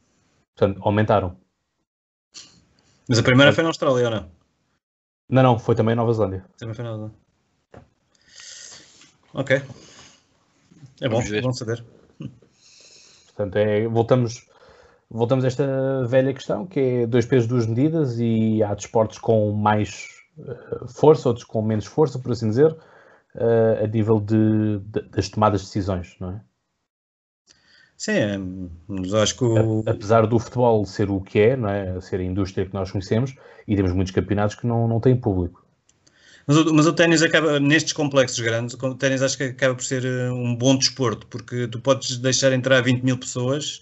Portanto, 0.55 0.81
aumentaram. 0.83 1.37
Mas 3.07 3.17
a 3.17 3.23
primeira 3.23 3.53
foi 3.53 3.63
na 3.63 3.69
Austrália, 3.69 4.05
ou 4.05 4.11
não? 4.11 4.31
Não, 5.29 5.43
não, 5.43 5.59
foi 5.59 5.75
também 5.75 5.93
em 5.93 5.95
Nova 5.95 6.13
Zelândia. 6.13 6.45
Também 6.57 6.75
foi 6.75 6.83
na 6.83 6.91
Nova 6.91 7.07
Zelândia. 7.07 7.19
Ok. 9.33 9.61
É 11.01 11.07
bom, 11.07 11.21
é 11.21 11.41
bom 11.41 11.53
saber. 11.53 11.83
Portanto, 13.27 13.55
é, 13.55 13.87
voltamos, 13.87 14.47
voltamos 15.09 15.45
a 15.45 15.47
esta 15.47 16.05
velha 16.05 16.33
questão, 16.33 16.65
que 16.65 16.79
é 16.79 17.07
dois 17.07 17.25
pesos, 17.25 17.47
duas 17.47 17.65
medidas, 17.65 18.19
e 18.19 18.61
há 18.61 18.73
desportos 18.73 19.17
com 19.17 19.51
mais 19.51 20.09
uh, 20.37 20.87
força, 20.87 21.29
outros 21.29 21.45
com 21.45 21.61
menos 21.61 21.85
força, 21.85 22.19
por 22.19 22.33
assim 22.33 22.49
dizer, 22.49 22.71
uh, 22.71 23.83
a 23.83 23.87
nível 23.87 24.19
de, 24.19 24.79
de, 24.79 25.01
das 25.09 25.29
tomadas 25.29 25.61
de 25.61 25.67
decisões, 25.67 26.17
não 26.19 26.31
é? 26.31 26.41
Sim, 27.95 28.11
é, 28.11 28.37
mas 28.87 29.13
acho 29.13 29.37
que 29.37 29.43
o... 29.43 29.83
Apesar 29.85 30.25
do 30.25 30.39
futebol 30.39 30.85
ser 30.85 31.09
o 31.09 31.19
que 31.19 31.39
é, 31.39 31.57
não 31.57 31.67
é? 31.67 31.99
Ser 31.99 32.21
a 32.21 32.23
indústria 32.23 32.65
que 32.65 32.73
nós 32.73 32.91
conhecemos, 32.91 33.35
e 33.67 33.75
temos 33.75 33.91
muitos 33.91 34.13
campeonatos 34.13 34.55
que 34.55 34.65
não, 34.65 34.87
não 34.87 34.99
têm 35.01 35.15
público. 35.17 35.65
Mas 36.49 36.57
o, 36.57 36.73
mas 36.73 36.85
o 36.85 36.93
ténis 36.93 37.21
acaba, 37.21 37.59
nestes 37.61 37.93
complexos 37.93 38.39
grandes, 38.39 38.75
o 38.75 38.95
ténis 38.95 39.21
acho 39.21 39.37
que 39.37 39.43
acaba 39.43 39.75
por 39.75 39.83
ser 39.85 40.03
eh, 40.03 40.29
um 40.31 40.53
bom 40.53 40.75
desporto, 40.75 41.25
porque 41.27 41.67
tu 41.67 41.79
podes 41.79 42.17
deixar 42.17 42.51
entrar 42.51 42.81
20 42.81 43.03
mil 43.03 43.17
pessoas 43.17 43.81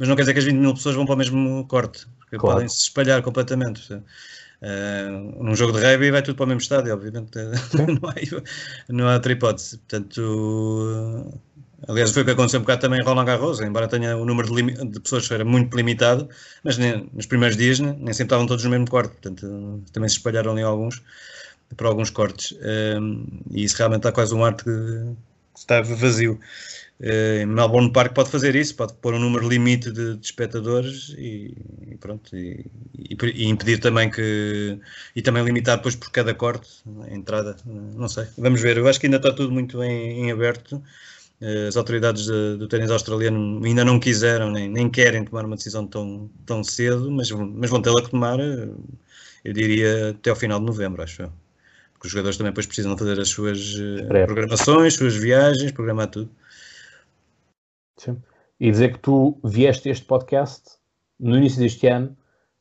mas 0.00 0.08
não 0.08 0.16
quer 0.16 0.22
dizer 0.22 0.32
que 0.32 0.38
as 0.38 0.44
20 0.46 0.56
mil 0.56 0.72
pessoas 0.72 0.96
vão 0.96 1.04
para 1.04 1.14
o 1.14 1.18
mesmo 1.18 1.66
corte, 1.66 2.06
porque 2.18 2.38
claro. 2.38 2.56
podem 2.56 2.68
se 2.68 2.84
espalhar 2.84 3.22
completamente. 3.22 3.92
Uh, 3.92 5.44
num 5.44 5.54
jogo 5.54 5.78
de 5.78 5.84
rugby 5.84 6.10
vai 6.10 6.22
tudo 6.22 6.36
para 6.36 6.44
o 6.44 6.48
mesmo 6.48 6.62
estádio, 6.62 6.94
obviamente, 6.94 7.36
não 7.76 8.08
há, 8.08 8.14
não 8.88 9.08
há 9.08 9.14
outra 9.14 9.32
hipótese. 9.32 9.76
Portanto, 9.76 11.38
aliás, 11.86 12.12
foi 12.12 12.22
o 12.22 12.24
que 12.24 12.30
aconteceu 12.30 12.60
um 12.60 12.62
bocado 12.62 12.80
também 12.80 12.98
em 12.98 13.04
Roland 13.04 13.26
Garros, 13.26 13.60
embora 13.60 13.86
tenha 13.86 14.16
o 14.16 14.24
número 14.24 14.48
de, 14.54 14.72
de 14.88 15.00
pessoas 15.00 15.30
era 15.30 15.44
muito 15.44 15.76
limitado, 15.76 16.30
mas 16.64 16.78
nem, 16.78 17.10
nos 17.12 17.26
primeiros 17.26 17.58
dias 17.58 17.78
nem, 17.78 17.92
nem 17.92 18.14
sempre 18.14 18.24
estavam 18.24 18.46
todos 18.46 18.64
no 18.64 18.70
mesmo 18.70 18.88
corte, 18.88 19.10
portanto, 19.10 19.84
também 19.92 20.08
se 20.08 20.16
espalharam 20.16 20.52
ali 20.52 20.62
alguns 20.62 21.02
para 21.76 21.88
alguns 21.88 22.10
cortes, 22.10 22.56
e 23.50 23.64
isso 23.64 23.76
realmente 23.76 24.00
está 24.00 24.12
quase 24.12 24.34
um 24.34 24.44
arte 24.44 24.64
que, 24.64 24.70
está 25.60 25.80
vazio. 25.82 26.38
Uh, 27.00 27.46
Melbourne 27.46 27.90
Park 27.92 28.12
pode 28.12 28.30
fazer 28.30 28.54
isso, 28.54 28.74
pode 28.74 28.92
pôr 28.94 29.14
um 29.14 29.18
número 29.18 29.48
limite 29.48 29.90
de, 29.90 30.16
de 30.16 30.24
espectadores 30.26 31.14
e, 31.16 31.56
e 31.90 31.96
pronto, 31.96 32.36
e, 32.36 32.66
e, 32.98 33.16
e, 33.34 33.48
impedir 33.48 33.78
também 33.80 34.10
que 34.10 34.78
e 35.16 35.22
também 35.22 35.42
limitar 35.42 35.78
depois 35.78 35.96
por 35.96 36.10
cada 36.10 36.34
corte 36.34 36.68
a 37.10 37.14
entrada, 37.14 37.56
não 37.64 38.06
sei, 38.06 38.26
vamos 38.36 38.60
ver, 38.60 38.76
eu 38.76 38.86
acho 38.86 39.00
que 39.00 39.06
ainda 39.06 39.16
está 39.16 39.32
tudo 39.32 39.50
muito 39.50 39.82
em, 39.82 40.26
em 40.26 40.32
aberto. 40.32 40.82
Uh, 41.40 41.68
as 41.68 41.76
autoridades 41.78 42.26
de, 42.26 42.58
do 42.58 42.68
tênis 42.68 42.90
australiano 42.90 43.64
ainda 43.64 43.82
não 43.82 43.98
quiseram 43.98 44.50
nem, 44.50 44.68
nem 44.68 44.90
querem 44.90 45.24
tomar 45.24 45.46
uma 45.46 45.56
decisão 45.56 45.86
tão, 45.86 46.30
tão 46.44 46.62
cedo, 46.62 47.10
mas, 47.10 47.30
mas 47.30 47.70
vão 47.70 47.80
tê-la 47.80 48.02
que 48.02 48.10
tomar, 48.10 48.38
eh, 48.38 48.68
eu 49.42 49.52
diria, 49.54 50.10
até 50.10 50.28
ao 50.28 50.36
final 50.36 50.60
de 50.60 50.66
novembro, 50.66 51.02
acho 51.02 51.22
eu 51.22 51.32
porque 52.00 52.06
os 52.06 52.12
jogadores 52.12 52.38
também 52.38 52.50
depois 52.50 52.64
precisam 52.64 52.96
fazer 52.96 53.20
as 53.20 53.28
suas 53.28 53.76
eh, 53.78 54.24
programações, 54.24 54.94
suas 54.94 55.14
viagens, 55.14 55.70
programar 55.70 56.08
tudo. 56.08 56.30
Sim. 57.98 58.16
E 58.58 58.70
dizer 58.70 58.94
que 58.94 59.00
tu 59.00 59.38
vieste 59.44 59.90
este 59.90 60.06
podcast 60.06 60.78
no 61.18 61.36
início 61.36 61.60
deste 61.60 61.86
ano 61.88 62.16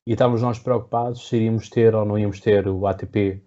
e 0.06 0.12
estávamos 0.12 0.42
nós 0.42 0.60
preocupados 0.60 1.26
se 1.26 1.38
iríamos 1.38 1.70
ter 1.70 1.96
ou 1.96 2.04
não 2.04 2.20
íamos 2.20 2.42
ter 2.42 2.68
o 2.68 2.86
ATP, 2.86 3.42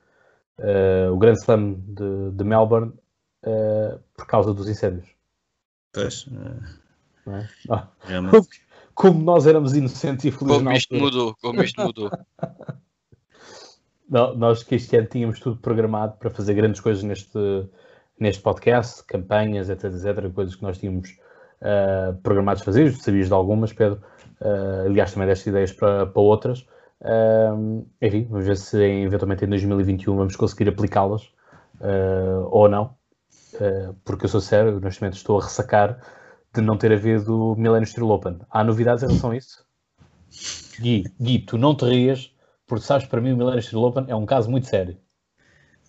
uh, 0.58 0.62
eh, 0.62 1.10
o 1.10 1.18
Grand 1.18 1.34
Slam 1.34 1.74
de, 1.74 2.30
de 2.32 2.44
Melbourne, 2.44 2.94
uh, 3.44 4.00
por 4.16 4.26
causa 4.26 4.54
dos 4.54 4.70
incêndios. 4.70 5.10
Pois. 5.92 6.26
É? 7.26 7.48
Ah, 7.68 7.88
como 8.94 9.22
nós 9.22 9.46
éramos 9.46 9.74
inocentes 9.74 10.24
e 10.24 10.30
felizes. 10.30 10.56
Como 10.56 10.72
isto 10.72 10.94
mudou, 10.94 11.36
como 11.42 11.62
isto 11.62 11.82
mudou. 11.82 12.10
nós 14.12 14.62
que 14.62 14.74
este 14.74 14.96
ano 14.96 15.06
tínhamos 15.06 15.40
tudo 15.40 15.56
programado 15.56 16.16
para 16.18 16.28
fazer 16.28 16.52
grandes 16.54 16.80
coisas 16.80 17.02
neste, 17.02 17.38
neste 18.20 18.42
podcast, 18.42 19.02
campanhas, 19.04 19.70
etc, 19.70 19.84
etc, 19.84 20.32
coisas 20.32 20.54
que 20.54 20.62
nós 20.62 20.78
tínhamos 20.78 21.18
uh, 21.62 22.14
programados 22.22 22.62
fazer, 22.62 22.92
sabias 22.92 23.28
de 23.28 23.32
algumas, 23.32 23.72
Pedro, 23.72 24.02
uh, 24.40 24.86
aliás 24.86 25.12
também 25.12 25.28
deste 25.28 25.48
ideias 25.48 25.72
para, 25.72 26.06
para 26.06 26.22
outras, 26.22 26.60
uh, 27.00 27.86
enfim, 28.02 28.26
vamos 28.28 28.46
ver 28.46 28.56
se 28.58 28.76
eventualmente 28.82 29.46
em 29.46 29.48
2021 29.48 30.14
vamos 30.14 30.36
conseguir 30.36 30.68
aplicá-las 30.68 31.32
ou 32.50 32.68
não, 32.68 32.94
porque 34.04 34.26
eu 34.26 34.28
sou 34.28 34.40
sério, 34.40 34.78
neste 34.78 35.00
momento 35.00 35.16
estou 35.16 35.40
a 35.40 35.42
ressacar 35.42 35.98
de 36.54 36.60
não 36.60 36.78
ter 36.78 36.92
havido 36.92 37.56
Millennium 37.58 37.86
Steel 37.86 38.08
Open. 38.08 38.38
Há 38.48 38.62
novidades 38.62 39.02
em 39.02 39.08
relação 39.08 39.32
a 39.32 39.36
isso? 39.36 39.66
Gui, 40.80 41.04
Gui, 41.20 41.40
tu 41.40 41.58
não 41.58 41.74
te 41.74 41.84
rias, 41.86 42.31
porque 42.72 42.86
sabes, 42.86 43.06
para 43.06 43.20
mim 43.20 43.32
o 43.34 43.60
Steel 43.60 43.82
Open 43.82 44.06
é 44.08 44.16
um 44.16 44.24
caso 44.24 44.50
muito 44.50 44.66
sério. 44.66 44.96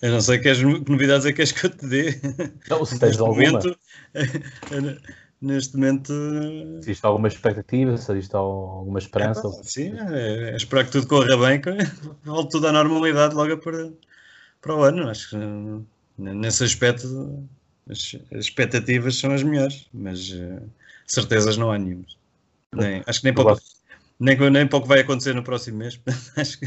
Eu 0.01 0.11
não 0.11 0.19
sei 0.19 0.37
que, 0.37 0.49
as, 0.49 0.57
que 0.57 0.91
novidades 0.91 1.25
é 1.25 1.29
que 1.29 1.37
queres 1.37 1.53
que 1.53 1.65
eu 1.65 1.69
te 1.69 1.87
dê. 1.87 2.19
Não, 2.69 2.83
se 2.83 2.99
tens 2.99 3.17
alguma. 3.21 3.51
Momento, 3.51 3.79
neste 5.41 5.77
momento. 5.77 6.11
Se 6.81 6.89
existe 6.89 7.05
alguma 7.05 7.29
expectativa, 7.29 7.95
se 7.95 8.11
existe 8.11 8.35
alguma 8.35 8.99
esperança. 8.99 9.47
É, 9.47 9.63
sim, 9.63 9.93
é, 9.97 10.51
é, 10.51 10.55
esperar 10.57 10.83
que 10.83 10.91
tudo 10.91 11.07
corra 11.07 11.37
bem, 11.37 11.61
que 11.61 11.69
volte 12.25 12.51
tudo 12.51 12.67
à 12.67 12.73
normalidade 12.73 13.33
logo 13.33 13.57
para, 13.59 13.89
para 14.59 14.75
o 14.75 14.83
ano. 14.83 15.09
Acho 15.09 15.29
que 15.29 15.37
nesse 16.17 16.65
aspecto 16.65 17.47
as, 17.89 18.17
as 18.33 18.39
expectativas 18.39 19.15
são 19.15 19.31
as 19.33 19.41
melhores, 19.41 19.87
mas 19.93 20.31
uh, 20.31 20.69
certezas 21.07 21.55
não 21.55 21.71
há 21.71 21.79
nenhuma. 21.79 22.03
Nem, 22.75 23.01
acho 23.07 23.21
que 23.21 23.25
nem 23.25 23.33
pouco, 23.33 23.57
nem, 24.23 24.37
nem 24.49 24.67
pouco 24.67 24.87
vai 24.87 25.01
acontecer 25.01 25.33
no 25.35 25.43
próximo 25.43 25.77
mês. 25.79 25.99
Acho 26.37 26.59
que 26.59 26.65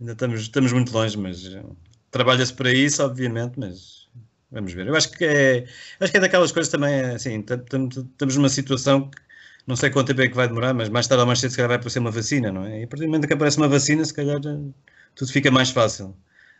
ainda 0.00 0.12
estamos, 0.12 0.40
estamos 0.40 0.72
muito 0.72 0.92
longe, 0.92 1.18
mas 1.18 1.44
eh, 1.46 1.62
trabalha-se 2.10 2.54
para 2.54 2.72
isso, 2.72 3.02
obviamente, 3.02 3.58
mas 3.58 4.08
vamos 4.50 4.72
ver. 4.72 4.86
Eu 4.86 4.94
acho 4.96 5.10
que 5.10 5.24
é, 5.24 5.66
acho 6.00 6.12
que 6.12 6.18
é 6.18 6.20
daquelas 6.20 6.52
coisas 6.52 6.70
também, 6.70 7.00
assim, 7.00 7.40
estamos 7.40 8.36
numa 8.36 8.48
situação 8.48 9.10
que 9.10 9.20
não 9.66 9.76
sei 9.76 9.90
quanto 9.90 10.08
tempo 10.08 10.22
é 10.22 10.28
que 10.28 10.36
vai 10.36 10.48
demorar, 10.48 10.72
mas 10.74 10.88
mais 10.88 11.06
tarde 11.06 11.20
ou 11.20 11.26
mais 11.26 11.40
cedo 11.40 11.50
se 11.50 11.56
calhar 11.56 11.68
vai 11.68 11.76
aparecer 11.76 11.98
uma 11.98 12.10
vacina, 12.10 12.50
não 12.52 12.64
é? 12.64 12.80
E 12.80 12.84
a 12.84 12.88
partir 12.88 13.04
do 13.04 13.08
momento 13.08 13.26
que 13.26 13.34
aparece 13.34 13.58
uma 13.58 13.68
vacina, 13.68 14.04
se 14.04 14.14
calhar 14.14 14.38
eh, 14.38 14.72
tudo 15.14 15.32
fica 15.32 15.50
mais 15.50 15.70
fácil. 15.70 16.16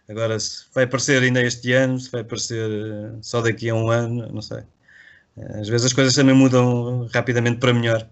Agora, 0.09 0.39
se 0.41 0.67
vai 0.75 0.85
aparecer 0.85 1.23
ainda 1.23 1.43
este 1.43 1.73
ano, 1.73 1.99
se 2.01 2.11
vai 2.11 2.23
aparecer 2.23 2.69
eh, 2.71 3.19
só 3.23 3.41
daqui 3.41 3.71
a 3.71 3.75
um 3.75 3.89
ano, 3.91 4.31
não 4.33 4.43
sei. 4.43 4.63
Às 5.61 5.69
vezes 5.69 5.87
as 5.87 5.93
coisas 5.93 6.15
também 6.15 6.35
mudam 6.35 7.07
rapidamente 7.15 7.59
para 7.61 7.73
melhor 7.73 8.09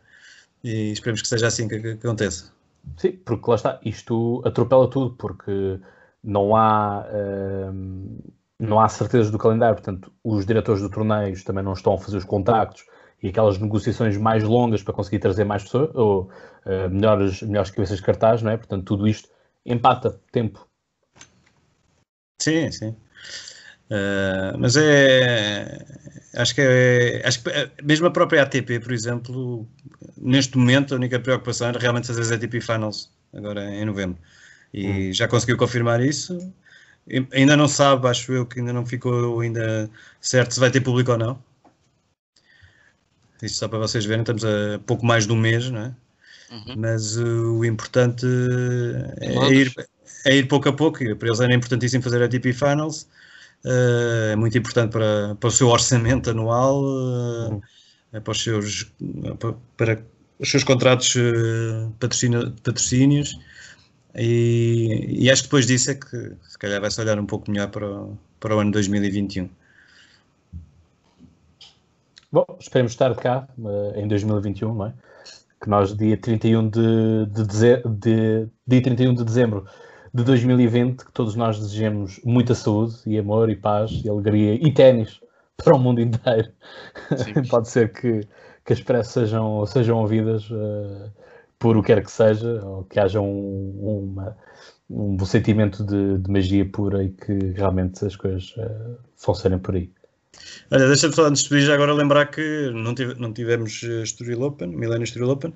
e 0.62 0.92
esperemos 0.92 1.22
que 1.22 1.28
seja 1.28 1.46
assim 1.46 1.68
que, 1.68 1.80
que 1.80 2.06
aconteça. 2.06 2.52
Sim, 2.96 3.12
porque 3.24 3.50
lá 3.50 3.56
está, 3.56 3.80
isto 3.84 4.42
atropela 4.44 4.88
tudo, 4.88 5.14
porque 5.16 5.80
não 6.22 6.56
há, 6.56 7.06
hum, 7.72 8.18
não 8.58 8.80
há 8.80 8.88
certezas 8.88 9.30
do 9.30 9.38
calendário, 9.38 9.76
portanto, 9.76 10.12
os 10.24 10.46
diretores 10.46 10.82
do 10.82 10.90
torneio 10.90 11.44
também 11.44 11.64
não 11.64 11.72
estão 11.72 11.94
a 11.94 11.98
fazer 11.98 12.16
os 12.16 12.24
contactos 12.24 12.84
e 13.22 13.28
aquelas 13.28 13.58
negociações 13.58 14.16
mais 14.16 14.42
longas 14.44 14.82
para 14.82 14.94
conseguir 14.94 15.18
trazer 15.18 15.44
mais 15.44 15.62
pessoas, 15.62 15.90
ou 15.94 16.30
uh, 16.66 16.90
melhores, 16.90 17.42
melhores 17.42 17.70
cabeças 17.70 17.98
de 17.98 18.02
cartaz, 18.02 18.42
não 18.42 18.50
é? 18.50 18.56
Portanto, 18.56 18.84
tudo 18.84 19.08
isto 19.08 19.28
empata 19.64 20.20
tempo. 20.30 20.66
Sim, 22.40 22.70
sim. 22.70 22.90
Uh, 23.90 24.58
mas 24.58 24.76
é. 24.76 25.84
Acho 26.36 26.54
que 26.54 26.60
é. 26.60 27.22
Acho 27.24 27.42
que 27.42 27.50
eh, 27.50 27.70
mesmo 27.82 28.06
a 28.06 28.10
própria 28.10 28.42
ATP, 28.42 28.80
por 28.80 28.92
exemplo, 28.92 29.66
neste 30.16 30.58
momento 30.58 30.94
a 30.94 30.96
única 30.96 31.18
preocupação 31.18 31.68
era 31.68 31.78
realmente 31.78 32.06
fazer 32.06 32.20
as 32.22 32.30
ATP 32.30 32.60
Finals, 32.60 33.10
agora 33.34 33.64
em 33.74 33.84
novembro. 33.84 34.18
E 34.72 35.10
hum. 35.10 35.12
já 35.12 35.26
conseguiu 35.26 35.56
confirmar 35.56 36.00
isso. 36.00 36.52
Ainda 37.32 37.56
não 37.56 37.68
sabe, 37.68 38.08
acho 38.08 38.32
eu 38.32 38.44
que 38.44 38.58
ainda 38.58 38.72
não 38.72 38.84
ficou 38.84 39.40
ainda 39.40 39.88
certo 40.20 40.54
se 40.54 40.60
vai 40.60 40.70
ter 40.70 40.80
público 40.80 41.12
ou 41.12 41.18
não. 41.18 41.42
Isso 43.42 43.56
só 43.56 43.68
para 43.68 43.78
vocês 43.78 44.04
verem, 44.04 44.22
estamos 44.22 44.44
a 44.44 44.78
pouco 44.86 45.06
mais 45.06 45.26
de 45.26 45.32
um 45.32 45.36
mês, 45.36 45.70
não 45.70 45.80
é? 45.80 45.94
Uhum. 46.50 46.74
Mas 46.76 47.16
uh, 47.16 47.58
o 47.58 47.64
importante 47.64 48.26
é 49.20 49.54
ir, 49.54 49.72
é 50.26 50.36
ir 50.36 50.48
pouco 50.48 50.68
a 50.68 50.72
pouco. 50.72 51.02
E 51.02 51.14
para 51.14 51.28
eles 51.28 51.40
era 51.40 51.54
importantíssimo 51.54 52.02
fazer 52.02 52.22
a 52.22 52.26
ATP 52.26 52.52
Finals 52.52 53.06
é 53.68 54.36
muito 54.36 54.56
importante 54.56 54.92
para, 54.92 55.34
para 55.34 55.48
o 55.48 55.50
seu 55.50 55.68
orçamento 55.68 56.30
anual, 56.30 56.82
uh, 56.84 57.60
para, 58.22 58.30
os 58.30 58.42
seus, 58.42 58.92
para 59.76 60.00
os 60.38 60.50
seus 60.50 60.62
contratos 60.62 61.14
patrocínio, 61.98 62.52
patrocínios. 62.62 63.38
E, 64.14 65.24
e, 65.24 65.30
acho 65.30 65.42
que 65.42 65.48
depois 65.48 65.66
disso 65.66 65.90
é 65.90 65.94
que 65.94 66.32
se 66.48 66.58
calhar 66.58 66.80
vai-se 66.80 67.00
olhar 67.00 67.18
um 67.18 67.26
pouco 67.26 67.50
melhor 67.50 67.68
para 67.68 67.86
o, 67.86 68.16
para 68.40 68.56
o 68.56 68.60
ano 68.60 68.70
2021. 68.70 69.50
Bom, 72.32 72.46
esperemos 72.58 72.92
estar 72.92 73.14
cá 73.16 73.48
em 73.94 74.06
2021, 74.08 74.74
não 74.74 74.86
é? 74.86 74.92
Que 75.60 75.68
nós, 75.68 75.96
dia 75.96 76.16
31 76.16 76.68
de, 76.68 77.26
de, 77.26 77.46
de, 77.46 77.82
de, 77.88 78.48
dia 78.66 78.82
31 78.82 79.14
de 79.14 79.24
dezembro, 79.24 79.66
de 80.16 80.24
2020, 80.24 81.04
que 81.04 81.12
todos 81.12 81.36
nós 81.36 81.58
desejemos 81.58 82.18
muita 82.24 82.54
saúde 82.54 82.94
e 83.06 83.18
amor 83.18 83.50
e 83.50 83.56
paz 83.56 83.90
e 84.02 84.08
alegria 84.08 84.54
e 84.54 84.72
ténis 84.72 85.20
para 85.62 85.74
o 85.74 85.78
mundo 85.78 86.00
inteiro. 86.00 86.50
Pode 87.50 87.68
ser 87.68 87.92
que, 87.92 88.26
que 88.64 88.72
as 88.72 88.80
preces 88.80 89.12
sejam, 89.12 89.66
sejam 89.66 89.98
ouvidas 89.98 90.50
uh, 90.50 91.12
por 91.58 91.76
o 91.76 91.82
que 91.82 91.88
quer 91.88 92.02
que 92.02 92.10
seja, 92.10 92.64
ou 92.64 92.84
que 92.84 92.98
haja 92.98 93.20
um, 93.20 94.14
uma, 94.14 94.34
um 94.88 95.22
sentimento 95.26 95.84
de, 95.84 96.16
de, 96.16 96.30
magia 96.30 96.64
pura 96.64 97.04
e 97.04 97.10
que 97.10 97.52
realmente 97.54 98.02
as 98.02 98.16
coisas 98.16 98.54
uh, 98.56 98.96
funcionem 99.16 99.58
por 99.58 99.74
aí. 99.74 99.92
Olha, 100.70 100.88
deixa-me 100.88 101.14
só 101.14 101.26
antes 101.26 101.42
de 101.44 101.48
pedir 101.48 101.66
já 101.66 101.74
agora 101.74 101.92
lembrar 101.92 102.26
que 102.26 102.70
não, 102.70 102.94
tive, 102.94 103.14
não 103.14 103.32
tivemos 103.32 103.82
uh, 103.82 104.02
Estoril 104.02 104.42
Open, 104.42 104.68
Milênio 104.68 105.04
Estoril 105.04 105.30
Open, 105.30 105.54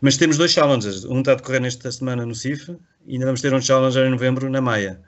mas 0.00 0.16
temos 0.16 0.36
dois 0.36 0.52
challenges. 0.52 1.04
Um 1.04 1.20
está 1.20 1.32
a 1.32 1.34
decorrer 1.36 1.60
nesta 1.60 1.90
semana 1.92 2.26
no 2.26 2.34
CIF 2.34 2.76
e 3.06 3.14
ainda 3.14 3.26
vamos 3.26 3.40
ter 3.40 3.52
um 3.54 3.60
challenger 3.60 4.06
em 4.06 4.10
novembro 4.10 4.50
na 4.50 4.60
Maia. 4.60 5.00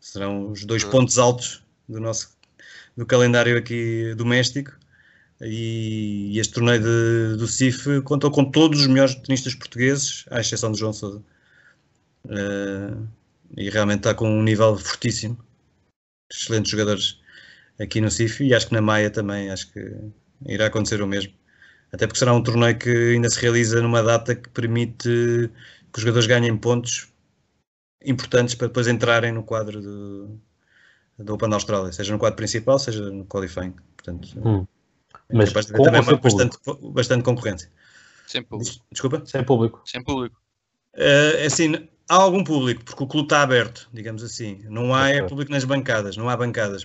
Serão 0.00 0.50
os 0.50 0.64
dois 0.64 0.84
pontos 0.84 1.18
altos 1.18 1.62
do 1.88 2.00
nosso 2.00 2.38
do 2.96 3.06
calendário 3.06 3.56
aqui 3.56 4.14
doméstico. 4.16 4.72
E, 5.40 6.38
este 6.38 6.52
torneio 6.54 6.80
de, 6.80 7.36
do 7.38 7.46
CIF 7.46 8.02
contou 8.02 8.30
com 8.30 8.44
todos 8.44 8.80
os 8.80 8.86
melhores 8.86 9.14
tenistas 9.14 9.54
portugueses, 9.54 10.26
à 10.30 10.40
exceção 10.40 10.70
de 10.70 10.78
João 10.78 10.92
Sousa. 10.92 11.22
Uh, 12.26 13.08
e 13.56 13.70
realmente 13.70 14.00
está 14.00 14.14
com 14.14 14.30
um 14.30 14.42
nível 14.42 14.76
fortíssimo. 14.76 15.38
Excelentes 16.30 16.70
jogadores 16.70 17.18
aqui 17.80 18.00
no 18.00 18.10
CIF 18.10 18.44
e 18.44 18.54
acho 18.54 18.68
que 18.68 18.74
na 18.74 18.80
Maia 18.80 19.10
também 19.10 19.50
acho 19.50 19.72
que 19.72 19.96
irá 20.46 20.66
acontecer 20.66 21.00
o 21.02 21.06
mesmo. 21.06 21.32
Até 21.92 22.06
porque 22.06 22.18
será 22.18 22.32
um 22.32 22.42
torneio 22.42 22.78
que 22.78 22.90
ainda 23.14 23.28
se 23.28 23.40
realiza 23.40 23.80
numa 23.80 24.02
data 24.02 24.34
que 24.34 24.48
permite 24.50 25.08
que 25.92 25.96
os 25.96 26.02
jogadores 26.02 26.26
ganhem 26.26 26.56
pontos 26.56 27.08
importantes 28.04 28.54
para 28.54 28.68
depois 28.68 28.86
entrarem 28.86 29.32
no 29.32 29.42
quadro 29.42 29.80
do, 29.80 30.40
do 31.18 31.34
Open 31.34 31.48
da 31.48 31.56
Austrália, 31.56 31.92
seja 31.92 32.12
no 32.12 32.18
quadro 32.18 32.36
principal, 32.36 32.78
seja 32.78 33.10
no 33.10 33.24
qualifying. 33.24 33.74
Portanto, 33.96 34.28
hum. 34.36 34.66
é 35.28 35.36
Mas 35.36 35.48
capaz 35.48 35.66
de 35.66 35.74
haver 35.74 36.04
também 36.04 36.20
bastante, 36.20 36.58
bastante 36.92 37.24
concorrência. 37.24 37.70
Sem 38.26 38.42
público. 38.44 38.84
Desculpa? 38.92 39.22
Sem 39.26 39.42
público. 39.42 39.82
Sem 39.84 40.04
público. 40.04 40.40
Uh, 40.94 41.46
assim, 41.46 41.88
há 42.08 42.14
algum 42.14 42.44
público, 42.44 42.84
porque 42.84 43.02
o 43.02 43.06
clube 43.06 43.26
está 43.26 43.42
aberto, 43.42 43.88
digamos 43.92 44.22
assim. 44.22 44.64
Não 44.68 44.94
há 44.94 45.08
é 45.08 45.22
público 45.22 45.50
nas 45.50 45.64
bancadas, 45.64 46.16
não 46.16 46.28
há 46.28 46.36
bancadas 46.36 46.84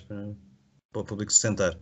para, 0.96 1.02
o 1.02 1.06
público 1.06 1.32
se 1.34 1.40
sentar. 1.40 1.78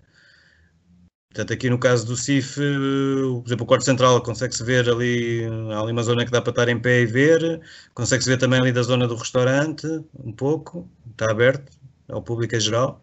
Portanto, 1.30 1.54
aqui 1.54 1.70
no 1.70 1.80
caso 1.80 2.06
do 2.06 2.16
CIF, 2.16 2.58
por 2.58 3.44
exemplo, 3.48 3.64
o 3.64 3.68
quarto 3.68 3.84
central 3.84 4.22
consegue-se 4.22 4.64
ver 4.64 4.88
ali, 4.88 5.44
há 5.74 5.80
ali 5.80 5.92
uma 5.92 6.04
zona 6.04 6.26
que 6.26 6.32
dá 6.32 6.42
para 6.42 6.52
estar 6.52 6.70
em 6.70 6.80
pé 6.80 7.02
e 7.02 7.06
ver, 7.08 7.62
consegue-se 7.96 8.30
ver 8.30 8.38
também 8.38 8.60
ali 8.60 8.72
da 8.72 8.84
zona 8.84 9.08
do 9.08 9.16
restaurante, 9.16 9.88
um 10.24 10.32
pouco, 10.32 10.88
está 11.12 11.32
aberto 11.32 11.72
ao 12.08 12.22
público 12.22 12.56
em 12.56 12.60
geral. 12.60 13.02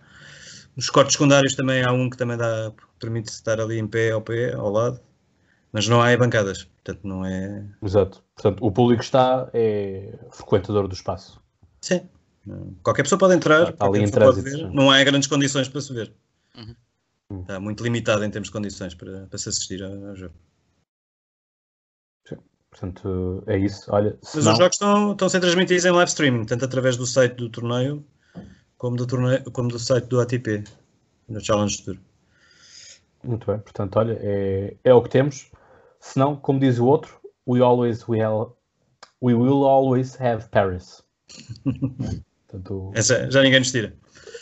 Nos 0.77 0.89
cortes 0.89 1.15
secundários 1.15 1.57
também 1.57 1.83
há 1.83 1.93
um 1.93 2.09
que 2.09 2.17
também 2.17 2.37
dá, 2.37 2.73
permite 3.01 3.31
estar 3.31 3.61
ali 3.61 3.79
em 3.79 3.87
pé 3.87 4.13
ao 4.13 4.23
pé, 4.23 4.55
ao 4.55 4.71
lado, 4.71 5.01
mas 5.73 5.89
não 5.89 6.01
há 6.01 6.17
bancadas, 6.17 6.63
portanto 6.63 7.01
não 7.03 7.25
é... 7.25 7.67
Exato, 7.83 8.23
portanto 8.37 8.65
o 8.65 8.71
público 8.71 9.03
está, 9.03 9.51
é 9.53 10.17
frequentador 10.31 10.87
do 10.87 10.95
espaço. 10.95 11.43
Sim, 11.81 12.09
qualquer 12.83 13.03
pessoa 13.03 13.19
pode 13.19 13.35
entrar, 13.35 13.71
está 13.71 13.87
ali 13.87 14.03
em 14.03 14.11
trânsito, 14.11 14.51
ver, 14.51 14.71
não 14.71 14.91
há 14.91 15.03
grandes 15.03 15.29
condições 15.29 15.69
para 15.69 15.81
se 15.81 15.93
ver. 15.93 16.13
Uhum. 16.57 17.41
Está 17.41 17.61
muito 17.61 17.83
limitado 17.83 18.25
em 18.25 18.31
termos 18.31 18.49
de 18.49 18.53
condições 18.53 18.95
para, 18.95 19.27
para 19.27 19.39
se 19.39 19.49
assistir 19.49 19.83
ao, 19.83 20.17
jogo. 20.17 20.35
Portanto, 22.71 23.43
é 23.47 23.59
isso. 23.59 23.85
Olha, 23.89 24.17
Mas 24.23 24.47
os 24.47 24.59
jogos 24.59 24.77
estão, 24.77 25.13
estão 25.13 25.27
a 25.27 25.31
ser 25.31 25.41
transmitidos 25.41 25.85
em 25.85 25.91
live 25.91 26.09
streaming, 26.09 26.45
tanto 26.45 26.65
através 26.65 26.97
do 26.97 27.05
site 27.05 27.35
do 27.35 27.51
torneio 27.51 28.05
como 28.77 28.97
do, 28.97 29.07
torneio, 29.07 29.43
como 29.51 29.69
do 29.69 29.79
site 29.79 30.07
do 30.07 30.21
ATP, 30.21 30.65
do 31.29 31.45
Challenge 31.45 31.85
Tour. 31.85 31.99
Muito 33.23 33.47
bem, 33.47 33.59
portanto, 33.59 33.97
olha, 33.97 34.19
é, 34.21 34.77
é 34.83 34.95
o 34.95 35.03
que 35.03 35.11
temos. 35.11 35.51
Se 36.01 36.19
não, 36.19 36.35
como 36.35 36.59
diz 36.59 36.79
o 36.79 36.87
outro, 36.87 37.21
we 37.47 37.61
always 37.61 38.09
will, 38.09 38.57
we 39.21 39.35
will 39.35 39.65
always 39.65 40.19
have 40.19 40.49
Paris. 40.49 41.03
portanto, 42.51 42.93
Essa 42.95 43.31
já 43.31 43.43
ninguém 43.43 43.61
nos 43.61 43.71
tira. 43.71 43.95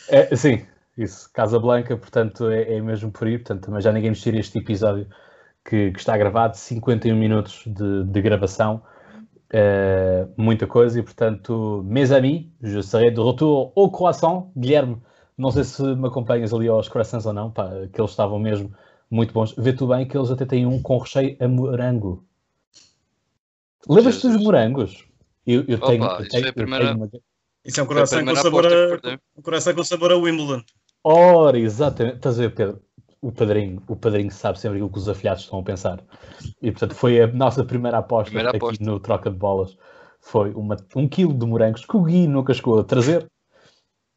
É, 0.08 0.34
sim, 0.34 0.64
isso, 0.96 1.30
Casa 1.32 1.58
Blanca, 1.58 1.96
portanto, 1.96 2.48
é, 2.48 2.74
é, 2.74 2.80
mesmo 2.80 3.12
por 3.12 3.28
aí. 3.28 3.38
Portanto, 3.38 3.66
também 3.66 3.80
já 3.80 3.92
ninguém 3.92 4.10
nos 4.10 4.20
tira 4.20 4.38
este 4.38 4.58
episódio 4.58 5.06
que, 5.64 5.92
que, 5.92 5.98
está 5.98 6.16
gravado, 6.16 6.56
51 6.56 7.16
minutos 7.16 7.62
de, 7.66 8.04
de 8.04 8.22
gravação, 8.22 8.82
uh, 9.52 10.32
muita 10.36 10.66
coisa. 10.66 10.98
E, 10.98 11.02
portanto, 11.02 11.84
mes 11.86 12.10
amis, 12.10 12.46
je 12.62 12.82
serai 12.82 13.10
de 13.10 13.22
retour 13.22 13.72
au 13.76 13.90
croissant. 13.90 14.50
Guilherme, 14.56 15.00
não 15.36 15.50
sei 15.50 15.64
se 15.64 15.82
me 15.82 16.08
acompanhas 16.08 16.52
ali 16.52 16.68
aos 16.68 16.88
croissants 16.88 17.26
ou 17.26 17.32
não, 17.32 17.50
pá, 17.50 17.70
que 17.92 18.00
eles 18.00 18.10
estavam 18.10 18.38
mesmo 18.38 18.74
muito 19.10 19.32
bons. 19.32 19.54
Vê 19.56 19.72
tu 19.72 19.86
bem 19.86 20.06
que 20.06 20.16
eles 20.16 20.30
até 20.30 20.44
têm 20.44 20.66
um 20.66 20.82
com 20.82 20.98
recheio 20.98 21.36
a 21.38 21.46
morango. 21.46 22.24
Lembras-te 23.88 24.28
dos 24.28 24.42
morangos? 24.42 25.06
Eu, 25.46 25.64
eu 25.66 25.78
tenho, 25.80 26.04
Opa, 26.04 26.22
eu 26.22 26.28
tenho, 26.28 26.44
isso, 26.44 26.54
primeira... 26.54 26.84
tenho 26.86 26.96
uma... 26.96 27.10
isso 27.68 27.80
é 27.80 27.82
um 27.82 27.86
coração 27.86 28.24
com, 28.24 28.34
sabor 28.34 28.66
a... 28.66 29.18
um 29.36 29.42
coração 29.42 29.74
com 29.74 29.84
sabor 29.84 30.10
a 30.10 30.16
Wimbledon. 30.16 30.62
Ora, 31.04 31.58
exatamente. 31.58 32.16
Estás 32.16 32.38
a 32.38 32.42
ver, 32.42 32.54
Pedro? 32.54 32.82
O 33.20 33.30
padrinho, 33.30 33.82
o 33.86 33.94
padrinho 33.94 34.30
sabe 34.30 34.58
sempre 34.58 34.78
aquilo 34.78 34.90
que 34.90 34.98
os 34.98 35.06
afilhados 35.06 35.42
estão 35.42 35.58
a 35.58 35.62
pensar. 35.62 36.02
E 36.62 36.70
portanto 36.70 36.94
foi 36.94 37.20
a 37.20 37.26
nossa 37.26 37.62
primeira 37.62 37.98
aposta 37.98 38.30
primeira 38.30 38.50
aqui 38.50 38.56
aposta. 38.56 38.82
no 38.82 38.98
troca 38.98 39.30
de 39.30 39.36
bolas. 39.36 39.76
Foi 40.18 40.50
uma, 40.52 40.76
um 40.96 41.06
quilo 41.06 41.34
de 41.34 41.44
morangos 41.44 41.84
que 41.84 41.94
o 41.94 42.02
Gui 42.02 42.26
nunca 42.26 42.54
chegou 42.54 42.78
a 42.78 42.84
trazer. 42.84 43.30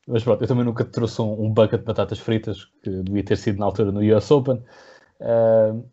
Mas 0.08 0.24
pronto, 0.24 0.42
eu 0.42 0.48
também 0.48 0.64
nunca 0.64 0.86
trouxe 0.86 1.22
um, 1.22 1.46
um 1.46 1.50
bucket 1.50 1.82
de 1.82 1.86
batatas 1.86 2.20
fritas, 2.20 2.66
que 2.82 2.90
devia 2.90 3.24
ter 3.24 3.36
sido 3.36 3.60
na 3.60 3.66
altura 3.66 3.92
no 3.92 4.00
US 4.16 4.32
Open. 4.32 4.64
Uh, 5.20 5.86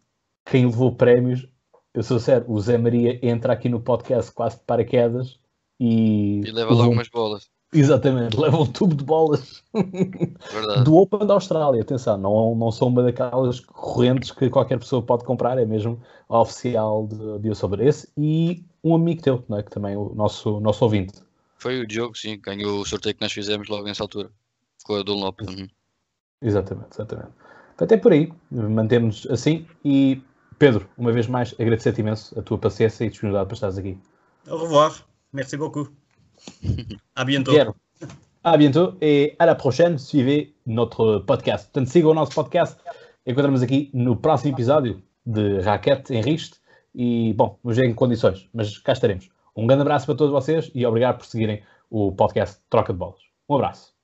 quem 0.46 0.64
levou 0.64 0.94
prémios, 0.94 1.46
eu 1.92 2.04
sou 2.04 2.20
sério, 2.20 2.48
o 2.48 2.60
Zé 2.60 2.78
Maria 2.78 3.18
entra 3.20 3.52
aqui 3.52 3.68
no 3.68 3.80
podcast 3.80 4.30
quase 4.30 4.58
de 4.58 4.62
paraquedas 4.62 5.40
e. 5.78 6.40
E 6.44 6.50
leva 6.50 6.72
logo 6.74 6.92
umas 6.92 7.08
bolas. 7.08 7.48
Exatamente, 7.72 8.36
leva 8.40 8.56
um 8.56 8.66
tubo 8.66 8.94
de 8.94 9.04
bolas 9.04 9.62
Verdade. 9.74 10.84
do 10.84 10.96
Open 10.96 11.26
da 11.26 11.34
Austrália. 11.34 11.82
Atenção, 11.82 12.16
não, 12.16 12.54
não 12.54 12.72
são 12.72 12.88
uma 12.88 13.02
daquelas 13.02 13.60
correntes 13.60 14.30
que 14.30 14.48
qualquer 14.48 14.78
pessoa 14.78 15.02
pode 15.02 15.24
comprar, 15.24 15.58
é 15.58 15.66
mesmo 15.66 16.00
a 16.28 16.40
oficial 16.40 17.06
de, 17.06 17.38
de 17.40 17.54
sobre 17.54 17.86
esse 17.86 18.08
e 18.16 18.64
um 18.82 18.94
amigo 18.94 19.22
teu, 19.22 19.44
não 19.48 19.58
é? 19.58 19.62
que 19.62 19.70
também 19.70 19.94
é 19.94 19.98
o 19.98 20.14
nosso, 20.14 20.60
nosso 20.60 20.84
ouvinte. 20.84 21.20
Foi 21.58 21.80
o 21.80 21.86
Diogo, 21.86 22.16
sim, 22.16 22.38
ganhou 22.40 22.80
o 22.80 22.86
sorteio 22.86 23.14
que 23.14 23.20
nós 23.20 23.32
fizemos 23.32 23.68
logo 23.68 23.84
nessa 23.84 24.02
altura, 24.02 24.30
com 24.84 24.94
a 24.94 25.02
Dunlop. 25.02 25.40
Uhum. 25.42 25.68
Exatamente, 26.40 26.94
exatamente. 26.94 27.32
Até 27.76 27.96
por 27.96 28.12
aí, 28.12 28.32
mantemos 28.50 29.26
assim 29.30 29.66
e 29.84 30.22
Pedro, 30.58 30.88
uma 30.96 31.12
vez 31.12 31.26
mais, 31.26 31.54
agradecer-te 31.58 32.00
imenso 32.00 32.38
a 32.38 32.42
tua 32.42 32.58
paciência 32.58 33.04
e 33.04 33.10
disponibilidade 33.10 33.46
para 33.46 33.54
estares 33.54 33.78
aqui. 33.78 33.98
Au 34.48 34.58
revoir, 34.58 35.04
merci 35.32 35.56
beaucoup. 35.56 35.88
À 37.14 37.24
bientôt. 37.24 37.52
Bien. 37.52 37.74
À 38.44 38.56
bientôt 38.56 38.94
et 39.00 39.34
à 39.38 39.46
la 39.46 39.54
prochaine. 39.54 39.98
Suivez 39.98 40.54
notre 40.66 41.18
podcast. 41.26 41.66
Portanto, 41.66 41.90
sigam 41.90 42.12
o 42.12 42.14
nosso 42.14 42.32
podcast. 42.32 42.76
Encontramos 43.26 43.62
aqui 43.62 43.90
no 43.92 44.16
próximo 44.16 44.54
episódio 44.54 45.02
de 45.26 45.60
Raquete 45.60 46.14
em 46.14 46.22
Riste. 46.22 46.58
E, 46.94 47.34
bom, 47.34 47.58
vamos 47.62 47.76
ver 47.76 47.86
em 47.86 47.94
condições, 47.94 48.48
mas 48.54 48.78
cá 48.78 48.92
estaremos. 48.92 49.28
Um 49.54 49.66
grande 49.66 49.82
abraço 49.82 50.06
para 50.06 50.14
todos 50.14 50.32
vocês 50.32 50.70
e 50.74 50.86
obrigado 50.86 51.18
por 51.18 51.26
seguirem 51.26 51.62
o 51.90 52.12
podcast 52.12 52.60
Troca 52.70 52.92
de 52.92 52.98
Bolas. 52.98 53.20
Um 53.48 53.56
abraço. 53.56 53.97